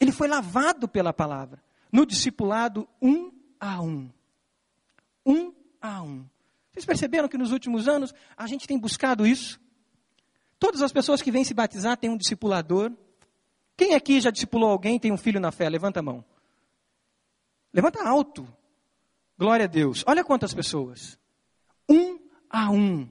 Ele 0.00 0.10
foi 0.10 0.26
lavado 0.26 0.88
pela 0.88 1.12
palavra. 1.12 1.62
No 1.92 2.04
discipulado, 2.04 2.88
um 3.00 3.41
a 3.62 3.80
um. 3.80 4.10
Um 5.24 5.54
a 5.80 6.02
um. 6.02 6.26
Vocês 6.72 6.84
perceberam 6.84 7.28
que 7.28 7.38
nos 7.38 7.52
últimos 7.52 7.86
anos 7.86 8.12
a 8.36 8.46
gente 8.48 8.66
tem 8.66 8.76
buscado 8.76 9.24
isso? 9.24 9.60
Todas 10.58 10.82
as 10.82 10.92
pessoas 10.92 11.22
que 11.22 11.30
vêm 11.30 11.44
se 11.44 11.54
batizar 11.54 11.96
têm 11.96 12.10
um 12.10 12.16
discipulador. 12.16 12.90
Quem 13.76 13.94
aqui 13.94 14.20
já 14.20 14.30
discipulou 14.30 14.70
alguém 14.70 14.98
tem 14.98 15.12
um 15.12 15.16
filho 15.16 15.38
na 15.38 15.52
fé? 15.52 15.68
Levanta 15.68 16.00
a 16.00 16.02
mão. 16.02 16.24
Levanta 17.72 18.02
alto. 18.02 18.46
Glória 19.38 19.64
a 19.64 19.68
Deus. 19.68 20.02
Olha 20.08 20.24
quantas 20.24 20.52
pessoas. 20.52 21.16
Um 21.88 22.18
a 22.50 22.68
um. 22.68 23.08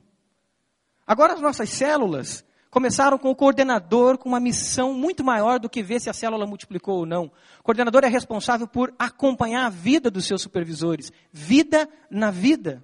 Agora 1.07 1.33
as 1.33 1.41
nossas 1.41 1.69
células 1.69 2.43
começaram 2.71 3.17
com 3.17 3.29
o 3.29 3.35
coordenador 3.35 4.17
com 4.17 4.29
uma 4.29 4.39
missão 4.39 4.93
muito 4.93 5.25
maior 5.25 5.59
do 5.59 5.69
que 5.69 5.83
ver 5.83 5.99
se 5.99 6.09
a 6.09 6.13
célula 6.13 6.47
multiplicou 6.47 6.99
ou 6.99 7.05
não. 7.05 7.25
O 7.59 7.63
coordenador 7.63 8.05
é 8.05 8.07
responsável 8.07 8.65
por 8.65 8.93
acompanhar 8.97 9.65
a 9.65 9.69
vida 9.69 10.09
dos 10.09 10.25
seus 10.25 10.41
supervisores, 10.41 11.11
vida 11.31 11.87
na 12.09 12.31
vida. 12.31 12.83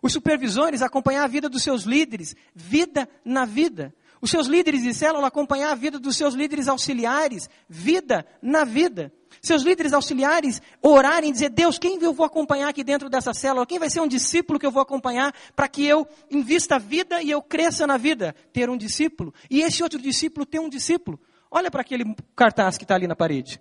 Os 0.00 0.12
supervisores 0.12 0.80
acompanhar 0.80 1.24
a 1.24 1.26
vida 1.26 1.48
dos 1.48 1.64
seus 1.64 1.82
líderes, 1.82 2.36
vida 2.54 3.08
na 3.24 3.44
vida. 3.44 3.92
Os 4.20 4.30
seus 4.30 4.46
líderes 4.46 4.82
de 4.82 4.92
célula 4.92 5.28
acompanhar 5.28 5.70
a 5.70 5.74
vida 5.74 5.98
dos 5.98 6.16
seus 6.16 6.34
líderes 6.34 6.68
auxiliares, 6.68 7.48
vida 7.68 8.26
na 8.42 8.64
vida. 8.64 9.12
Seus 9.40 9.62
líderes 9.62 9.92
auxiliares 9.92 10.60
orarem 10.82 11.30
e 11.30 11.32
dizer, 11.32 11.50
Deus, 11.50 11.78
quem 11.78 12.02
eu 12.02 12.12
vou 12.12 12.26
acompanhar 12.26 12.68
aqui 12.68 12.82
dentro 12.82 13.08
dessa 13.08 13.32
célula? 13.32 13.66
Quem 13.66 13.78
vai 13.78 13.88
ser 13.88 14.00
um 14.00 14.08
discípulo 14.08 14.58
que 14.58 14.66
eu 14.66 14.70
vou 14.70 14.82
acompanhar 14.82 15.32
para 15.54 15.68
que 15.68 15.84
eu 15.84 16.06
invista 16.30 16.76
a 16.76 16.78
vida 16.78 17.22
e 17.22 17.30
eu 17.30 17.40
cresça 17.40 17.86
na 17.86 17.96
vida? 17.96 18.34
Ter 18.52 18.68
um 18.68 18.76
discípulo. 18.76 19.32
E 19.48 19.60
esse 19.60 19.82
outro 19.82 20.00
discípulo 20.00 20.44
ter 20.44 20.58
um 20.58 20.68
discípulo. 20.68 21.20
Olha 21.50 21.70
para 21.70 21.82
aquele 21.82 22.14
cartaz 22.34 22.76
que 22.76 22.84
está 22.84 22.94
ali 22.94 23.06
na 23.06 23.14
parede. 23.14 23.60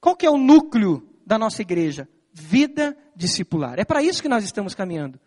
Qual 0.00 0.16
que 0.16 0.26
é 0.26 0.30
o 0.30 0.36
núcleo 0.36 1.08
da 1.24 1.38
nossa 1.38 1.62
igreja? 1.62 2.08
Vida 2.32 2.96
discipular. 3.14 3.78
É 3.78 3.84
para 3.84 4.02
isso 4.02 4.20
que 4.20 4.28
nós 4.28 4.44
estamos 4.44 4.74
caminhando. 4.74 5.20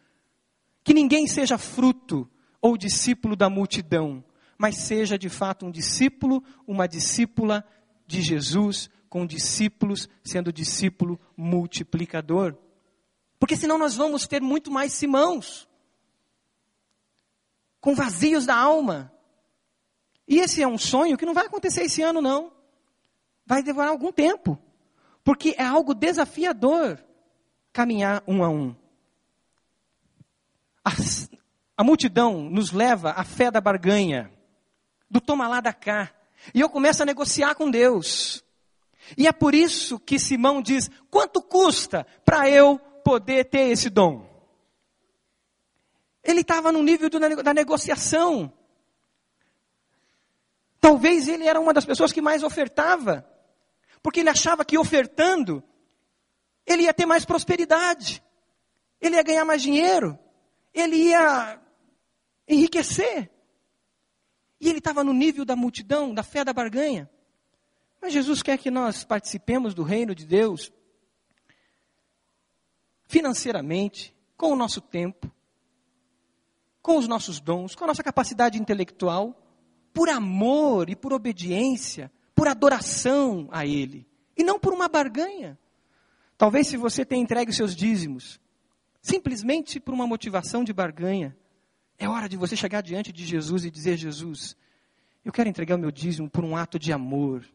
Que 0.83 0.93
ninguém 0.93 1.25
seja 1.27 1.57
fruto 1.57 2.29
ou 2.67 2.77
discípulo 2.77 3.33
da 3.33 3.49
multidão, 3.49 4.21
mas 4.57 4.75
seja 4.75 5.17
de 5.17 5.29
fato 5.29 5.65
um 5.65 5.71
discípulo, 5.71 6.43
uma 6.67 6.85
discípula 6.85 7.65
de 8.05 8.21
Jesus, 8.21 8.89
com 9.07 9.25
discípulos, 9.25 10.09
sendo 10.21 10.51
discípulo 10.51 11.17
multiplicador. 11.37 12.57
Porque 13.39 13.55
senão 13.55 13.77
nós 13.77 13.95
vamos 13.95 14.27
ter 14.27 14.41
muito 14.41 14.69
mais 14.69 14.91
Simãos, 14.91 15.65
com 17.79 17.95
vazios 17.95 18.45
da 18.45 18.57
alma. 18.57 19.13
E 20.27 20.39
esse 20.39 20.61
é 20.61 20.67
um 20.67 20.77
sonho 20.77 21.17
que 21.17 21.25
não 21.25 21.33
vai 21.33 21.45
acontecer 21.45 21.83
esse 21.83 22.01
ano, 22.01 22.21
não. 22.21 22.51
Vai 23.45 23.63
demorar 23.63 23.91
algum 23.91 24.11
tempo. 24.11 24.59
Porque 25.23 25.55
é 25.57 25.63
algo 25.63 25.93
desafiador 25.93 27.01
caminhar 27.71 28.21
um 28.27 28.43
a 28.43 28.49
um. 28.49 28.75
A 31.77 31.83
multidão 31.83 32.41
nos 32.49 32.71
leva 32.71 33.11
à 33.11 33.23
fé 33.23 33.51
da 33.51 33.61
barganha, 33.61 34.31
do 35.09 35.21
toma 35.21 35.47
lá 35.47 35.61
da 35.61 35.71
cá. 35.71 36.11
E 36.53 36.59
eu 36.59 36.69
começo 36.69 37.03
a 37.03 37.05
negociar 37.05 37.53
com 37.53 37.69
Deus. 37.69 38.43
E 39.15 39.27
é 39.27 39.31
por 39.31 39.53
isso 39.53 39.99
que 39.99 40.17
Simão 40.17 40.61
diz: 40.61 40.89
quanto 41.11 41.41
custa 41.41 42.05
para 42.25 42.49
eu 42.49 42.79
poder 43.03 43.45
ter 43.45 43.69
esse 43.69 43.89
dom? 43.89 44.27
Ele 46.23 46.41
estava 46.41 46.71
no 46.71 46.81
nível 46.81 47.09
do, 47.09 47.19
da 47.43 47.53
negociação. 47.53 48.51
Talvez 50.81 51.27
ele 51.27 51.45
era 51.45 51.59
uma 51.59 51.73
das 51.73 51.85
pessoas 51.85 52.11
que 52.11 52.21
mais 52.21 52.43
ofertava, 52.43 53.25
porque 54.01 54.19
ele 54.19 54.29
achava 54.29 54.65
que 54.65 54.77
ofertando, 54.77 55.63
ele 56.65 56.83
ia 56.83 56.93
ter 56.93 57.05
mais 57.05 57.23
prosperidade, 57.23 58.23
ele 58.99 59.15
ia 59.15 59.23
ganhar 59.23 59.45
mais 59.45 59.61
dinheiro, 59.61 60.17
ele 60.73 60.95
ia 60.95 61.59
enriquecer. 62.47 63.29
E 64.59 64.69
ele 64.69 64.79
estava 64.79 65.03
no 65.03 65.13
nível 65.13 65.45
da 65.45 65.55
multidão, 65.55 66.13
da 66.13 66.23
fé 66.23 66.43
da 66.43 66.53
barganha. 66.53 67.09
Mas 68.01 68.13
Jesus 68.13 68.41
quer 68.41 68.57
que 68.57 68.71
nós 68.71 69.03
participemos 69.03 69.73
do 69.73 69.83
reino 69.83 70.15
de 70.15 70.25
Deus 70.25 70.71
financeiramente, 73.07 74.13
com 74.35 74.51
o 74.51 74.55
nosso 74.55 74.81
tempo, 74.81 75.31
com 76.81 76.97
os 76.97 77.07
nossos 77.07 77.39
dons, 77.39 77.73
com 77.73 77.85
a 77.85 77.87
nossa 77.87 78.03
capacidade 78.03 78.59
intelectual, 78.59 79.35
por 79.93 80.09
amor 80.09 80.89
e 80.89 80.95
por 80.95 81.13
obediência, 81.13 82.11
por 82.35 82.47
adoração 82.47 83.47
a 83.51 83.65
Ele, 83.65 84.05
e 84.37 84.43
não 84.43 84.59
por 84.59 84.73
uma 84.73 84.87
barganha. 84.87 85.57
Talvez 86.37 86.67
se 86.67 86.77
você 86.77 87.03
tenha 87.03 87.23
entregue 87.23 87.49
os 87.49 87.57
seus 87.57 87.75
dízimos, 87.75 88.39
simplesmente 89.01 89.79
por 89.79 89.93
uma 89.93 90.05
motivação 90.05 90.63
de 90.63 90.71
barganha, 90.71 91.35
é 91.97 92.07
hora 92.07 92.29
de 92.29 92.37
você 92.37 92.55
chegar 92.55 92.81
diante 92.81 93.11
de 93.11 93.25
Jesus 93.25 93.65
e 93.65 93.71
dizer: 93.71 93.97
Jesus, 93.97 94.55
eu 95.25 95.31
quero 95.31 95.49
entregar 95.49 95.75
o 95.75 95.79
meu 95.79 95.91
dízimo 95.91 96.29
por 96.29 96.43
um 96.43 96.55
ato 96.55 96.77
de 96.77 96.93
amor. 96.93 97.45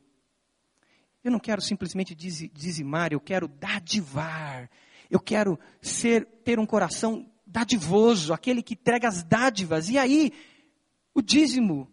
Eu 1.23 1.31
não 1.31 1.39
quero 1.39 1.61
simplesmente 1.61 2.15
dizimar, 2.15 3.13
eu 3.13 3.21
quero 3.21 3.47
dadivar. 3.47 4.69
Eu 5.09 5.21
quero 5.21 5.59
ser, 5.81 6.25
ter 6.43 6.59
um 6.59 6.67
coração 6.67 7.31
dadivoso, 7.47 8.33
aquele 8.33 8.63
que 8.63 8.75
entrega 8.75 9.07
as 9.07 9.23
dádivas. 9.23 9.89
E 9.89 9.99
aí, 9.99 10.33
o 11.15 11.21
dízimo 11.21 11.89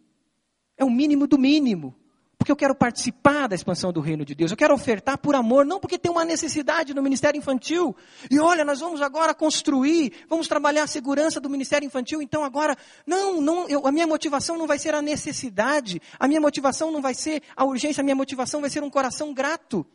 é 0.77 0.83
o 0.83 0.89
mínimo 0.89 1.27
do 1.27 1.37
mínimo 1.37 1.98
porque 2.39 2.53
eu 2.53 2.55
quero 2.55 2.73
participar 2.73 3.47
da 3.47 3.55
expansão 3.55 3.91
do 3.91 3.99
reino 3.99 4.23
de 4.23 4.33
Deus. 4.33 4.49
Eu 4.49 4.55
quero 4.55 4.73
ofertar 4.73 5.17
por 5.17 5.35
amor, 5.35 5.65
não 5.65 5.77
porque 5.77 5.99
tem 5.99 6.09
uma 6.09 6.23
necessidade 6.23 6.93
no 6.93 7.03
ministério 7.03 7.37
infantil. 7.37 7.93
E 8.31 8.39
olha, 8.39 8.63
nós 8.63 8.79
vamos 8.79 9.01
agora 9.01 9.33
construir, 9.33 10.13
vamos 10.29 10.47
trabalhar 10.47 10.83
a 10.83 10.87
segurança 10.87 11.41
do 11.41 11.49
ministério 11.49 11.85
infantil. 11.85 12.21
Então 12.21 12.41
agora, 12.41 12.77
não, 13.05 13.41
não, 13.41 13.67
eu, 13.67 13.85
a 13.85 13.91
minha 13.91 14.07
motivação 14.07 14.57
não 14.57 14.65
vai 14.65 14.79
ser 14.79 14.95
a 14.95 15.01
necessidade, 15.01 16.01
a 16.17 16.29
minha 16.29 16.39
motivação 16.39 16.91
não 16.91 17.01
vai 17.01 17.13
ser 17.13 17.43
a 17.57 17.65
urgência, 17.65 17.99
a 17.99 18.05
minha 18.05 18.15
motivação 18.15 18.61
vai 18.61 18.69
ser 18.69 18.81
um 18.83 18.89
coração 18.89 19.33
grato. 19.33 19.85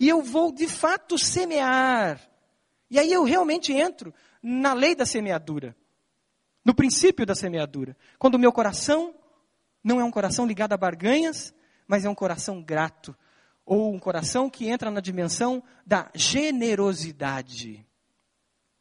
E 0.00 0.08
eu 0.08 0.22
vou 0.22 0.50
de 0.50 0.66
fato 0.66 1.18
semear. 1.18 2.18
E 2.90 2.98
aí 2.98 3.12
eu 3.12 3.24
realmente 3.24 3.74
entro 3.74 4.14
na 4.42 4.72
lei 4.72 4.94
da 4.94 5.04
semeadura, 5.04 5.76
no 6.64 6.74
princípio 6.74 7.26
da 7.26 7.34
semeadura. 7.34 7.94
Quando 8.18 8.36
o 8.36 8.38
meu 8.38 8.52
coração 8.52 9.14
não 9.84 10.00
é 10.00 10.04
um 10.04 10.10
coração 10.10 10.46
ligado 10.46 10.72
a 10.72 10.78
barganhas, 10.78 11.52
mas 11.90 12.04
é 12.04 12.08
um 12.08 12.14
coração 12.14 12.62
grato, 12.62 13.16
ou 13.66 13.92
um 13.92 13.98
coração 13.98 14.48
que 14.48 14.68
entra 14.68 14.92
na 14.92 15.00
dimensão 15.00 15.60
da 15.84 16.08
generosidade, 16.14 17.84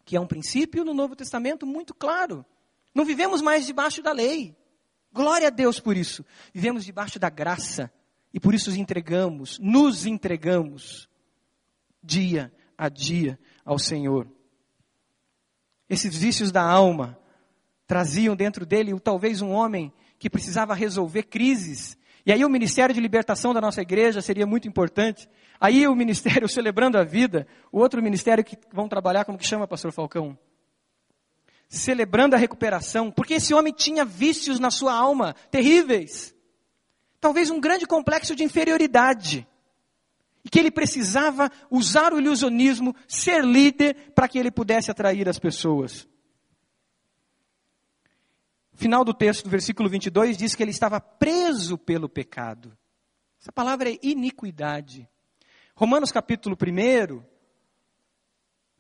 que 0.05 0.15
é 0.15 0.19
um 0.19 0.27
princípio 0.27 0.85
no 0.85 0.93
Novo 0.93 1.15
Testamento 1.15 1.65
muito 1.65 1.91
claro. 1.91 2.45
Não 2.93 3.03
vivemos 3.03 3.41
mais 3.41 3.65
debaixo 3.65 4.03
da 4.03 4.11
lei. 4.11 4.55
Glória 5.11 5.47
a 5.47 5.49
Deus 5.49 5.79
por 5.79 5.97
isso. 5.97 6.23
Vivemos 6.53 6.85
debaixo 6.85 7.17
da 7.17 7.31
graça 7.31 7.91
e 8.31 8.39
por 8.39 8.53
isso 8.53 8.69
nos 8.69 8.77
entregamos, 8.77 9.57
nos 9.57 10.05
entregamos 10.05 11.09
dia 12.03 12.53
a 12.77 12.89
dia 12.89 13.39
ao 13.65 13.79
Senhor. 13.79 14.31
Esses 15.89 16.15
vícios 16.15 16.51
da 16.51 16.61
alma 16.61 17.17
traziam 17.87 18.35
dentro 18.35 18.67
dele 18.67 18.99
talvez 18.99 19.41
um 19.41 19.49
homem 19.49 19.91
que 20.19 20.29
precisava 20.29 20.75
resolver 20.75 21.23
crises 21.23 21.97
e 22.25 22.31
aí 22.31 22.43
o 22.43 22.49
ministério 22.49 22.93
de 22.93 23.01
libertação 23.01 23.53
da 23.53 23.61
nossa 23.61 23.81
igreja 23.81 24.21
seria 24.21 24.45
muito 24.45 24.67
importante. 24.67 25.29
Aí 25.59 25.87
o 25.87 25.95
ministério 25.95 26.47
celebrando 26.49 26.97
a 26.97 27.03
vida, 27.03 27.47
o 27.71 27.79
outro 27.79 28.01
ministério 28.01 28.43
que 28.43 28.57
vão 28.71 28.87
trabalhar, 28.87 29.25
como 29.25 29.37
que 29.37 29.45
chama, 29.45 29.67
pastor 29.67 29.91
Falcão? 29.91 30.37
Celebrando 31.67 32.35
a 32.35 32.39
recuperação, 32.39 33.11
porque 33.11 33.35
esse 33.35 33.53
homem 33.53 33.73
tinha 33.73 34.03
vícios 34.03 34.59
na 34.59 34.71
sua 34.71 34.93
alma 34.93 35.35
terríveis. 35.51 36.35
Talvez 37.21 37.49
um 37.49 37.59
grande 37.59 37.85
complexo 37.85 38.35
de 38.35 38.43
inferioridade. 38.43 39.47
E 40.43 40.49
que 40.49 40.57
ele 40.57 40.71
precisava 40.71 41.51
usar 41.69 42.13
o 42.13 42.19
ilusionismo, 42.19 42.95
ser 43.07 43.43
líder, 43.43 44.11
para 44.15 44.27
que 44.27 44.39
ele 44.39 44.49
pudesse 44.49 44.89
atrair 44.89 45.27
as 45.27 45.37
pessoas 45.37 46.07
final 48.79 49.03
do 49.03 49.13
texto, 49.13 49.43
do 49.43 49.49
versículo 49.49 49.89
22, 49.89 50.37
diz 50.37 50.55
que 50.55 50.63
ele 50.63 50.71
estava 50.71 51.01
preso 51.01 51.77
pelo 51.77 52.07
pecado. 52.07 52.75
Essa 53.39 53.51
palavra 53.51 53.91
é 53.91 53.99
iniquidade. 54.01 55.07
Romanos 55.75 56.13
capítulo 56.13 56.55
1, 56.55 57.21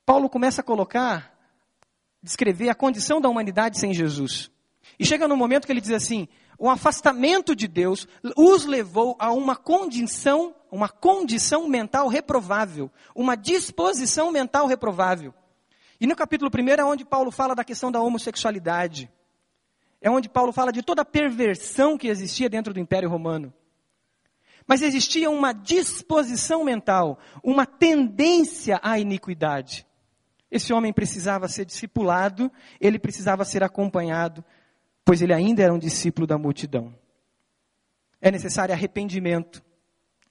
Paulo 0.05 0.29
começa 0.29 0.61
a 0.61 0.63
colocar, 0.63 1.37
descrever 2.23 2.69
a 2.69 2.75
condição 2.75 3.19
da 3.19 3.27
humanidade 3.27 3.77
sem 3.77 3.93
Jesus. 3.93 4.49
E 4.97 5.05
chega 5.05 5.27
no 5.27 5.35
momento 5.35 5.65
que 5.65 5.71
ele 5.71 5.81
diz 5.81 5.91
assim: 5.91 6.29
o 6.57 6.69
afastamento 6.69 7.53
de 7.53 7.67
Deus 7.67 8.07
os 8.37 8.65
levou 8.65 9.17
a 9.19 9.33
uma 9.33 9.55
condição, 9.55 10.55
uma 10.71 10.87
condição 10.87 11.67
mental 11.67 12.07
reprovável, 12.07 12.89
uma 13.13 13.35
disposição 13.35 14.31
mental 14.31 14.65
reprovável. 14.65 15.33
E 15.99 16.07
no 16.07 16.15
capítulo 16.15 16.49
1 16.53 16.69
é 16.69 16.85
onde 16.85 17.03
Paulo 17.03 17.31
fala 17.31 17.53
da 17.53 17.65
questão 17.65 17.91
da 17.91 18.01
homossexualidade. 18.01 19.11
É 20.01 20.09
onde 20.09 20.29
Paulo 20.29 20.51
fala 20.51 20.71
de 20.71 20.81
toda 20.81 21.01
a 21.01 21.05
perversão 21.05 21.97
que 21.97 22.07
existia 22.07 22.49
dentro 22.49 22.73
do 22.73 22.79
Império 22.79 23.09
Romano. 23.09 23.53
Mas 24.65 24.81
existia 24.81 25.29
uma 25.29 25.51
disposição 25.51 26.63
mental, 26.63 27.17
uma 27.43 27.65
tendência 27.65 28.79
à 28.83 28.99
iniquidade. 28.99 29.85
Esse 30.51 30.71
homem 30.73 30.93
precisava 30.93 31.47
ser 31.47 31.65
discipulado, 31.65 32.51
ele 32.79 32.97
precisava 32.97 33.43
ser 33.43 33.63
acompanhado, 33.63 34.43
pois 35.03 35.21
ele 35.21 35.33
ainda 35.33 35.63
era 35.63 35.73
um 35.73 35.79
discípulo 35.79 36.25
da 36.25 36.37
multidão. 36.37 36.95
É 38.21 38.31
necessário 38.31 38.73
arrependimento, 38.73 39.63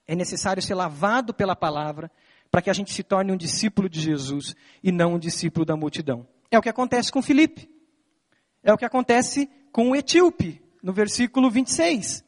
é 0.07 0.15
necessário 0.15 0.63
ser 0.63 0.75
lavado 0.75 1.35
pela 1.35 1.55
palavra, 1.55 2.11
para 2.51 2.63
que 2.63 2.71
a 2.71 2.73
gente 2.73 2.93
se 2.93 3.03
torne 3.03 3.31
um 3.33 3.37
discípulo 3.37 3.89
de 3.89 4.01
Jesus 4.01 4.57
e 4.83 4.91
não 4.91 5.15
um 5.15 5.19
discípulo 5.19 5.67
da 5.67 5.77
multidão. 5.77 6.27
É 6.51 6.59
o 6.59 6.63
que 6.63 6.69
acontece 6.69 7.13
com 7.13 7.21
Filipe. 7.21 7.69
É 8.63 8.73
o 8.73 8.79
que 8.79 8.85
acontece 8.85 9.49
com 9.73 9.91
o 9.91 9.97
etíope, 9.97 10.63
no 10.83 10.93
versículo 10.93 11.51
26. 11.51 12.25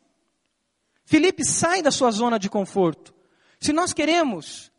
Filipe 1.05 1.45
sai 1.45 1.83
da 1.83 1.91
sua 1.91 2.11
zona 2.11 2.39
de 2.39 2.49
conforto. 2.49 3.15
Se 3.59 3.73
nós 3.73 3.93
queremos 3.93 4.71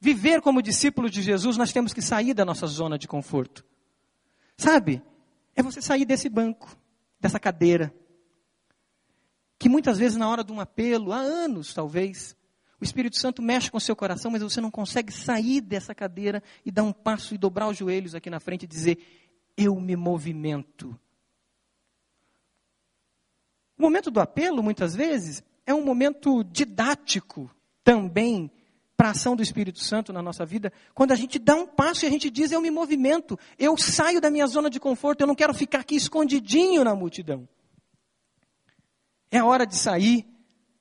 viver 0.00 0.40
como 0.40 0.60
discípulos 0.60 1.10
de 1.10 1.22
Jesus, 1.22 1.56
nós 1.56 1.72
temos 1.72 1.92
que 1.92 2.02
sair 2.02 2.34
da 2.34 2.44
nossa 2.44 2.66
zona 2.66 2.98
de 2.98 3.08
conforto. 3.08 3.64
Sabe? 4.56 5.02
É 5.54 5.62
você 5.62 5.80
sair 5.80 6.04
desse 6.04 6.28
banco, 6.28 6.76
dessa 7.20 7.38
cadeira, 7.38 7.94
que 9.58 9.68
muitas 9.68 9.96
vezes 9.96 10.18
na 10.18 10.28
hora 10.28 10.42
de 10.42 10.50
um 10.50 10.60
apelo, 10.60 11.12
há 11.12 11.18
anos 11.18 11.72
talvez, 11.72 12.36
o 12.80 12.84
Espírito 12.84 13.16
Santo 13.16 13.40
mexe 13.40 13.70
com 13.70 13.76
o 13.76 13.80
seu 13.80 13.94
coração, 13.94 14.28
mas 14.28 14.42
você 14.42 14.60
não 14.60 14.72
consegue 14.72 15.12
sair 15.12 15.60
dessa 15.60 15.94
cadeira 15.94 16.42
e 16.66 16.70
dar 16.72 16.82
um 16.82 16.92
passo 16.92 17.32
e 17.32 17.38
dobrar 17.38 17.68
os 17.68 17.78
joelhos 17.78 18.12
aqui 18.12 18.28
na 18.28 18.40
frente 18.40 18.64
e 18.64 18.66
dizer: 18.66 18.98
Eu 19.56 19.80
me 19.80 19.94
movimento. 19.94 20.98
O 23.78 23.82
momento 23.82 24.10
do 24.10 24.20
apelo, 24.20 24.62
muitas 24.62 24.94
vezes, 24.94 25.42
é 25.66 25.74
um 25.74 25.84
momento 25.84 26.44
didático 26.44 27.50
também 27.84 28.50
para 28.96 29.08
a 29.08 29.10
ação 29.12 29.34
do 29.34 29.42
Espírito 29.42 29.80
Santo 29.80 30.12
na 30.12 30.22
nossa 30.22 30.46
vida, 30.46 30.72
quando 30.94 31.12
a 31.12 31.16
gente 31.16 31.38
dá 31.38 31.56
um 31.56 31.66
passo 31.66 32.04
e 32.04 32.08
a 32.08 32.10
gente 32.10 32.30
diz: 32.30 32.52
Eu 32.52 32.60
me 32.60 32.70
movimento, 32.70 33.38
eu 33.58 33.76
saio 33.76 34.20
da 34.20 34.30
minha 34.30 34.46
zona 34.46 34.70
de 34.70 34.78
conforto, 34.78 35.22
eu 35.22 35.26
não 35.26 35.34
quero 35.34 35.52
ficar 35.52 35.80
aqui 35.80 35.96
escondidinho 35.96 36.84
na 36.84 36.94
multidão. 36.94 37.48
É 39.30 39.42
hora 39.42 39.66
de 39.66 39.76
sair 39.76 40.26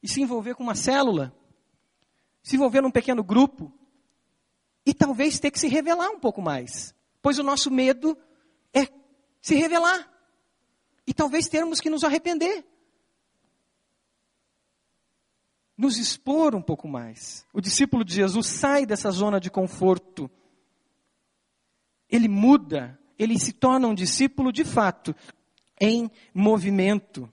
e 0.04 0.08
se 0.08 0.22
envolver 0.22 0.56
com 0.56 0.64
uma 0.64 0.76
célula 0.76 1.34
se 2.44 2.56
envolver 2.56 2.82
num 2.82 2.92
pequeno 2.92 3.24
grupo 3.24 3.72
e 4.86 4.94
talvez 4.94 5.40
ter 5.40 5.52
que 5.52 5.60
se 5.60 5.68
revelar 5.68 6.10
um 6.10 6.20
pouco 6.20 6.42
mais. 6.42 6.96
Pois 7.22 7.38
o 7.38 7.44
nosso 7.44 7.70
medo 7.70 8.18
é 8.74 8.88
se 9.42 9.56
revelar. 9.56 10.10
E 11.06 11.14
talvez 11.14 11.48
termos 11.48 11.80
que 11.80 11.90
nos 11.90 12.04
arrepender. 12.04 12.66
Nos 15.82 15.98
expor 15.98 16.54
um 16.54 16.62
pouco 16.62 16.88
mais. 16.88 17.44
O 17.52 17.60
discípulo 17.60 18.06
de 18.06 18.14
Jesus 18.14 18.46
sai 18.46 18.86
dessa 18.86 19.10
zona 19.10 19.40
de 19.40 19.50
conforto. 19.50 20.30
Ele 22.08 22.28
muda, 22.28 23.00
ele 23.18 23.40
se 23.40 23.52
torna 23.52 23.88
um 23.88 23.96
discípulo 23.96 24.52
de 24.52 24.64
fato, 24.64 25.16
em 25.80 26.12
movimento. 26.36 27.28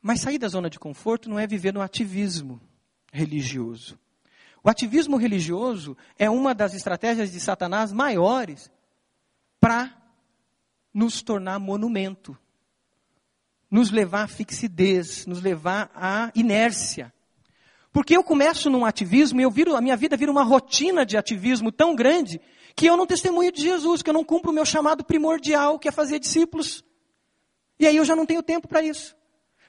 Mas 0.00 0.20
sair 0.20 0.38
da 0.38 0.46
zona 0.46 0.70
de 0.70 0.78
conforto 0.78 1.28
não 1.28 1.36
é 1.36 1.48
viver 1.48 1.74
no 1.74 1.82
ativismo 1.82 2.60
religioso. 3.12 3.98
O 4.62 4.70
ativismo 4.70 5.16
religioso 5.16 5.96
é 6.16 6.30
uma 6.30 6.54
das 6.54 6.74
estratégias 6.74 7.32
de 7.32 7.40
Satanás 7.40 7.92
maiores 7.92 8.70
para 9.58 10.00
nos 10.94 11.22
tornar 11.22 11.58
monumento, 11.58 12.38
nos 13.70 13.90
levar 13.90 14.24
à 14.24 14.28
fixidez, 14.28 15.26
nos 15.26 15.42
levar 15.42 15.90
à 15.94 16.30
inércia. 16.34 17.12
Porque 17.92 18.16
eu 18.16 18.22
começo 18.22 18.70
num 18.70 18.84
ativismo 18.84 19.40
e 19.40 19.44
eu 19.44 19.50
viro, 19.50 19.74
a 19.74 19.80
minha 19.80 19.96
vida 19.96 20.16
vira 20.16 20.30
uma 20.30 20.42
rotina 20.42 21.04
de 21.04 21.16
ativismo 21.16 21.72
tão 21.72 21.94
grande 21.94 22.40
que 22.76 22.86
eu 22.86 22.96
não 22.96 23.06
testemunho 23.06 23.50
de 23.50 23.62
Jesus, 23.62 24.02
que 24.02 24.10
eu 24.10 24.14
não 24.14 24.24
cumpro 24.24 24.50
o 24.50 24.54
meu 24.54 24.64
chamado 24.64 25.04
primordial, 25.04 25.78
que 25.78 25.88
é 25.88 25.92
fazer 25.92 26.18
discípulos. 26.18 26.84
E 27.78 27.86
aí 27.86 27.96
eu 27.96 28.04
já 28.04 28.14
não 28.14 28.26
tenho 28.26 28.42
tempo 28.42 28.68
para 28.68 28.82
isso. 28.82 29.16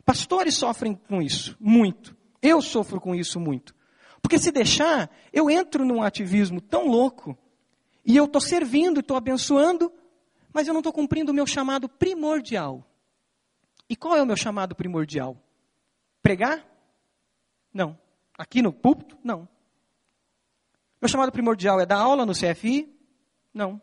Pastores 0.05 0.55
sofrem 0.55 0.95
com 1.07 1.21
isso, 1.21 1.57
muito. 1.59 2.15
Eu 2.41 2.61
sofro 2.61 2.99
com 3.01 3.15
isso 3.15 3.39
muito. 3.39 3.75
Porque 4.21 4.37
se 4.37 4.51
deixar, 4.51 5.09
eu 5.31 5.49
entro 5.49 5.85
num 5.85 6.01
ativismo 6.01 6.61
tão 6.61 6.87
louco, 6.87 7.37
e 8.05 8.15
eu 8.17 8.25
estou 8.25 8.41
servindo, 8.41 9.01
estou 9.01 9.15
abençoando, 9.15 9.91
mas 10.53 10.67
eu 10.67 10.73
não 10.73 10.79
estou 10.79 10.93
cumprindo 10.93 11.31
o 11.31 11.35
meu 11.35 11.45
chamado 11.45 11.87
primordial. 11.87 12.88
E 13.89 13.95
qual 13.95 14.15
é 14.15 14.21
o 14.21 14.25
meu 14.25 14.37
chamado 14.37 14.75
primordial? 14.75 15.35
Pregar? 16.21 16.63
Não. 17.73 17.97
Aqui 18.37 18.61
no 18.61 18.71
púlpito? 18.71 19.17
Não. 19.23 19.47
Meu 21.01 21.09
chamado 21.09 21.31
primordial 21.31 21.79
é 21.79 21.85
dar 21.85 21.97
aula 21.97 22.25
no 22.25 22.33
CFI? 22.33 22.93
Não. 23.53 23.81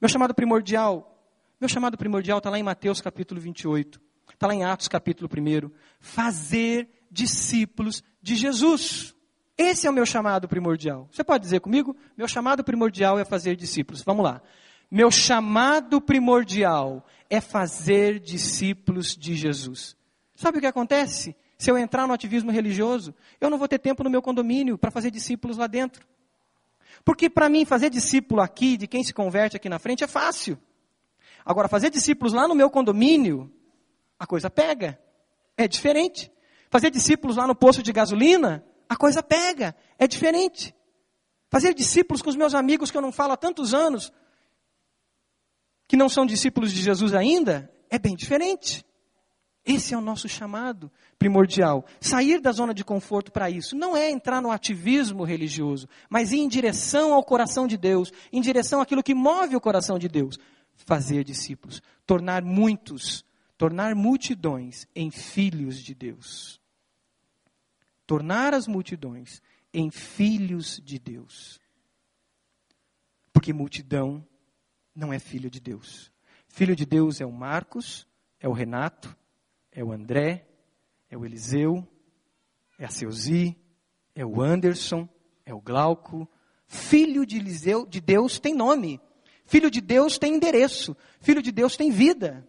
Meu 0.00 0.08
chamado 0.08 0.34
primordial, 0.34 1.18
meu 1.60 1.68
chamado 1.68 1.98
primordial 1.98 2.38
está 2.38 2.50
lá 2.50 2.58
em 2.58 2.62
Mateus 2.62 3.00
capítulo 3.00 3.40
28. 3.40 4.00
Está 4.32 4.46
lá 4.46 4.54
em 4.54 4.64
Atos 4.64 4.86
capítulo 4.86 5.28
1. 5.28 5.70
Fazer 5.98 6.88
discípulos 7.10 8.02
de 8.22 8.36
Jesus. 8.36 9.14
Esse 9.56 9.88
é 9.88 9.90
o 9.90 9.92
meu 9.92 10.06
chamado 10.06 10.46
primordial. 10.46 11.08
Você 11.10 11.24
pode 11.24 11.42
dizer 11.42 11.60
comigo? 11.60 11.96
Meu 12.16 12.28
chamado 12.28 12.62
primordial 12.62 13.18
é 13.18 13.24
fazer 13.24 13.56
discípulos. 13.56 14.02
Vamos 14.02 14.24
lá. 14.24 14.40
Meu 14.90 15.10
chamado 15.10 16.00
primordial 16.00 17.06
é 17.28 17.40
fazer 17.40 18.18
discípulos 18.18 19.16
de 19.16 19.34
Jesus. 19.34 19.96
Sabe 20.34 20.58
o 20.58 20.60
que 20.60 20.66
acontece? 20.66 21.36
Se 21.58 21.70
eu 21.70 21.76
entrar 21.76 22.06
no 22.06 22.14
ativismo 22.14 22.50
religioso, 22.50 23.14
eu 23.40 23.50
não 23.50 23.58
vou 23.58 23.68
ter 23.68 23.78
tempo 23.78 24.04
no 24.04 24.10
meu 24.10 24.22
condomínio 24.22 24.78
para 24.78 24.90
fazer 24.90 25.10
discípulos 25.10 25.56
lá 25.56 25.66
dentro. 25.66 26.06
Porque 27.04 27.28
para 27.28 27.48
mim, 27.48 27.64
fazer 27.64 27.90
discípulo 27.90 28.40
aqui, 28.40 28.76
de 28.76 28.86
quem 28.86 29.02
se 29.02 29.12
converte 29.12 29.56
aqui 29.56 29.68
na 29.68 29.78
frente, 29.78 30.04
é 30.04 30.06
fácil. 30.06 30.58
Agora, 31.44 31.68
fazer 31.68 31.90
discípulos 31.90 32.32
lá 32.32 32.46
no 32.46 32.54
meu 32.54 32.70
condomínio, 32.70 33.52
a 34.18 34.26
coisa 34.26 34.48
pega. 34.48 34.98
É 35.56 35.66
diferente. 35.66 36.30
Fazer 36.70 36.90
discípulos 36.90 37.36
lá 37.36 37.46
no 37.46 37.54
posto 37.54 37.82
de 37.82 37.92
gasolina, 37.92 38.64
a 38.88 38.96
coisa 38.96 39.22
pega. 39.22 39.74
É 39.98 40.06
diferente. 40.06 40.74
Fazer 41.50 41.74
discípulos 41.74 42.22
com 42.22 42.30
os 42.30 42.36
meus 42.36 42.54
amigos 42.54 42.90
que 42.90 42.96
eu 42.96 43.02
não 43.02 43.10
falo 43.10 43.32
há 43.32 43.36
tantos 43.36 43.72
anos, 43.74 44.12
que 45.88 45.96
não 45.96 46.08
são 46.08 46.24
discípulos 46.24 46.72
de 46.72 46.80
Jesus 46.80 47.14
ainda, 47.14 47.68
é 47.90 47.98
bem 47.98 48.14
diferente. 48.14 48.84
Esse 49.64 49.92
é 49.92 49.98
o 49.98 50.00
nosso 50.00 50.28
chamado 50.28 50.90
primordial. 51.18 51.84
Sair 52.00 52.40
da 52.40 52.52
zona 52.52 52.72
de 52.72 52.84
conforto 52.84 53.32
para 53.32 53.50
isso 53.50 53.74
não 53.74 53.96
é 53.96 54.08
entrar 54.10 54.40
no 54.40 54.52
ativismo 54.52 55.24
religioso, 55.24 55.88
mas 56.08 56.30
ir 56.30 56.38
em 56.38 56.48
direção 56.48 57.12
ao 57.12 57.24
coração 57.24 57.66
de 57.66 57.76
Deus, 57.76 58.12
em 58.32 58.40
direção 58.40 58.80
àquilo 58.80 59.02
que 59.02 59.14
move 59.14 59.56
o 59.56 59.60
coração 59.60 59.98
de 59.98 60.08
Deus. 60.08 60.38
Fazer 60.76 61.24
discípulos, 61.24 61.82
tornar 62.06 62.44
muitos 62.44 63.24
tornar 63.58 63.96
multidões 63.96 64.86
em 64.94 65.10
filhos 65.10 65.82
de 65.82 65.92
Deus. 65.92 66.60
Tornar 68.06 68.54
as 68.54 68.68
multidões 68.68 69.42
em 69.74 69.90
filhos 69.90 70.80
de 70.82 70.98
Deus. 70.98 71.60
Porque 73.32 73.52
multidão 73.52 74.24
não 74.98 75.12
é 75.12 75.18
filho 75.18 75.48
de 75.48 75.60
Deus. 75.60 76.10
Filho 76.48 76.74
de 76.74 76.84
Deus 76.84 77.20
é 77.20 77.26
o 77.26 77.32
Marcos, 77.32 78.06
é 78.40 78.48
o 78.48 78.52
Renato, 78.52 79.16
é 79.70 79.82
o 79.84 79.92
André, 79.92 80.46
é 81.08 81.16
o 81.16 81.24
Eliseu, 81.24 81.86
é 82.78 82.84
a 82.84 82.90
Seuzi, 82.90 83.56
é 84.14 84.26
o 84.26 84.42
Anderson, 84.42 85.08
é 85.46 85.54
o 85.54 85.60
Glauco. 85.60 86.28
Filho 86.66 87.24
de, 87.24 87.36
Eliseu, 87.36 87.86
de 87.86 88.00
Deus 88.00 88.40
tem 88.40 88.52
nome. 88.52 89.00
Filho 89.44 89.70
de 89.70 89.80
Deus 89.80 90.18
tem 90.18 90.34
endereço. 90.34 90.96
Filho 91.20 91.40
de 91.40 91.52
Deus 91.52 91.76
tem 91.76 91.90
vida. 91.90 92.46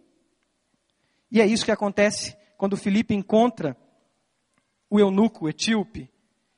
E 1.30 1.40
é 1.40 1.46
isso 1.46 1.64
que 1.64 1.70
acontece 1.70 2.36
quando 2.58 2.76
Filipe 2.76 3.14
encontra 3.14 3.76
o 4.90 4.98
eunuco, 4.98 5.44
o 5.44 5.48
etíope, 5.48 6.10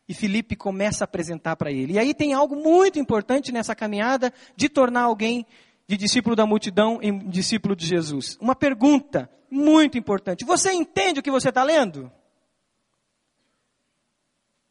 e 0.09 0.15
Filipe 0.15 0.57
começa 0.57 1.05
a 1.05 1.07
apresentar 1.07 1.55
para 1.57 1.71
ele. 1.71 1.95
E 1.95 1.99
aí 1.99 2.15
tem 2.15 2.33
algo 2.33 2.57
muito 2.57 2.99
importante 2.99 3.53
nessa 3.53 3.75
caminhada 3.75 4.33
de 4.57 4.69
tornar 4.69 5.03
alguém 5.03 5.47
de 5.87 5.97
discípulo 5.97 6.35
da 6.35 6.47
multidão 6.47 6.99
em 7.03 7.19
discípulo 7.29 7.77
de 7.77 7.87
Jesus. 7.87 8.39
Uma 8.41 8.55
pergunta 8.55 9.31
muito 9.51 9.99
importante. 9.99 10.45
Você 10.45 10.73
entende 10.73 11.21
o 11.21 11.23
que 11.23 11.31
você 11.31 11.51
está 11.51 11.63
lendo? 11.63 12.11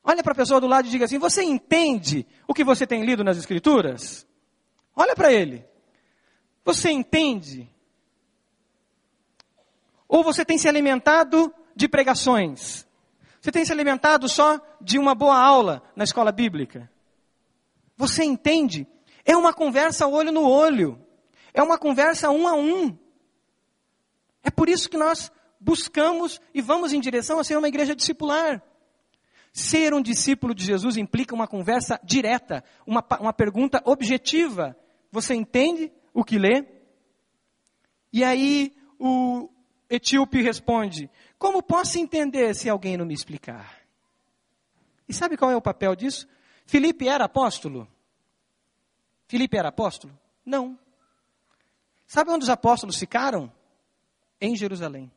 Olha 0.04 0.24
para 0.24 0.34
a 0.34 0.36
pessoa 0.36 0.60
do 0.60 0.68
lado 0.68 0.88
e 0.88 0.92
diga 0.92 1.06
assim: 1.06 1.20
Você 1.20 1.44
entende 1.44 2.26
o 2.48 2.54
que 2.54 2.64
você 2.64 2.88
tem 2.88 3.06
lido 3.06 3.24
nas 3.24 3.38
Escrituras? 3.38 4.28
Olha 4.96 5.16
para 5.16 5.32
ele. 5.32 5.66
Você 6.64 6.90
entende 6.92 7.70
ou 10.12 10.26
você 10.26 10.44
tem 10.44 10.58
se 10.58 10.68
alimentado 10.68 11.54
de 11.74 11.88
pregações? 11.88 12.86
Você 13.40 13.50
tem 13.50 13.64
se 13.64 13.72
alimentado 13.72 14.28
só 14.28 14.60
de 14.82 15.00
uma 15.00 15.16
boa 15.16 15.40
aula 15.40 15.82
na 15.96 16.04
escola 16.04 16.34
bíblica? 16.34 16.92
Você 17.96 18.24
entende? 18.24 18.86
É 19.26 19.36
uma 19.36 19.54
conversa 19.54 20.08
olho 20.08 20.32
no 20.32 20.48
olho. 20.48 21.00
É 21.54 21.62
uma 21.62 21.78
conversa 21.78 22.30
um 22.30 22.48
a 22.48 22.54
um. 22.54 22.98
É 24.44 24.50
por 24.50 24.70
isso 24.70 24.90
que 24.90 24.98
nós 24.98 25.32
buscamos 25.60 26.42
e 26.54 26.62
vamos 26.62 26.94
em 26.94 27.00
direção 27.00 27.40
a 27.40 27.44
ser 27.44 27.58
uma 27.58 27.68
igreja 27.68 27.96
discipular. 27.96 28.62
Ser 29.54 29.94
um 29.94 30.02
discípulo 30.02 30.56
de 30.56 30.66
Jesus 30.66 30.98
implica 30.98 31.36
uma 31.36 31.48
conversa 31.48 32.00
direta, 32.04 32.64
uma, 32.86 33.06
uma 33.20 33.34
pergunta 33.34 33.82
objetiva. 33.86 34.78
Você 35.12 35.36
entende 35.36 35.92
o 36.14 36.24
que 36.24 36.40
lê? 36.40 36.66
E 38.14 38.24
aí 38.24 38.74
o 38.98 39.50
etíope 39.90 40.42
responde: 40.42 41.10
Como 41.38 41.62
posso 41.62 42.00
entender 42.00 42.56
se 42.56 42.70
alguém 42.70 42.98
não 42.98 43.06
me 43.06 43.14
explicar? 43.14 43.82
E 45.08 45.14
sabe 45.14 45.36
qual 45.36 45.52
é 45.52 45.56
o 45.56 45.62
papel 45.62 45.96
disso? 45.96 46.28
Filipe 46.66 47.08
era 47.08 47.26
apóstolo? 47.26 47.88
Filipe 49.32 49.56
era 49.56 49.70
apóstolo? 49.70 50.14
Não. 50.46 50.78
Sabe 52.06 52.32
onde 52.32 52.44
os 52.44 52.50
apóstolos 52.50 52.98
ficaram? 52.98 53.50
Em 54.42 54.58
Jerusalém. 54.58 55.10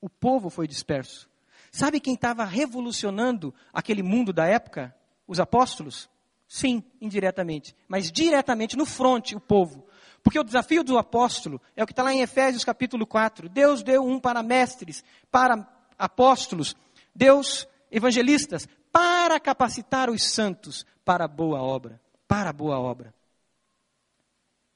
O 0.00 0.08
povo 0.08 0.48
foi 0.48 0.66
disperso. 0.66 1.28
Sabe 1.70 2.00
quem 2.00 2.14
estava 2.14 2.42
revolucionando 2.42 3.52
aquele 3.70 4.02
mundo 4.02 4.32
da 4.32 4.46
época? 4.46 4.96
Os 5.28 5.38
apóstolos? 5.38 6.08
Sim, 6.48 6.82
indiretamente. 7.02 7.76
Mas 7.86 8.10
diretamente 8.10 8.78
no 8.78 8.86
fronte, 8.86 9.36
o 9.36 9.40
povo. 9.40 9.86
Porque 10.22 10.40
o 10.40 10.44
desafio 10.44 10.82
do 10.82 10.96
apóstolo 10.96 11.60
é 11.76 11.82
o 11.82 11.86
que 11.86 11.92
está 11.92 12.02
lá 12.02 12.14
em 12.14 12.22
Efésios 12.22 12.64
capítulo 12.64 13.06
4. 13.06 13.46
Deus 13.50 13.82
deu 13.82 14.06
um 14.06 14.18
para 14.18 14.42
mestres, 14.42 15.04
para 15.30 15.68
apóstolos, 15.98 16.74
Deus 17.14 17.68
evangelistas, 17.90 18.66
para 18.90 19.38
capacitar 19.38 20.08
os 20.08 20.24
santos 20.32 20.86
para 21.04 21.26
a 21.26 21.28
boa 21.28 21.60
obra. 21.60 22.00
Para 22.30 22.50
a 22.50 22.52
boa 22.52 22.78
obra. 22.78 23.12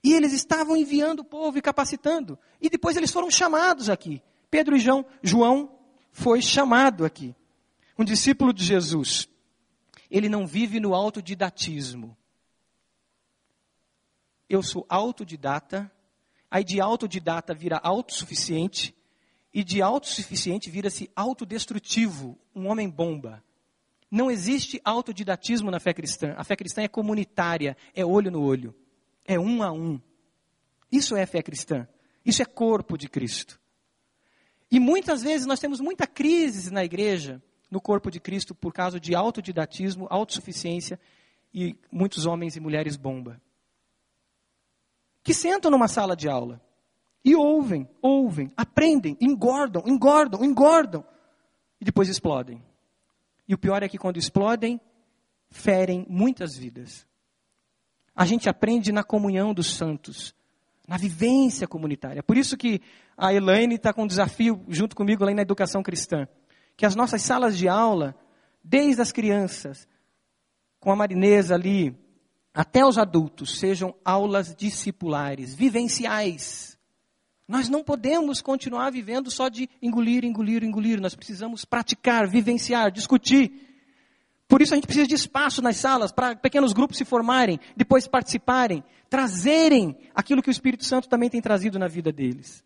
E 0.03 0.13
eles 0.13 0.33
estavam 0.33 0.77
enviando 0.77 1.21
o 1.21 1.25
povo 1.25 1.57
e 1.57 1.63
capacitando. 1.63 2.37
E 2.61 2.69
depois 2.69 2.97
eles 2.97 3.13
foram 3.13 3.31
chamados 3.31 3.89
aqui. 3.89 4.21
Pedro 4.51 4.75
e 4.75 4.81
João, 4.81 5.07
João 5.23 5.79
foi 6.11 6.43
chamado 6.43 7.05
aqui. 7.05 7.33
Um 7.97 8.05
discípulo 8.05 8.53
de 8.53 8.65
Jesus. 8.65 9.29
Ele 10.11 10.29
não 10.29 10.49
vive 10.49 10.81
no 10.81 10.97
autodidatismo. 10.97 12.17
Eu 14.49 14.61
sou 14.61 14.85
autodidata, 14.89 15.89
aí 16.51 16.65
de 16.65 16.81
autodidata 16.81 17.55
vira 17.55 17.79
autossuficiente, 17.85 18.93
e 19.53 19.63
de 19.63 19.81
autossuficiente 19.81 20.69
vira-se 20.69 21.09
autodestrutivo, 21.15 22.37
um 22.53 22.67
homem 22.67 22.91
bomba. 22.91 23.45
Não 24.15 24.31
existe 24.31 24.81
autodidatismo 24.85 25.73
na 25.73 25.81
fé 25.81 25.93
cristã. 25.93 26.35
A 26.37 26.45
fé 26.45 26.55
cristã 26.55 26.83
é 26.83 26.87
comunitária, 26.87 27.77
é 27.93 28.07
olho 28.07 28.31
no 28.31 28.45
olho, 28.45 28.73
é 29.25 29.41
um 29.41 29.61
a 29.61 29.73
um. 29.73 30.01
Isso 30.91 31.17
é 31.17 31.27
fé 31.27 31.43
cristã. 31.43 31.89
Isso 32.25 32.41
é 32.41 32.45
corpo 32.45 32.97
de 32.97 33.09
Cristo. 33.09 33.61
E 34.71 34.79
muitas 34.79 35.21
vezes 35.21 35.49
nós 35.49 35.59
temos 35.59 35.81
muita 35.81 36.07
crise 36.07 36.73
na 36.73 36.85
igreja, 36.85 37.43
no 37.69 37.81
corpo 37.81 38.09
de 38.09 38.21
Cristo, 38.21 38.55
por 38.55 38.73
causa 38.73 39.01
de 39.01 39.17
autodidatismo, 39.17 40.07
autossuficiência 40.09 41.01
e 41.53 41.77
muitos 41.91 42.25
homens 42.25 42.55
e 42.55 42.61
mulheres 42.61 42.97
bomba. 42.97 43.43
Que 45.25 45.35
sentam 45.35 45.73
numa 45.73 45.89
sala 45.89 46.15
de 46.15 46.29
aula 46.29 46.63
e 47.25 47.35
ouvem, 47.35 47.89
ouvem, 48.01 48.53
aprendem, 48.57 49.17
engordam, 49.21 49.83
engordam, 49.85 50.45
engordam 50.45 51.05
e 51.81 51.85
depois 51.85 52.09
explodem. 52.09 52.63
E 53.49 53.55
o 53.55 53.59
pior 53.59 53.83
é 53.83 53.89
que 53.89 53.99
quando 53.99 54.17
explodem, 54.17 54.81
ferem 55.51 56.07
muitas 56.09 56.57
vidas. 56.57 57.07
A 58.15 58.25
gente 58.25 58.49
aprende 58.49 58.93
na 58.93 59.03
comunhão 59.03 59.53
dos 59.53 59.75
santos, 59.75 60.35
na 60.87 60.97
vivência 60.97 61.67
comunitária. 61.67 62.23
Por 62.23 62.37
isso 62.37 62.57
que 62.57 62.81
a 63.17 63.33
Elaine 63.33 63.75
está 63.75 63.93
com 63.93 64.05
um 64.05 64.07
desafio 64.07 64.65
junto 64.69 64.97
comigo 64.97 65.25
lá 65.25 65.33
na 65.33 65.43
educação 65.43 65.83
cristã. 65.83 66.29
Que 66.77 66.87
as 66.87 66.95
nossas 66.95 67.23
salas 67.23 67.57
de 67.57 67.69
aula, 67.69 68.17
desde 68.63 69.03
as 69.03 69.13
crianças, 69.13 69.87
com 70.81 70.91
a 70.91 70.97
marinesa 70.97 71.55
ali, 71.55 71.97
até 72.53 72.85
os 72.85 72.99
adultos, 72.99 73.59
sejam 73.59 73.95
aulas 74.05 74.55
discipulares, 74.55 75.55
vivenciais. 75.55 76.74
Nós 77.47 77.69
não 77.69 77.85
podemos 77.85 78.41
continuar 78.41 78.91
vivendo 78.91 79.31
só 79.31 79.49
de 79.49 79.69
engolir, 79.83 80.25
engolir, 80.25 80.65
engolir. 80.65 81.01
Nós 81.01 81.15
precisamos 81.15 81.65
praticar, 81.65 82.27
vivenciar, 82.27 82.91
discutir. 82.91 83.53
Por 84.49 84.63
isso 84.63 84.73
a 84.73 84.77
gente 84.77 84.87
precisa 84.87 85.07
de 85.07 85.15
espaço 85.15 85.61
nas 85.61 85.77
salas 85.77 86.13
para 86.13 86.37
pequenos 86.37 86.73
grupos 86.73 86.97
se 86.97 87.05
formarem, 87.05 87.59
depois 87.77 88.07
participarem, 88.07 88.85
trazerem 89.11 89.97
aquilo 90.15 90.43
que 90.43 90.49
o 90.49 90.53
Espírito 90.53 90.85
Santo 90.85 91.09
também 91.09 91.31
tem 91.31 91.41
trazido 91.41 91.79
na 91.79 91.89
vida 91.89 92.13
deles. 92.13 92.65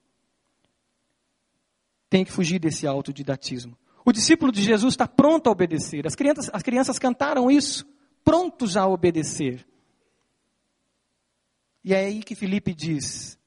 Tem 2.10 2.24
que 2.24 2.32
fugir 2.32 2.58
desse 2.58 2.86
autodidatismo. 2.86 3.76
O 4.04 4.12
discípulo 4.12 4.50
de 4.50 4.62
Jesus 4.62 4.94
está 4.94 5.06
pronto 5.06 5.48
a 5.48 5.52
obedecer. 5.52 6.06
As 6.06 6.14
crianças, 6.14 6.50
as 6.52 6.62
crianças 6.62 6.98
cantaram 6.98 7.50
isso, 7.50 7.86
prontos 8.24 8.76
a 8.76 8.86
obedecer. 8.86 9.66
E 11.84 11.92
é 11.92 12.06
aí 12.06 12.22
que 12.22 12.34
Felipe 12.34 12.74
diz: 12.74 13.37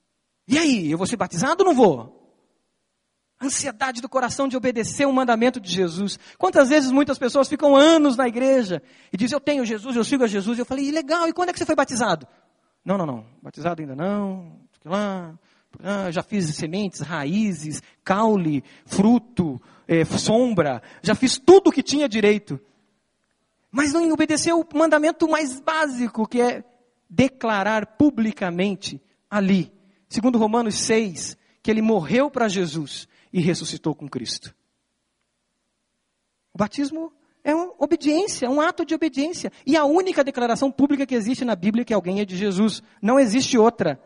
E 0.47 0.57
aí, 0.57 0.91
eu 0.91 0.97
vou 0.97 1.07
ser 1.07 1.17
batizado 1.17 1.63
ou 1.63 1.69
não 1.69 1.75
vou? 1.75 2.21
ansiedade 3.41 4.01
do 4.01 4.07
coração 4.07 4.47
de 4.47 4.55
obedecer 4.55 5.07
o 5.07 5.13
mandamento 5.13 5.59
de 5.59 5.71
Jesus. 5.71 6.19
Quantas 6.37 6.69
vezes 6.69 6.91
muitas 6.91 7.17
pessoas 7.17 7.49
ficam 7.49 7.75
anos 7.75 8.15
na 8.15 8.27
igreja 8.27 8.83
e 9.11 9.17
dizem, 9.17 9.35
eu 9.35 9.39
tenho 9.39 9.65
Jesus, 9.65 9.95
eu 9.95 10.03
sigo 10.03 10.23
a 10.23 10.27
Jesus. 10.27 10.57
E 10.57 10.61
eu 10.61 10.65
falei, 10.65 10.91
legal, 10.91 11.27
e 11.27 11.33
quando 11.33 11.49
é 11.49 11.53
que 11.53 11.57
você 11.57 11.65
foi 11.65 11.75
batizado? 11.75 12.27
Não, 12.85 12.97
não, 12.97 13.05
não, 13.05 13.25
batizado 13.41 13.81
ainda 13.81 13.95
não, 13.95 14.59
lá, 14.85 15.33
ah, 15.83 16.11
já 16.11 16.23
fiz 16.23 16.55
sementes, 16.55 16.99
raízes, 16.99 17.81
caule, 18.03 18.63
fruto, 18.85 19.61
é, 19.87 20.03
sombra, 20.05 20.81
já 21.01 21.15
fiz 21.15 21.37
tudo 21.37 21.69
o 21.69 21.71
que 21.71 21.83
tinha 21.83 22.09
direito. 22.09 22.59
Mas 23.71 23.93
não 23.93 24.11
obedeceu 24.11 24.59
o 24.59 24.77
mandamento 24.77 25.27
mais 25.27 25.59
básico, 25.59 26.27
que 26.27 26.41
é 26.41 26.63
declarar 27.09 27.85
publicamente 27.97 29.01
ali, 29.29 29.71
segundo 30.11 30.37
Romanos 30.37 30.75
6, 30.75 31.37
que 31.63 31.71
ele 31.71 31.81
morreu 31.81 32.29
para 32.29 32.49
Jesus 32.49 33.07
e 33.31 33.39
ressuscitou 33.39 33.95
com 33.95 34.09
Cristo. 34.09 34.53
O 36.53 36.57
batismo 36.57 37.13
é 37.41 37.55
uma 37.55 37.73
obediência, 37.79 38.49
um 38.49 38.59
ato 38.59 38.85
de 38.85 38.93
obediência. 38.93 39.53
E 39.65 39.77
a 39.77 39.85
única 39.85 40.21
declaração 40.21 40.69
pública 40.69 41.05
que 41.05 41.15
existe 41.15 41.45
na 41.45 41.55
Bíblia 41.55 41.83
é 41.83 41.85
que 41.85 41.93
alguém 41.93 42.19
é 42.19 42.25
de 42.25 42.35
Jesus. 42.35 42.83
Não 43.01 43.17
existe 43.17 43.57
outra. 43.57 44.01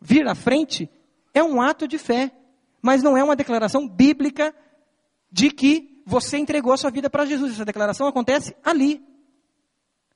Vir 0.00 0.26
à 0.26 0.34
frente 0.34 0.90
é 1.32 1.42
um 1.42 1.62
ato 1.62 1.86
de 1.86 1.96
fé, 1.96 2.32
mas 2.82 3.00
não 3.00 3.16
é 3.16 3.22
uma 3.22 3.36
declaração 3.36 3.88
bíblica 3.88 4.52
de 5.30 5.52
que 5.52 6.02
você 6.04 6.36
entregou 6.36 6.72
a 6.72 6.76
sua 6.76 6.90
vida 6.90 7.08
para 7.08 7.24
Jesus. 7.24 7.52
Essa 7.52 7.64
declaração 7.64 8.08
acontece 8.08 8.56
ali. 8.64 9.00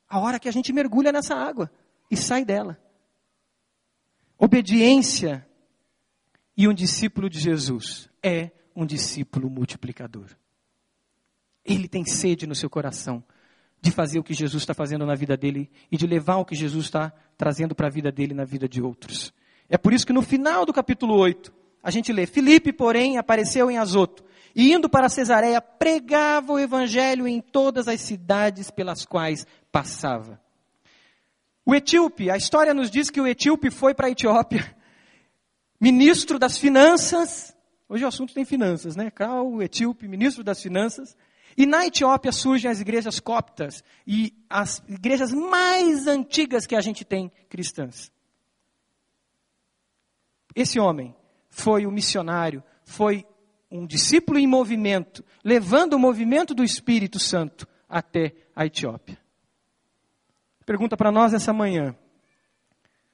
A 0.08 0.18
hora 0.18 0.40
que 0.40 0.48
a 0.48 0.52
gente 0.52 0.72
mergulha 0.72 1.12
nessa 1.12 1.36
água 1.36 1.70
e 2.10 2.16
sai 2.16 2.44
dela. 2.44 2.76
Obediência 4.38 5.46
e 6.56 6.68
um 6.68 6.72
discípulo 6.72 7.28
de 7.28 7.40
Jesus 7.40 8.08
é 8.22 8.50
um 8.74 8.86
discípulo 8.86 9.50
multiplicador. 9.50 10.28
Ele 11.64 11.88
tem 11.88 12.04
sede 12.04 12.46
no 12.46 12.54
seu 12.54 12.70
coração 12.70 13.22
de 13.80 13.90
fazer 13.90 14.18
o 14.18 14.22
que 14.22 14.34
Jesus 14.34 14.62
está 14.62 14.72
fazendo 14.74 15.04
na 15.04 15.14
vida 15.14 15.36
dele 15.36 15.70
e 15.90 15.96
de 15.96 16.06
levar 16.06 16.36
o 16.36 16.44
que 16.44 16.54
Jesus 16.54 16.86
está 16.86 17.12
trazendo 17.36 17.74
para 17.74 17.88
a 17.88 17.90
vida 17.90 18.10
dele 18.10 18.32
na 18.32 18.44
vida 18.44 18.68
de 18.68 18.80
outros. 18.80 19.32
É 19.68 19.76
por 19.76 19.92
isso 19.92 20.06
que 20.06 20.12
no 20.12 20.22
final 20.22 20.64
do 20.64 20.72
capítulo 20.72 21.14
8, 21.14 21.52
a 21.82 21.90
gente 21.90 22.12
lê: 22.12 22.26
Filipe, 22.26 22.72
porém, 22.72 23.18
apareceu 23.18 23.70
em 23.70 23.76
Azoto 23.76 24.24
e 24.54 24.72
indo 24.72 24.88
para 24.88 25.08
Cesareia, 25.08 25.60
pregava 25.60 26.52
o 26.52 26.58
evangelho 26.58 27.26
em 27.28 27.40
todas 27.40 27.86
as 27.86 28.00
cidades 28.00 28.70
pelas 28.70 29.04
quais 29.04 29.46
passava. 29.70 30.40
O 31.68 31.74
etíope, 31.74 32.30
a 32.30 32.36
história 32.38 32.72
nos 32.72 32.90
diz 32.90 33.10
que 33.10 33.20
o 33.20 33.26
etíope 33.26 33.70
foi 33.70 33.92
para 33.92 34.06
a 34.06 34.10
Etiópia 34.10 34.74
ministro 35.78 36.38
das 36.38 36.56
finanças. 36.56 37.54
Hoje 37.86 38.06
o 38.06 38.08
assunto 38.08 38.32
tem 38.32 38.42
finanças, 38.42 38.96
né? 38.96 39.10
Cal, 39.10 39.60
etíope, 39.60 40.08
ministro 40.08 40.42
das 40.42 40.62
finanças. 40.62 41.14
E 41.58 41.66
na 41.66 41.84
Etiópia 41.84 42.32
surgem 42.32 42.70
as 42.70 42.80
igrejas 42.80 43.20
coptas 43.20 43.84
e 44.06 44.32
as 44.48 44.82
igrejas 44.88 45.30
mais 45.30 46.06
antigas 46.06 46.66
que 46.66 46.74
a 46.74 46.80
gente 46.80 47.04
tem 47.04 47.30
cristãs. 47.50 48.10
Esse 50.54 50.80
homem 50.80 51.14
foi 51.50 51.84
o 51.84 51.90
um 51.90 51.92
missionário, 51.92 52.64
foi 52.82 53.26
um 53.70 53.86
discípulo 53.86 54.38
em 54.38 54.46
movimento, 54.46 55.22
levando 55.44 55.92
o 55.92 55.98
movimento 55.98 56.54
do 56.54 56.64
Espírito 56.64 57.18
Santo 57.18 57.68
até 57.86 58.34
a 58.56 58.64
Etiópia. 58.64 59.27
Pergunta 60.68 60.98
para 60.98 61.10
nós 61.10 61.32
essa 61.32 61.50
manhã: 61.50 61.96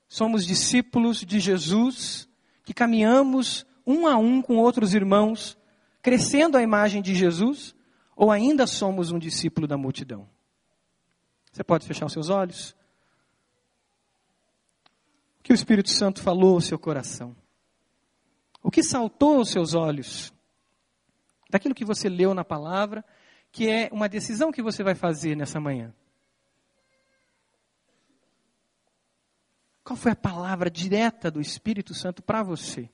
somos 0.08 0.44
discípulos 0.44 1.20
de 1.20 1.38
Jesus 1.38 2.28
que 2.64 2.74
caminhamos 2.74 3.64
um 3.86 4.08
a 4.08 4.16
um 4.16 4.42
com 4.42 4.56
outros 4.56 4.92
irmãos, 4.92 5.56
crescendo 6.02 6.58
a 6.58 6.62
imagem 6.62 7.00
de 7.00 7.14
Jesus, 7.14 7.72
ou 8.16 8.32
ainda 8.32 8.66
somos 8.66 9.12
um 9.12 9.20
discípulo 9.20 9.68
da 9.68 9.76
multidão? 9.76 10.28
Você 11.52 11.62
pode 11.62 11.86
fechar 11.86 12.06
os 12.06 12.12
seus 12.12 12.28
olhos? 12.28 12.74
O 15.38 15.44
que 15.44 15.52
o 15.52 15.54
Espírito 15.54 15.90
Santo 15.90 16.20
falou 16.20 16.54
ao 16.54 16.60
seu 16.60 16.76
coração? 16.76 17.36
O 18.64 18.68
que 18.68 18.82
saltou 18.82 19.36
aos 19.36 19.50
seus 19.50 19.74
olhos? 19.74 20.34
Daquilo 21.48 21.72
que 21.72 21.84
você 21.84 22.08
leu 22.08 22.34
na 22.34 22.44
palavra 22.44 23.04
que 23.52 23.70
é 23.70 23.88
uma 23.92 24.08
decisão 24.08 24.50
que 24.50 24.60
você 24.60 24.82
vai 24.82 24.96
fazer 24.96 25.36
nessa 25.36 25.60
manhã. 25.60 25.94
Qual 29.84 29.96
foi 29.98 30.12
a 30.12 30.16
palavra 30.16 30.70
direta 30.70 31.30
do 31.30 31.42
Espírito 31.42 31.92
Santo 31.92 32.22
para 32.22 32.42
você? 32.42 32.88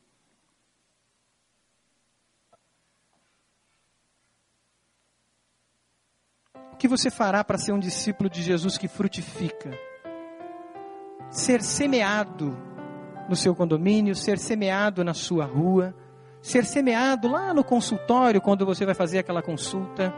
O 6.72 6.76
que 6.76 6.88
você 6.88 7.08
fará 7.10 7.44
para 7.44 7.58
ser 7.58 7.72
um 7.72 7.78
discípulo 7.78 8.28
de 8.28 8.42
Jesus 8.42 8.76
que 8.76 8.88
frutifica? 8.88 9.70
Ser 11.30 11.62
semeado 11.62 12.58
no 13.28 13.36
seu 13.36 13.54
condomínio, 13.54 14.16
ser 14.16 14.36
semeado 14.38 15.04
na 15.04 15.14
sua 15.14 15.44
rua, 15.44 15.94
ser 16.42 16.64
semeado 16.64 17.28
lá 17.28 17.54
no 17.54 17.62
consultório 17.62 18.40
quando 18.40 18.66
você 18.66 18.84
vai 18.84 18.94
fazer 18.96 19.18
aquela 19.18 19.42
consulta, 19.42 20.12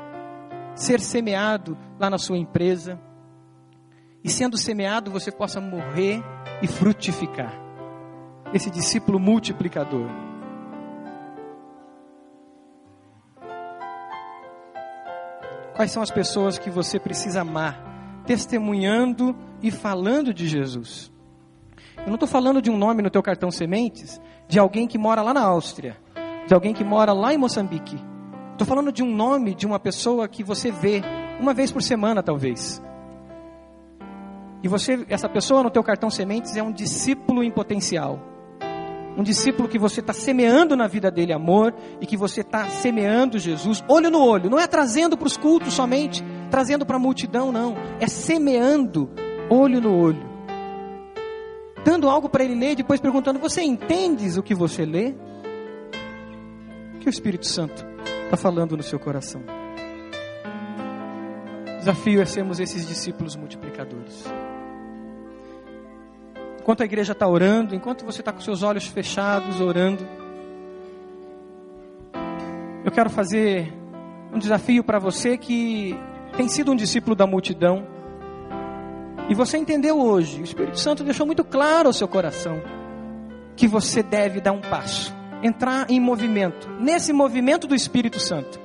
ser 0.75 1.01
semeado 1.01 1.77
lá 1.99 2.09
na 2.09 2.17
sua 2.17 2.39
empresa. 2.39 2.99
E 4.25 4.31
sendo 4.31 4.57
semeado, 4.57 5.11
você 5.11 5.33
possa 5.33 5.61
morrer 5.61 6.23
e 6.63 6.69
frutificar. 6.69 7.53
Esse 8.55 8.71
discípulo 8.71 9.19
multiplicador. 9.19 10.09
Quais 15.75 15.91
são 15.91 16.03
as 16.03 16.11
pessoas 16.11 16.59
que 16.59 16.71
você 16.71 17.01
precisa 17.01 17.41
amar, 17.41 18.23
testemunhando 18.25 19.35
e 19.61 19.71
falando 19.71 20.33
de 20.33 20.47
Jesus? 20.47 21.11
Eu 21.97 22.07
não 22.07 22.15
estou 22.15 22.29
falando 22.29 22.63
de 22.63 22.71
um 22.71 22.77
nome 22.77 23.03
no 23.03 23.11
teu 23.11 23.23
cartão 23.23 23.51
sementes, 23.51 24.21
de 24.47 24.59
alguém 24.59 24.87
que 24.87 24.99
mora 24.99 25.23
lá 25.23 25.35
na 25.35 25.43
Áustria, 25.43 25.97
de 26.47 26.55
alguém 26.55 26.73
que 26.73 26.85
mora 26.85 27.13
lá 27.13 27.35
em 27.35 27.39
Moçambique. 27.39 27.97
Estou 28.53 28.67
falando 28.67 28.93
de 28.93 29.03
um 29.03 29.13
nome 29.13 29.55
de 29.55 29.67
uma 29.67 29.81
pessoa 29.81 30.29
que 30.29 30.45
você 30.45 30.71
vê 30.71 31.03
uma 31.41 31.55
vez 31.55 31.73
por 31.73 31.83
semana, 31.83 32.23
talvez. 32.23 32.81
E 34.63 34.69
você, 34.69 35.05
essa 35.09 35.29
pessoa 35.29 35.63
no 35.63 35.71
teu 35.71 35.83
cartão 35.83 36.09
sementes 36.09 36.57
é 36.57 36.63
um 36.63 36.73
discípulo 36.73 37.43
em 37.43 37.51
potencial. 37.51 38.21
Um 39.17 39.23
discípulo 39.23 39.69
que 39.69 39.79
você 39.79 40.01
está 40.01 40.13
semeando 40.13 40.77
na 40.77 40.87
vida 40.87 41.11
dele 41.11 41.33
amor 41.33 41.75
e 42.01 42.07
que 42.07 42.17
você 42.17 42.41
está 42.41 42.69
semeando 42.69 43.39
Jesus 43.39 43.85
olho 43.89 44.11
no 44.11 44.25
olho. 44.25 44.49
Não 44.49 44.59
é 44.59 44.67
trazendo 44.67 45.19
para 45.19 45.27
os 45.27 45.37
cultos 45.37 45.75
somente, 45.75 46.25
trazendo 46.51 46.87
para 46.87 46.97
a 46.97 46.99
multidão, 46.99 47.53
não. 47.53 47.75
É 48.01 48.07
semeando 48.07 49.11
olho 49.51 49.81
no 49.81 49.95
olho. 49.95 50.33
Dando 51.85 52.09
algo 52.09 52.29
para 52.29 52.45
ele 52.45 52.55
ler, 52.55 52.77
depois 52.77 53.01
perguntando: 53.01 53.39
Você 53.41 53.63
entendes 53.63 54.37
o 54.37 54.43
que 54.43 54.55
você 54.55 54.87
lê? 54.87 55.15
O 56.95 56.99
que 57.01 57.09
o 57.09 57.11
Espírito 57.11 57.47
Santo 57.47 57.85
está 58.25 58.37
falando 58.37 58.77
no 58.77 58.83
seu 58.83 58.99
coração? 58.99 59.43
Desafio 61.83 62.23
é 62.23 62.25
sermos 62.25 62.61
esses 62.61 62.87
discípulos 62.87 63.37
multiplicadores 63.37 64.25
enquanto 66.63 66.81
a 66.81 66.85
igreja 66.85 67.11
está 67.11 67.27
orando, 67.27 67.75
enquanto 67.75 68.05
você 68.05 68.21
está 68.21 68.33
com 68.33 68.41
seus 68.41 68.63
olhos 68.63 68.87
fechados 68.87 69.61
orando, 69.61 70.07
eu 72.85 72.93
quero 72.93 73.11
fazer 73.11 73.73
um 74.33 74.39
desafio 74.39 74.85
para 74.85 75.01
você 75.01 75.37
que 75.37 75.99
tem 76.37 76.49
sido 76.49 76.71
um 76.71 76.77
discípulo 76.77 77.17
da 77.17 77.27
multidão. 77.27 77.85
E 79.29 79.35
você 79.35 79.59
entendeu 79.59 80.01
hoje, 80.01 80.41
o 80.41 80.45
Espírito 80.45 80.79
Santo 80.79 81.03
deixou 81.03 81.27
muito 81.27 81.43
claro 81.43 81.89
ao 81.89 81.93
seu 81.93 82.07
coração 82.07 82.63
que 83.57 83.67
você 83.67 84.01
deve 84.01 84.41
dar 84.41 84.53
um 84.53 84.61
passo, 84.61 85.13
entrar 85.43 85.91
em 85.91 85.99
movimento, 85.99 86.71
nesse 86.81 87.13
movimento 87.13 87.67
do 87.67 87.75
Espírito 87.75 88.21
Santo. 88.21 88.62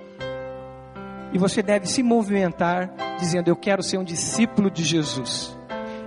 E 1.34 1.38
você 1.38 1.61
deve 1.61 1.88
se 1.88 2.01
movimentar 2.01 2.89
dizendo: 3.19 3.49
Eu 3.49 3.55
quero 3.55 3.84
ser 3.84 3.97
um 3.97 4.03
discípulo 4.03 4.69
de 4.69 4.84
Jesus. 4.84 5.57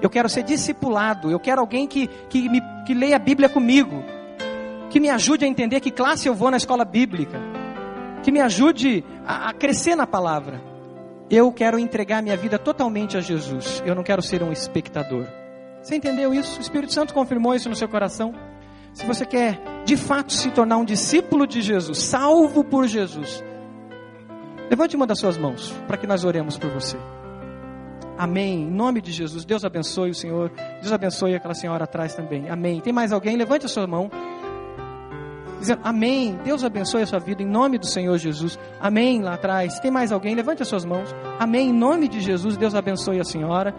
Eu 0.01 0.09
quero 0.09 0.29
ser 0.29 0.43
discipulado. 0.43 1.31
Eu 1.31 1.39
quero 1.39 1.61
alguém 1.61 1.87
que, 1.87 2.07
que, 2.29 2.49
me, 2.49 2.61
que 2.87 2.95
leia 2.95 3.17
a 3.17 3.19
Bíblia 3.19 3.49
comigo. 3.49 4.03
Que 4.89 4.99
me 4.99 5.11
ajude 5.11 5.45
a 5.45 5.49
entender 5.49 5.81
que 5.81 5.91
classe 5.91 6.27
eu 6.27 6.35
vou 6.35 6.51
na 6.51 6.57
escola 6.57 6.85
bíblica. 6.85 7.39
Que 8.23 8.33
me 8.33 8.41
ajude 8.41 9.05
a, 9.27 9.51
a 9.51 9.53
crescer 9.53 9.95
na 9.95 10.07
palavra. 10.07 10.61
Eu 11.29 11.53
quero 11.53 11.79
entregar 11.79 12.23
minha 12.23 12.37
vida 12.37 12.59
totalmente 12.59 13.17
a 13.17 13.21
Jesus. 13.21 13.83
Eu 13.87 13.95
não 13.95 14.03
quero 14.03 14.23
ser 14.23 14.43
um 14.43 14.51
espectador. 14.51 15.27
Você 15.83 15.97
entendeu 15.97 16.35
isso? 16.35 16.59
O 16.59 16.61
Espírito 16.61 16.93
Santo 16.93 17.15
confirmou 17.15 17.55
isso 17.55 17.69
no 17.69 17.77
seu 17.77 17.89
coração? 17.89 18.35
Se 18.93 19.07
você 19.07 19.25
quer 19.25 19.61
de 19.85 19.97
fato 19.97 20.33
se 20.33 20.51
tornar 20.51 20.79
um 20.79 20.85
discípulo 20.85 21.47
de 21.47 21.63
Jesus, 21.63 21.99
salvo 21.99 22.65
por 22.65 22.87
Jesus, 22.87 23.43
levante 24.71 24.97
uma 24.97 25.07
das 25.07 25.19
suas 25.19 25.37
mãos 25.37 25.75
para 25.87 25.99
que 25.99 26.07
nós 26.07 26.25
oremos 26.25 26.57
por 26.57 26.71
você. 26.71 26.97
Amém. 28.21 28.65
Em 28.65 28.71
nome 28.71 29.01
de 29.01 29.13
Jesus. 29.13 29.45
Deus 29.47 29.65
abençoe 29.65 30.11
o 30.11 30.15
Senhor. 30.15 30.51
Deus 30.81 30.93
abençoe 30.93 31.35
aquela 31.35 31.55
senhora 31.55 31.85
atrás 31.85 32.15
também. 32.15 32.51
Amém. 32.51 32.79
Tem 32.81 32.93
mais 32.93 33.13
alguém? 33.13 33.35
Levante 33.35 33.65
a 33.65 33.69
sua 33.69 33.87
mão. 33.87 34.11
Dizendo, 35.59 35.81
Amém. 35.83 36.39
Deus 36.45 36.63
abençoe 36.63 37.03
a 37.03 37.07
sua 37.07 37.19
vida 37.19 37.43
em 37.43 37.47
nome 37.47 37.79
do 37.79 37.87
Senhor 37.87 38.19
Jesus. 38.19 38.59
Amém. 38.79 39.23
Lá 39.23 39.35
atrás. 39.35 39.81
Tem 39.81 39.91
mais 39.91 40.13
alguém? 40.13 40.35
Levante 40.35 40.61
as 40.61 40.69
suas 40.69 40.85
mãos. 40.85 41.15
Amém. 41.39 41.71
Em 41.71 41.73
nome 41.73 42.09
de 42.09 42.21
Jesus. 42.21 42.59
Deus 42.59 42.75
abençoe 42.75 43.19
a 43.19 43.25
senhora. 43.25 43.75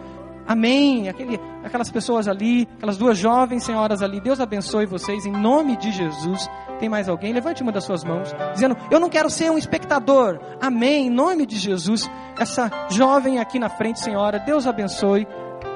Amém. 0.46 1.08
Aquele, 1.08 1.38
aquelas 1.64 1.90
pessoas 1.90 2.26
ali, 2.26 2.68
aquelas 2.76 2.96
duas 2.96 3.16
jovens 3.16 3.64
senhoras 3.64 4.02
ali, 4.02 4.20
Deus 4.20 4.40
abençoe 4.40 4.86
vocês 4.86 5.24
em 5.24 5.32
nome 5.32 5.76
de 5.76 5.92
Jesus. 5.92 6.48
Tem 6.78 6.88
mais 6.88 7.08
alguém? 7.08 7.32
Levante 7.32 7.62
uma 7.62 7.72
das 7.72 7.84
suas 7.84 8.04
mãos, 8.04 8.34
dizendo: 8.52 8.76
Eu 8.90 8.98
não 8.98 9.08
quero 9.08 9.30
ser 9.30 9.50
um 9.50 9.58
espectador. 9.58 10.40
Amém. 10.60 11.06
Em 11.06 11.10
nome 11.10 11.46
de 11.46 11.56
Jesus. 11.56 12.10
Essa 12.38 12.70
jovem 12.90 13.38
aqui 13.38 13.58
na 13.58 13.68
frente, 13.68 14.00
senhora, 14.00 14.38
Deus 14.38 14.66
abençoe. 14.66 15.26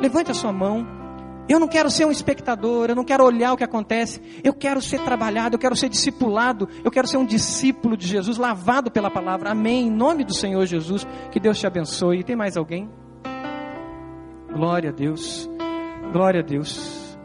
Levante 0.00 0.30
a 0.30 0.34
sua 0.34 0.52
mão. 0.52 0.96
Eu 1.48 1.60
não 1.60 1.68
quero 1.68 1.88
ser 1.88 2.04
um 2.04 2.10
espectador, 2.10 2.90
eu 2.90 2.96
não 2.96 3.04
quero 3.04 3.24
olhar 3.24 3.52
o 3.52 3.56
que 3.56 3.62
acontece, 3.62 4.20
eu 4.42 4.52
quero 4.52 4.82
ser 4.82 5.00
trabalhado, 5.02 5.54
eu 5.54 5.60
quero 5.60 5.76
ser 5.76 5.88
discipulado, 5.88 6.68
eu 6.82 6.90
quero 6.90 7.06
ser 7.06 7.18
um 7.18 7.24
discípulo 7.24 7.96
de 7.96 8.04
Jesus, 8.04 8.36
lavado 8.36 8.90
pela 8.90 9.08
palavra. 9.08 9.50
Amém. 9.50 9.86
Em 9.86 9.90
nome 9.90 10.24
do 10.24 10.34
Senhor 10.34 10.66
Jesus, 10.66 11.06
que 11.30 11.38
Deus 11.38 11.56
te 11.56 11.64
abençoe. 11.64 12.24
Tem 12.24 12.34
mais 12.34 12.56
alguém? 12.56 12.90
Glória 14.56 14.88
a 14.88 14.92
Deus. 14.92 15.50
Glória 16.14 16.40
a 16.40 16.42
Deus. 16.42 17.18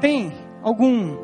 Tem 0.00 0.32
algum 0.62 1.16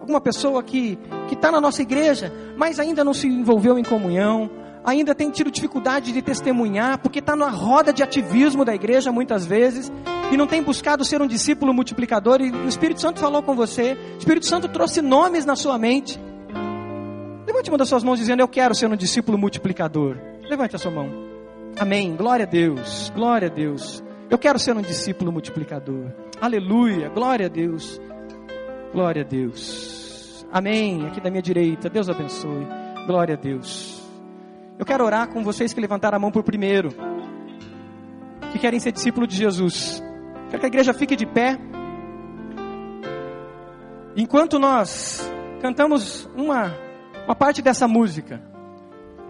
alguma 0.00 0.20
pessoa 0.20 0.60
que 0.60 0.98
que 1.28 1.34
está 1.34 1.52
na 1.52 1.60
nossa 1.60 1.82
igreja, 1.82 2.32
mas 2.56 2.80
ainda 2.80 3.04
não 3.04 3.14
se 3.14 3.28
envolveu 3.28 3.78
em 3.78 3.84
comunhão, 3.84 4.50
ainda 4.84 5.14
tem 5.14 5.30
tido 5.30 5.52
dificuldade 5.52 6.10
de 6.10 6.20
testemunhar, 6.20 6.98
porque 6.98 7.20
está 7.20 7.36
na 7.36 7.48
roda 7.48 7.92
de 7.92 8.02
ativismo 8.02 8.64
da 8.64 8.74
igreja 8.74 9.12
muitas 9.12 9.46
vezes 9.46 9.92
e 10.32 10.36
não 10.36 10.48
tem 10.48 10.60
buscado 10.64 11.04
ser 11.04 11.22
um 11.22 11.26
discípulo 11.28 11.72
multiplicador. 11.72 12.40
E 12.40 12.50
o 12.50 12.68
Espírito 12.68 13.00
Santo 13.00 13.20
falou 13.20 13.40
com 13.40 13.54
você, 13.54 13.96
o 14.16 14.18
Espírito 14.18 14.46
Santo 14.46 14.66
trouxe 14.66 15.00
nomes 15.00 15.44
na 15.44 15.54
sua 15.54 15.78
mente. 15.78 16.20
Levante 17.46 17.70
uma 17.70 17.78
das 17.78 17.88
suas 17.88 18.02
mãos 18.02 18.18
dizendo: 18.18 18.40
Eu 18.40 18.48
quero 18.48 18.74
ser 18.74 18.90
um 18.90 18.96
discípulo 18.96 19.38
multiplicador. 19.38 20.16
Levante 20.50 20.74
a 20.74 20.78
sua 20.78 20.90
mão. 20.90 21.31
Amém. 21.78 22.14
Glória 22.16 22.44
a 22.44 22.48
Deus. 22.48 23.10
Glória 23.14 23.48
a 23.48 23.50
Deus. 23.50 24.02
Eu 24.30 24.38
quero 24.38 24.58
ser 24.58 24.76
um 24.76 24.82
discípulo 24.82 25.32
multiplicador. 25.32 26.12
Aleluia. 26.40 27.08
Glória 27.08 27.46
a 27.46 27.48
Deus. 27.48 28.00
Glória 28.92 29.22
a 29.22 29.24
Deus. 29.24 30.46
Amém. 30.52 31.06
Aqui 31.06 31.20
da 31.20 31.30
minha 31.30 31.42
direita. 31.42 31.88
Deus 31.88 32.08
abençoe. 32.08 32.66
Glória 33.06 33.34
a 33.34 33.38
Deus. 33.38 34.02
Eu 34.78 34.84
quero 34.84 35.04
orar 35.04 35.28
com 35.28 35.42
vocês 35.42 35.72
que 35.72 35.80
levantaram 35.80 36.16
a 36.16 36.20
mão 36.20 36.30
por 36.30 36.42
primeiro. 36.42 36.90
Que 38.52 38.58
querem 38.58 38.78
ser 38.78 38.92
discípulo 38.92 39.26
de 39.26 39.36
Jesus. 39.36 40.02
Quero 40.50 40.60
que 40.60 40.66
a 40.66 40.68
igreja 40.68 40.92
fique 40.92 41.16
de 41.16 41.26
pé. 41.26 41.58
Enquanto 44.16 44.58
nós 44.58 45.26
cantamos 45.60 46.28
uma, 46.36 46.74
uma 47.24 47.34
parte 47.34 47.62
dessa 47.62 47.88
música. 47.88 48.51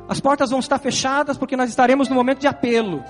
As 0.09 0.21
portas 0.21 0.51
vão 0.51 0.61
estar 0.61 0.79
fechadas 0.79 1.39
porque 1.39 1.57
nós 1.57 1.71
estaremos 1.71 2.09
no 2.09 2.15
momento 2.15 2.41
de 2.41 2.47
apelo. 2.47 3.03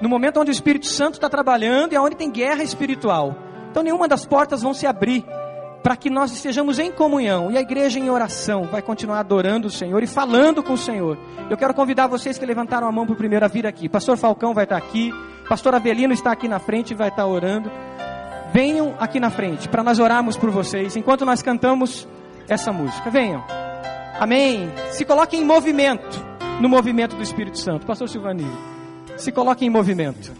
No 0.00 0.08
momento 0.08 0.40
onde 0.40 0.50
o 0.50 0.52
Espírito 0.52 0.86
Santo 0.86 1.14
está 1.14 1.28
trabalhando 1.28 1.92
e 1.92 1.98
onde 1.98 2.16
tem 2.16 2.30
guerra 2.30 2.62
espiritual. 2.62 3.36
Então 3.70 3.82
nenhuma 3.82 4.08
das 4.08 4.26
portas 4.26 4.62
vão 4.62 4.74
se 4.74 4.86
abrir 4.86 5.24
para 5.84 5.96
que 5.96 6.08
nós 6.08 6.32
estejamos 6.32 6.78
em 6.78 6.90
comunhão 6.90 7.50
e 7.50 7.58
a 7.58 7.60
igreja 7.60 7.98
em 7.98 8.08
oração 8.08 8.64
vai 8.64 8.80
continuar 8.80 9.20
adorando 9.20 9.68
o 9.68 9.70
Senhor 9.70 10.02
e 10.02 10.06
falando 10.06 10.62
com 10.62 10.72
o 10.72 10.78
Senhor. 10.78 11.18
Eu 11.50 11.58
quero 11.58 11.74
convidar 11.74 12.06
vocês 12.06 12.38
que 12.38 12.46
levantaram 12.46 12.88
a 12.88 12.92
mão 12.92 13.06
por 13.06 13.16
primeiro 13.16 13.44
a 13.44 13.48
vir 13.48 13.66
aqui. 13.66 13.86
Pastor 13.86 14.16
Falcão 14.16 14.54
vai 14.54 14.64
estar 14.64 14.78
aqui, 14.78 15.12
Pastor 15.46 15.74
Avelino 15.74 16.14
está 16.14 16.32
aqui 16.32 16.48
na 16.48 16.58
frente 16.58 16.92
e 16.92 16.94
vai 16.94 17.08
estar 17.08 17.26
orando. 17.26 17.70
Venham 18.50 18.94
aqui 18.98 19.20
na 19.20 19.28
frente 19.28 19.68
para 19.68 19.82
nós 19.82 19.98
orarmos 19.98 20.38
por 20.38 20.48
vocês 20.48 20.96
enquanto 20.96 21.26
nós 21.26 21.42
cantamos 21.42 22.08
essa 22.48 22.72
música. 22.72 23.10
Venham. 23.10 23.63
Amém. 24.18 24.70
Se 24.90 25.04
coloquem 25.04 25.40
em 25.40 25.44
movimento, 25.44 26.24
no 26.60 26.68
movimento 26.68 27.16
do 27.16 27.22
Espírito 27.22 27.58
Santo. 27.58 27.86
Pastor 27.86 28.08
Silvani, 28.08 28.46
se 29.16 29.32
coloque 29.32 29.64
em 29.64 29.70
movimento. 29.70 30.32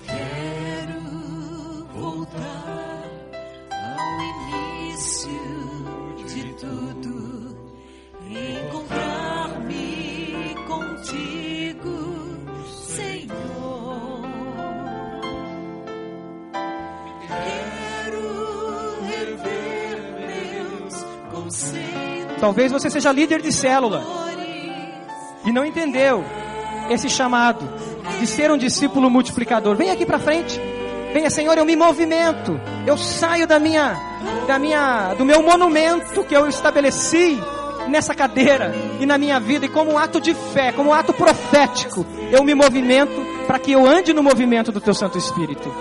Talvez 22.45 22.71
você 22.71 22.91
seja 22.91 23.11
líder 23.11 23.41
de 23.41 23.51
célula 23.51 24.05
e 25.47 25.51
não 25.51 25.65
entendeu 25.65 26.23
esse 26.91 27.09
chamado 27.09 27.67
de 28.21 28.27
ser 28.27 28.51
um 28.51 28.59
discípulo 28.59 29.09
multiplicador. 29.09 29.75
Vem 29.77 29.91
aqui 29.91 30.05
para 30.05 30.19
frente. 30.19 30.61
Venha, 31.15 31.31
Senhor, 31.31 31.57
eu 31.57 31.65
me 31.65 31.75
movimento. 31.75 32.61
Eu 32.87 32.99
saio 32.99 33.47
da 33.47 33.59
minha 33.59 33.99
da 34.47 34.59
minha 34.59 35.15
do 35.15 35.25
meu 35.25 35.43
monumento 35.43 36.23
que 36.25 36.37
eu 36.37 36.47
estabeleci 36.47 37.41
nessa 37.89 38.15
cadeira 38.15 38.75
e 39.01 39.07
na 39.07 39.17
minha 39.17 39.41
vida 39.41 39.65
e 39.65 39.71
como 39.71 39.93
um 39.93 39.99
ato 39.99 40.21
de 40.21 40.35
fé, 40.35 40.71
como 40.71 40.91
um 40.91 40.93
ato 40.93 41.15
profético, 41.15 42.05
eu 42.31 42.45
me 42.45 42.55
movimento 42.55 43.25
para 43.47 43.59
que 43.59 43.73
eu 43.73 43.87
ande 43.87 44.13
no 44.13 44.23
movimento 44.23 44.71
do 44.71 44.83
teu 44.83 44.93
Santo 44.93 45.17
Espírito. 45.17 45.75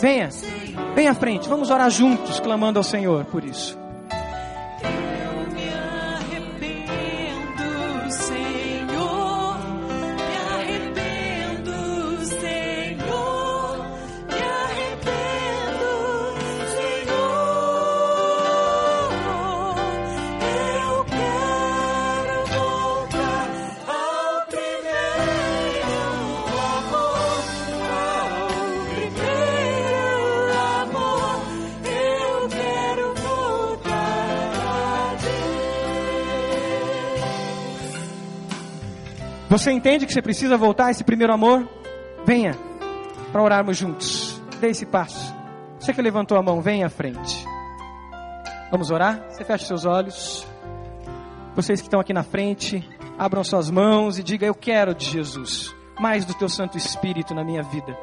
Venha, 0.00 0.30
venha 0.94 1.10
à 1.10 1.14
frente, 1.14 1.46
vamos 1.46 1.68
orar 1.68 1.90
juntos, 1.90 2.40
clamando 2.40 2.78
ao 2.78 2.82
Senhor 2.82 3.26
por 3.26 3.44
isso. 3.44 3.75
Você 39.48 39.70
entende 39.70 40.06
que 40.06 40.12
você 40.12 40.20
precisa 40.20 40.56
voltar 40.56 40.86
a 40.86 40.90
esse 40.90 41.04
primeiro 41.04 41.32
amor? 41.32 41.68
Venha 42.24 42.56
para 43.30 43.42
orarmos 43.42 43.76
juntos. 43.76 44.42
Dê 44.60 44.68
esse 44.68 44.84
passo. 44.84 45.34
Você 45.78 45.92
que 45.92 46.02
levantou 46.02 46.36
a 46.36 46.42
mão, 46.42 46.60
venha 46.60 46.86
à 46.86 46.90
frente. 46.90 47.46
Vamos 48.70 48.90
orar? 48.90 49.24
Você 49.30 49.44
fecha 49.44 49.64
seus 49.64 49.84
olhos. 49.84 50.46
Vocês 51.54 51.80
que 51.80 51.86
estão 51.86 52.00
aqui 52.00 52.12
na 52.12 52.24
frente, 52.24 52.86
abram 53.16 53.44
suas 53.44 53.70
mãos 53.70 54.18
e 54.18 54.22
diga: 54.22 54.44
Eu 54.44 54.54
quero 54.54 54.94
de 54.94 55.06
Jesus, 55.06 55.74
mais 56.00 56.24
do 56.24 56.34
teu 56.34 56.48
Santo 56.48 56.76
Espírito 56.76 57.32
na 57.34 57.44
minha 57.44 57.62
vida. 57.62 57.96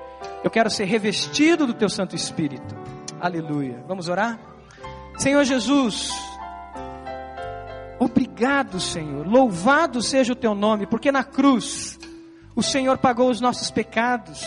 Eu 0.43 0.49
quero 0.49 0.69
ser 0.69 0.85
revestido 0.85 1.67
do 1.67 1.73
teu 1.73 1.89
Santo 1.89 2.15
Espírito. 2.15 2.75
Aleluia. 3.19 3.83
Vamos 3.87 4.07
orar? 4.07 4.39
Senhor 5.17 5.43
Jesus, 5.43 6.11
Obrigado, 8.43 8.77
Senhor. 8.77 9.25
Louvado 9.25 10.01
seja 10.01 10.33
o 10.33 10.35
teu 10.35 10.53
nome, 10.53 10.85
porque 10.85 11.13
na 11.13 11.23
cruz 11.23 11.97
o 12.53 12.61
Senhor 12.61 12.97
pagou 12.97 13.29
os 13.29 13.39
nossos 13.39 13.71
pecados. 13.71 14.43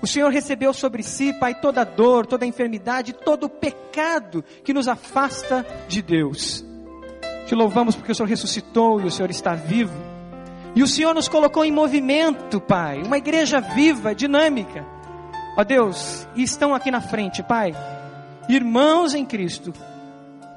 O 0.00 0.06
Senhor 0.06 0.30
recebeu 0.30 0.72
sobre 0.72 1.02
si, 1.02 1.32
Pai, 1.32 1.60
toda 1.60 1.80
a 1.80 1.84
dor, 1.84 2.26
toda 2.26 2.46
enfermidade, 2.46 3.12
todo 3.12 3.46
o 3.46 3.48
pecado 3.48 4.44
que 4.62 4.72
nos 4.72 4.86
afasta 4.86 5.66
de 5.88 6.00
Deus. 6.00 6.64
Te 7.48 7.56
louvamos 7.56 7.96
porque 7.96 8.12
o 8.12 8.14
Senhor 8.14 8.28
ressuscitou 8.28 9.00
e 9.00 9.06
o 9.06 9.10
Senhor 9.10 9.30
está 9.30 9.56
vivo. 9.56 10.00
E 10.76 10.80
o 10.84 10.86
Senhor 10.86 11.12
nos 11.12 11.26
colocou 11.26 11.64
em 11.64 11.72
movimento, 11.72 12.60
Pai, 12.60 13.02
uma 13.02 13.18
igreja 13.18 13.60
viva, 13.60 14.14
dinâmica. 14.14 14.86
Ó 15.56 15.64
Deus, 15.64 16.24
e 16.36 16.44
estão 16.44 16.72
aqui 16.72 16.88
na 16.88 17.00
frente, 17.00 17.42
Pai, 17.42 17.74
irmãos 18.48 19.12
em 19.12 19.26
Cristo, 19.26 19.72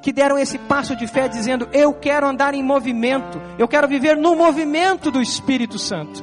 que 0.04 0.12
deram 0.12 0.38
esse 0.38 0.60
passo 0.60 0.96
de 0.96 1.08
fé 1.08 1.30
dizendo: 1.30 1.68
Eu 1.72 1.94
quero 1.94 2.28
andar 2.28 2.54
em 2.54 2.62
movimento, 2.62 3.42
eu 3.58 3.68
quero 3.68 3.88
viver 3.88 4.18
no 4.18 4.36
movimento 4.36 5.10
do 5.10 5.22
Espírito 5.22 5.80
Santo. 5.80 6.22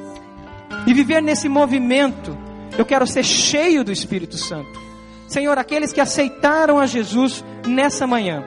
E 0.86 0.92
viver 0.92 1.22
nesse 1.22 1.48
movimento, 1.48 2.36
eu 2.78 2.84
quero 2.84 3.06
ser 3.06 3.24
cheio 3.24 3.82
do 3.82 3.90
Espírito 3.90 4.36
Santo. 4.36 4.78
Senhor, 5.26 5.56
aqueles 5.58 5.92
que 5.92 6.00
aceitaram 6.00 6.78
a 6.78 6.86
Jesus 6.86 7.44
nessa 7.66 8.06
manhã, 8.06 8.44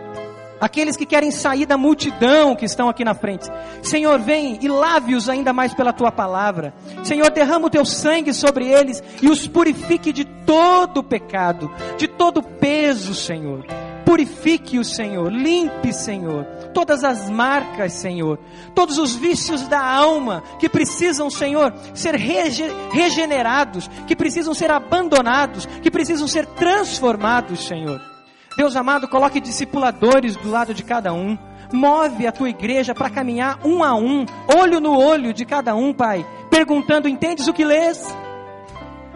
aqueles 0.63 0.95
que 0.95 1.05
querem 1.05 1.29
sair 1.29 1.65
da 1.65 1.77
multidão 1.77 2.55
que 2.55 2.63
estão 2.63 2.87
aqui 2.87 3.03
na 3.03 3.13
frente, 3.13 3.49
Senhor, 3.81 4.17
vem 4.17 4.57
e 4.61 4.69
lave-os 4.69 5.27
ainda 5.27 5.51
mais 5.51 5.73
pela 5.73 5.91
tua 5.91 6.09
palavra. 6.09 6.73
Senhor, 7.03 7.29
derrama 7.29 7.67
o 7.67 7.69
teu 7.69 7.85
sangue 7.85 8.33
sobre 8.33 8.69
eles 8.69 9.03
e 9.21 9.27
os 9.27 9.45
purifique 9.45 10.13
de 10.13 10.23
todo 10.23 11.03
pecado, 11.03 11.69
de 11.97 12.07
todo 12.07 12.41
peso, 12.41 13.13
Senhor. 13.13 13.65
Purifique 14.05 14.79
o 14.79 14.85
Senhor, 14.85 15.29
limpe, 15.29 15.91
Senhor, 15.91 16.45
todas 16.73 17.03
as 17.03 17.29
marcas, 17.29 17.91
Senhor, 17.93 18.39
todos 18.73 18.97
os 18.97 19.15
vícios 19.15 19.67
da 19.67 19.83
alma 19.83 20.43
que 20.59 20.69
precisam, 20.69 21.29
Senhor, 21.29 21.73
ser 21.93 22.15
rege 22.15 22.63
regenerados, 22.91 23.89
que 24.07 24.15
precisam 24.15 24.53
ser 24.53 24.71
abandonados, 24.71 25.65
que 25.81 25.91
precisam 25.91 26.27
ser 26.27 26.45
transformados, 26.45 27.65
Senhor. 27.65 28.12
Deus 28.55 28.75
amado, 28.75 29.07
coloque 29.07 29.39
discipuladores 29.39 30.35
do 30.35 30.49
lado 30.49 30.73
de 30.73 30.83
cada 30.83 31.13
um. 31.13 31.37
Move 31.71 32.27
a 32.27 32.31
tua 32.31 32.49
igreja 32.49 32.93
para 32.93 33.09
caminhar 33.09 33.59
um 33.65 33.83
a 33.83 33.95
um, 33.95 34.25
olho 34.55 34.79
no 34.79 34.95
olho 34.95 35.33
de 35.33 35.43
cada 35.43 35.75
um, 35.75 35.91
Pai, 35.91 36.25
perguntando: 36.49 37.07
entendes 37.07 37.47
o 37.47 37.53
que 37.53 37.65
lês? 37.65 38.15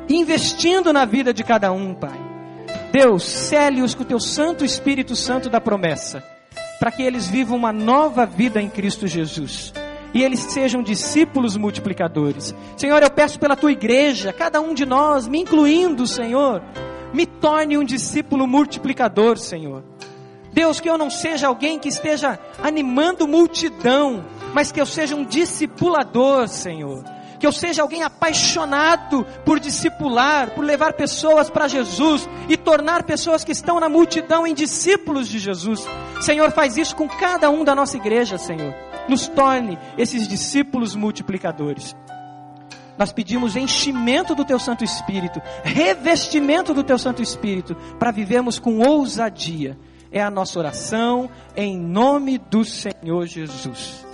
Investindo 0.10 0.92
na 0.92 1.06
vida 1.06 1.34
de 1.34 1.44
cada 1.44 1.72
um, 1.72 1.94
Pai. 1.94 2.20
Deus, 2.92 3.24
cele-os 3.24 3.94
com 3.94 4.02
o 4.02 4.06
teu 4.06 4.20
Santo 4.20 4.66
Espírito 4.66 5.16
Santo 5.16 5.50
da 5.50 5.62
promessa, 5.62 6.24
para 6.80 6.92
que 6.92 7.04
eles 7.04 7.28
vivam 7.28 7.58
uma 7.58 7.72
nova 7.72 8.26
vida 8.26 8.60
em 8.60 8.70
Cristo 8.70 9.06
Jesus. 9.06 9.72
E 10.14 10.24
eles 10.24 10.40
sejam 10.40 10.82
discípulos 10.82 11.56
multiplicadores. 11.58 12.56
Senhor, 12.76 13.04
eu 13.04 13.12
peço 13.12 13.40
pela 13.40 13.56
tua 13.56 13.72
igreja, 13.72 14.34
cada 14.34 14.60
um 14.60 14.74
de 14.74 14.86
nós, 14.86 15.28
me 15.28 15.40
incluindo, 15.40 16.08
Senhor, 16.08 16.64
me 17.14 17.26
torne 17.26 17.78
um 17.78 17.84
discípulo 17.84 18.47
multiplicador, 18.47 19.38
Senhor. 19.38 19.84
Deus, 20.51 20.80
que 20.80 20.89
eu 20.89 20.97
não 20.97 21.10
seja 21.10 21.47
alguém 21.47 21.78
que 21.78 21.89
esteja 21.89 22.39
animando 22.62 23.28
multidão, 23.28 24.26
mas 24.53 24.72
que 24.72 24.82
eu 24.82 24.86
seja 24.86 25.16
um 25.16 25.24
discipulador, 25.24 26.47
Senhor 26.47 27.03
que 27.39 27.45
eu 27.45 27.51
seja 27.51 27.82
alguém 27.82 28.03
apaixonado 28.03 29.26
por 29.45 29.60
discipular, 29.60 30.51
por 30.51 30.64
levar 30.64 30.93
pessoas 30.93 31.49
para 31.49 31.68
Jesus 31.68 32.28
e 32.49 32.58
tornar 32.58 33.03
pessoas 33.03 33.43
que 33.43 33.51
estão 33.51 33.80
na 33.80 33.89
multidão 33.89 34.45
em 34.45 34.53
discípulos 34.53 35.28
de 35.28 35.39
Jesus. 35.39 35.86
Senhor, 36.22 36.51
faz 36.51 36.78
isso 36.78 36.95
com 36.95 37.08
cada 37.08 37.49
um 37.49 37.64
da 37.64 37.76
nossa 37.76 37.97
igreja, 37.97 38.38
Senhor. 38.38 38.74
Nos 39.08 39.28
torne 39.28 39.78
esses 39.97 40.28
discípulos 40.28 40.95
multiplicadores. 40.95 41.95
Nós 42.98 43.12
pedimos 43.12 43.56
enchimento 43.56 44.36
do 44.36 44.43
Teu 44.43 44.60
Santo 44.60 44.84
Espírito, 44.84 45.41
revestimento 45.64 46.74
do 46.74 46.84
Teu 46.84 46.98
Santo 46.98 47.22
Espírito, 47.22 47.76
para 48.00 48.12
vivermos 48.12 48.60
com 48.60 48.80
ousadia. 48.80 49.78
É 50.12 50.22
a 50.22 50.32
nossa 50.32 50.58
oração, 50.58 51.30
em 51.56 51.78
nome 51.78 52.38
do 52.38 52.64
Senhor 52.64 53.26
Jesus. 53.26 54.06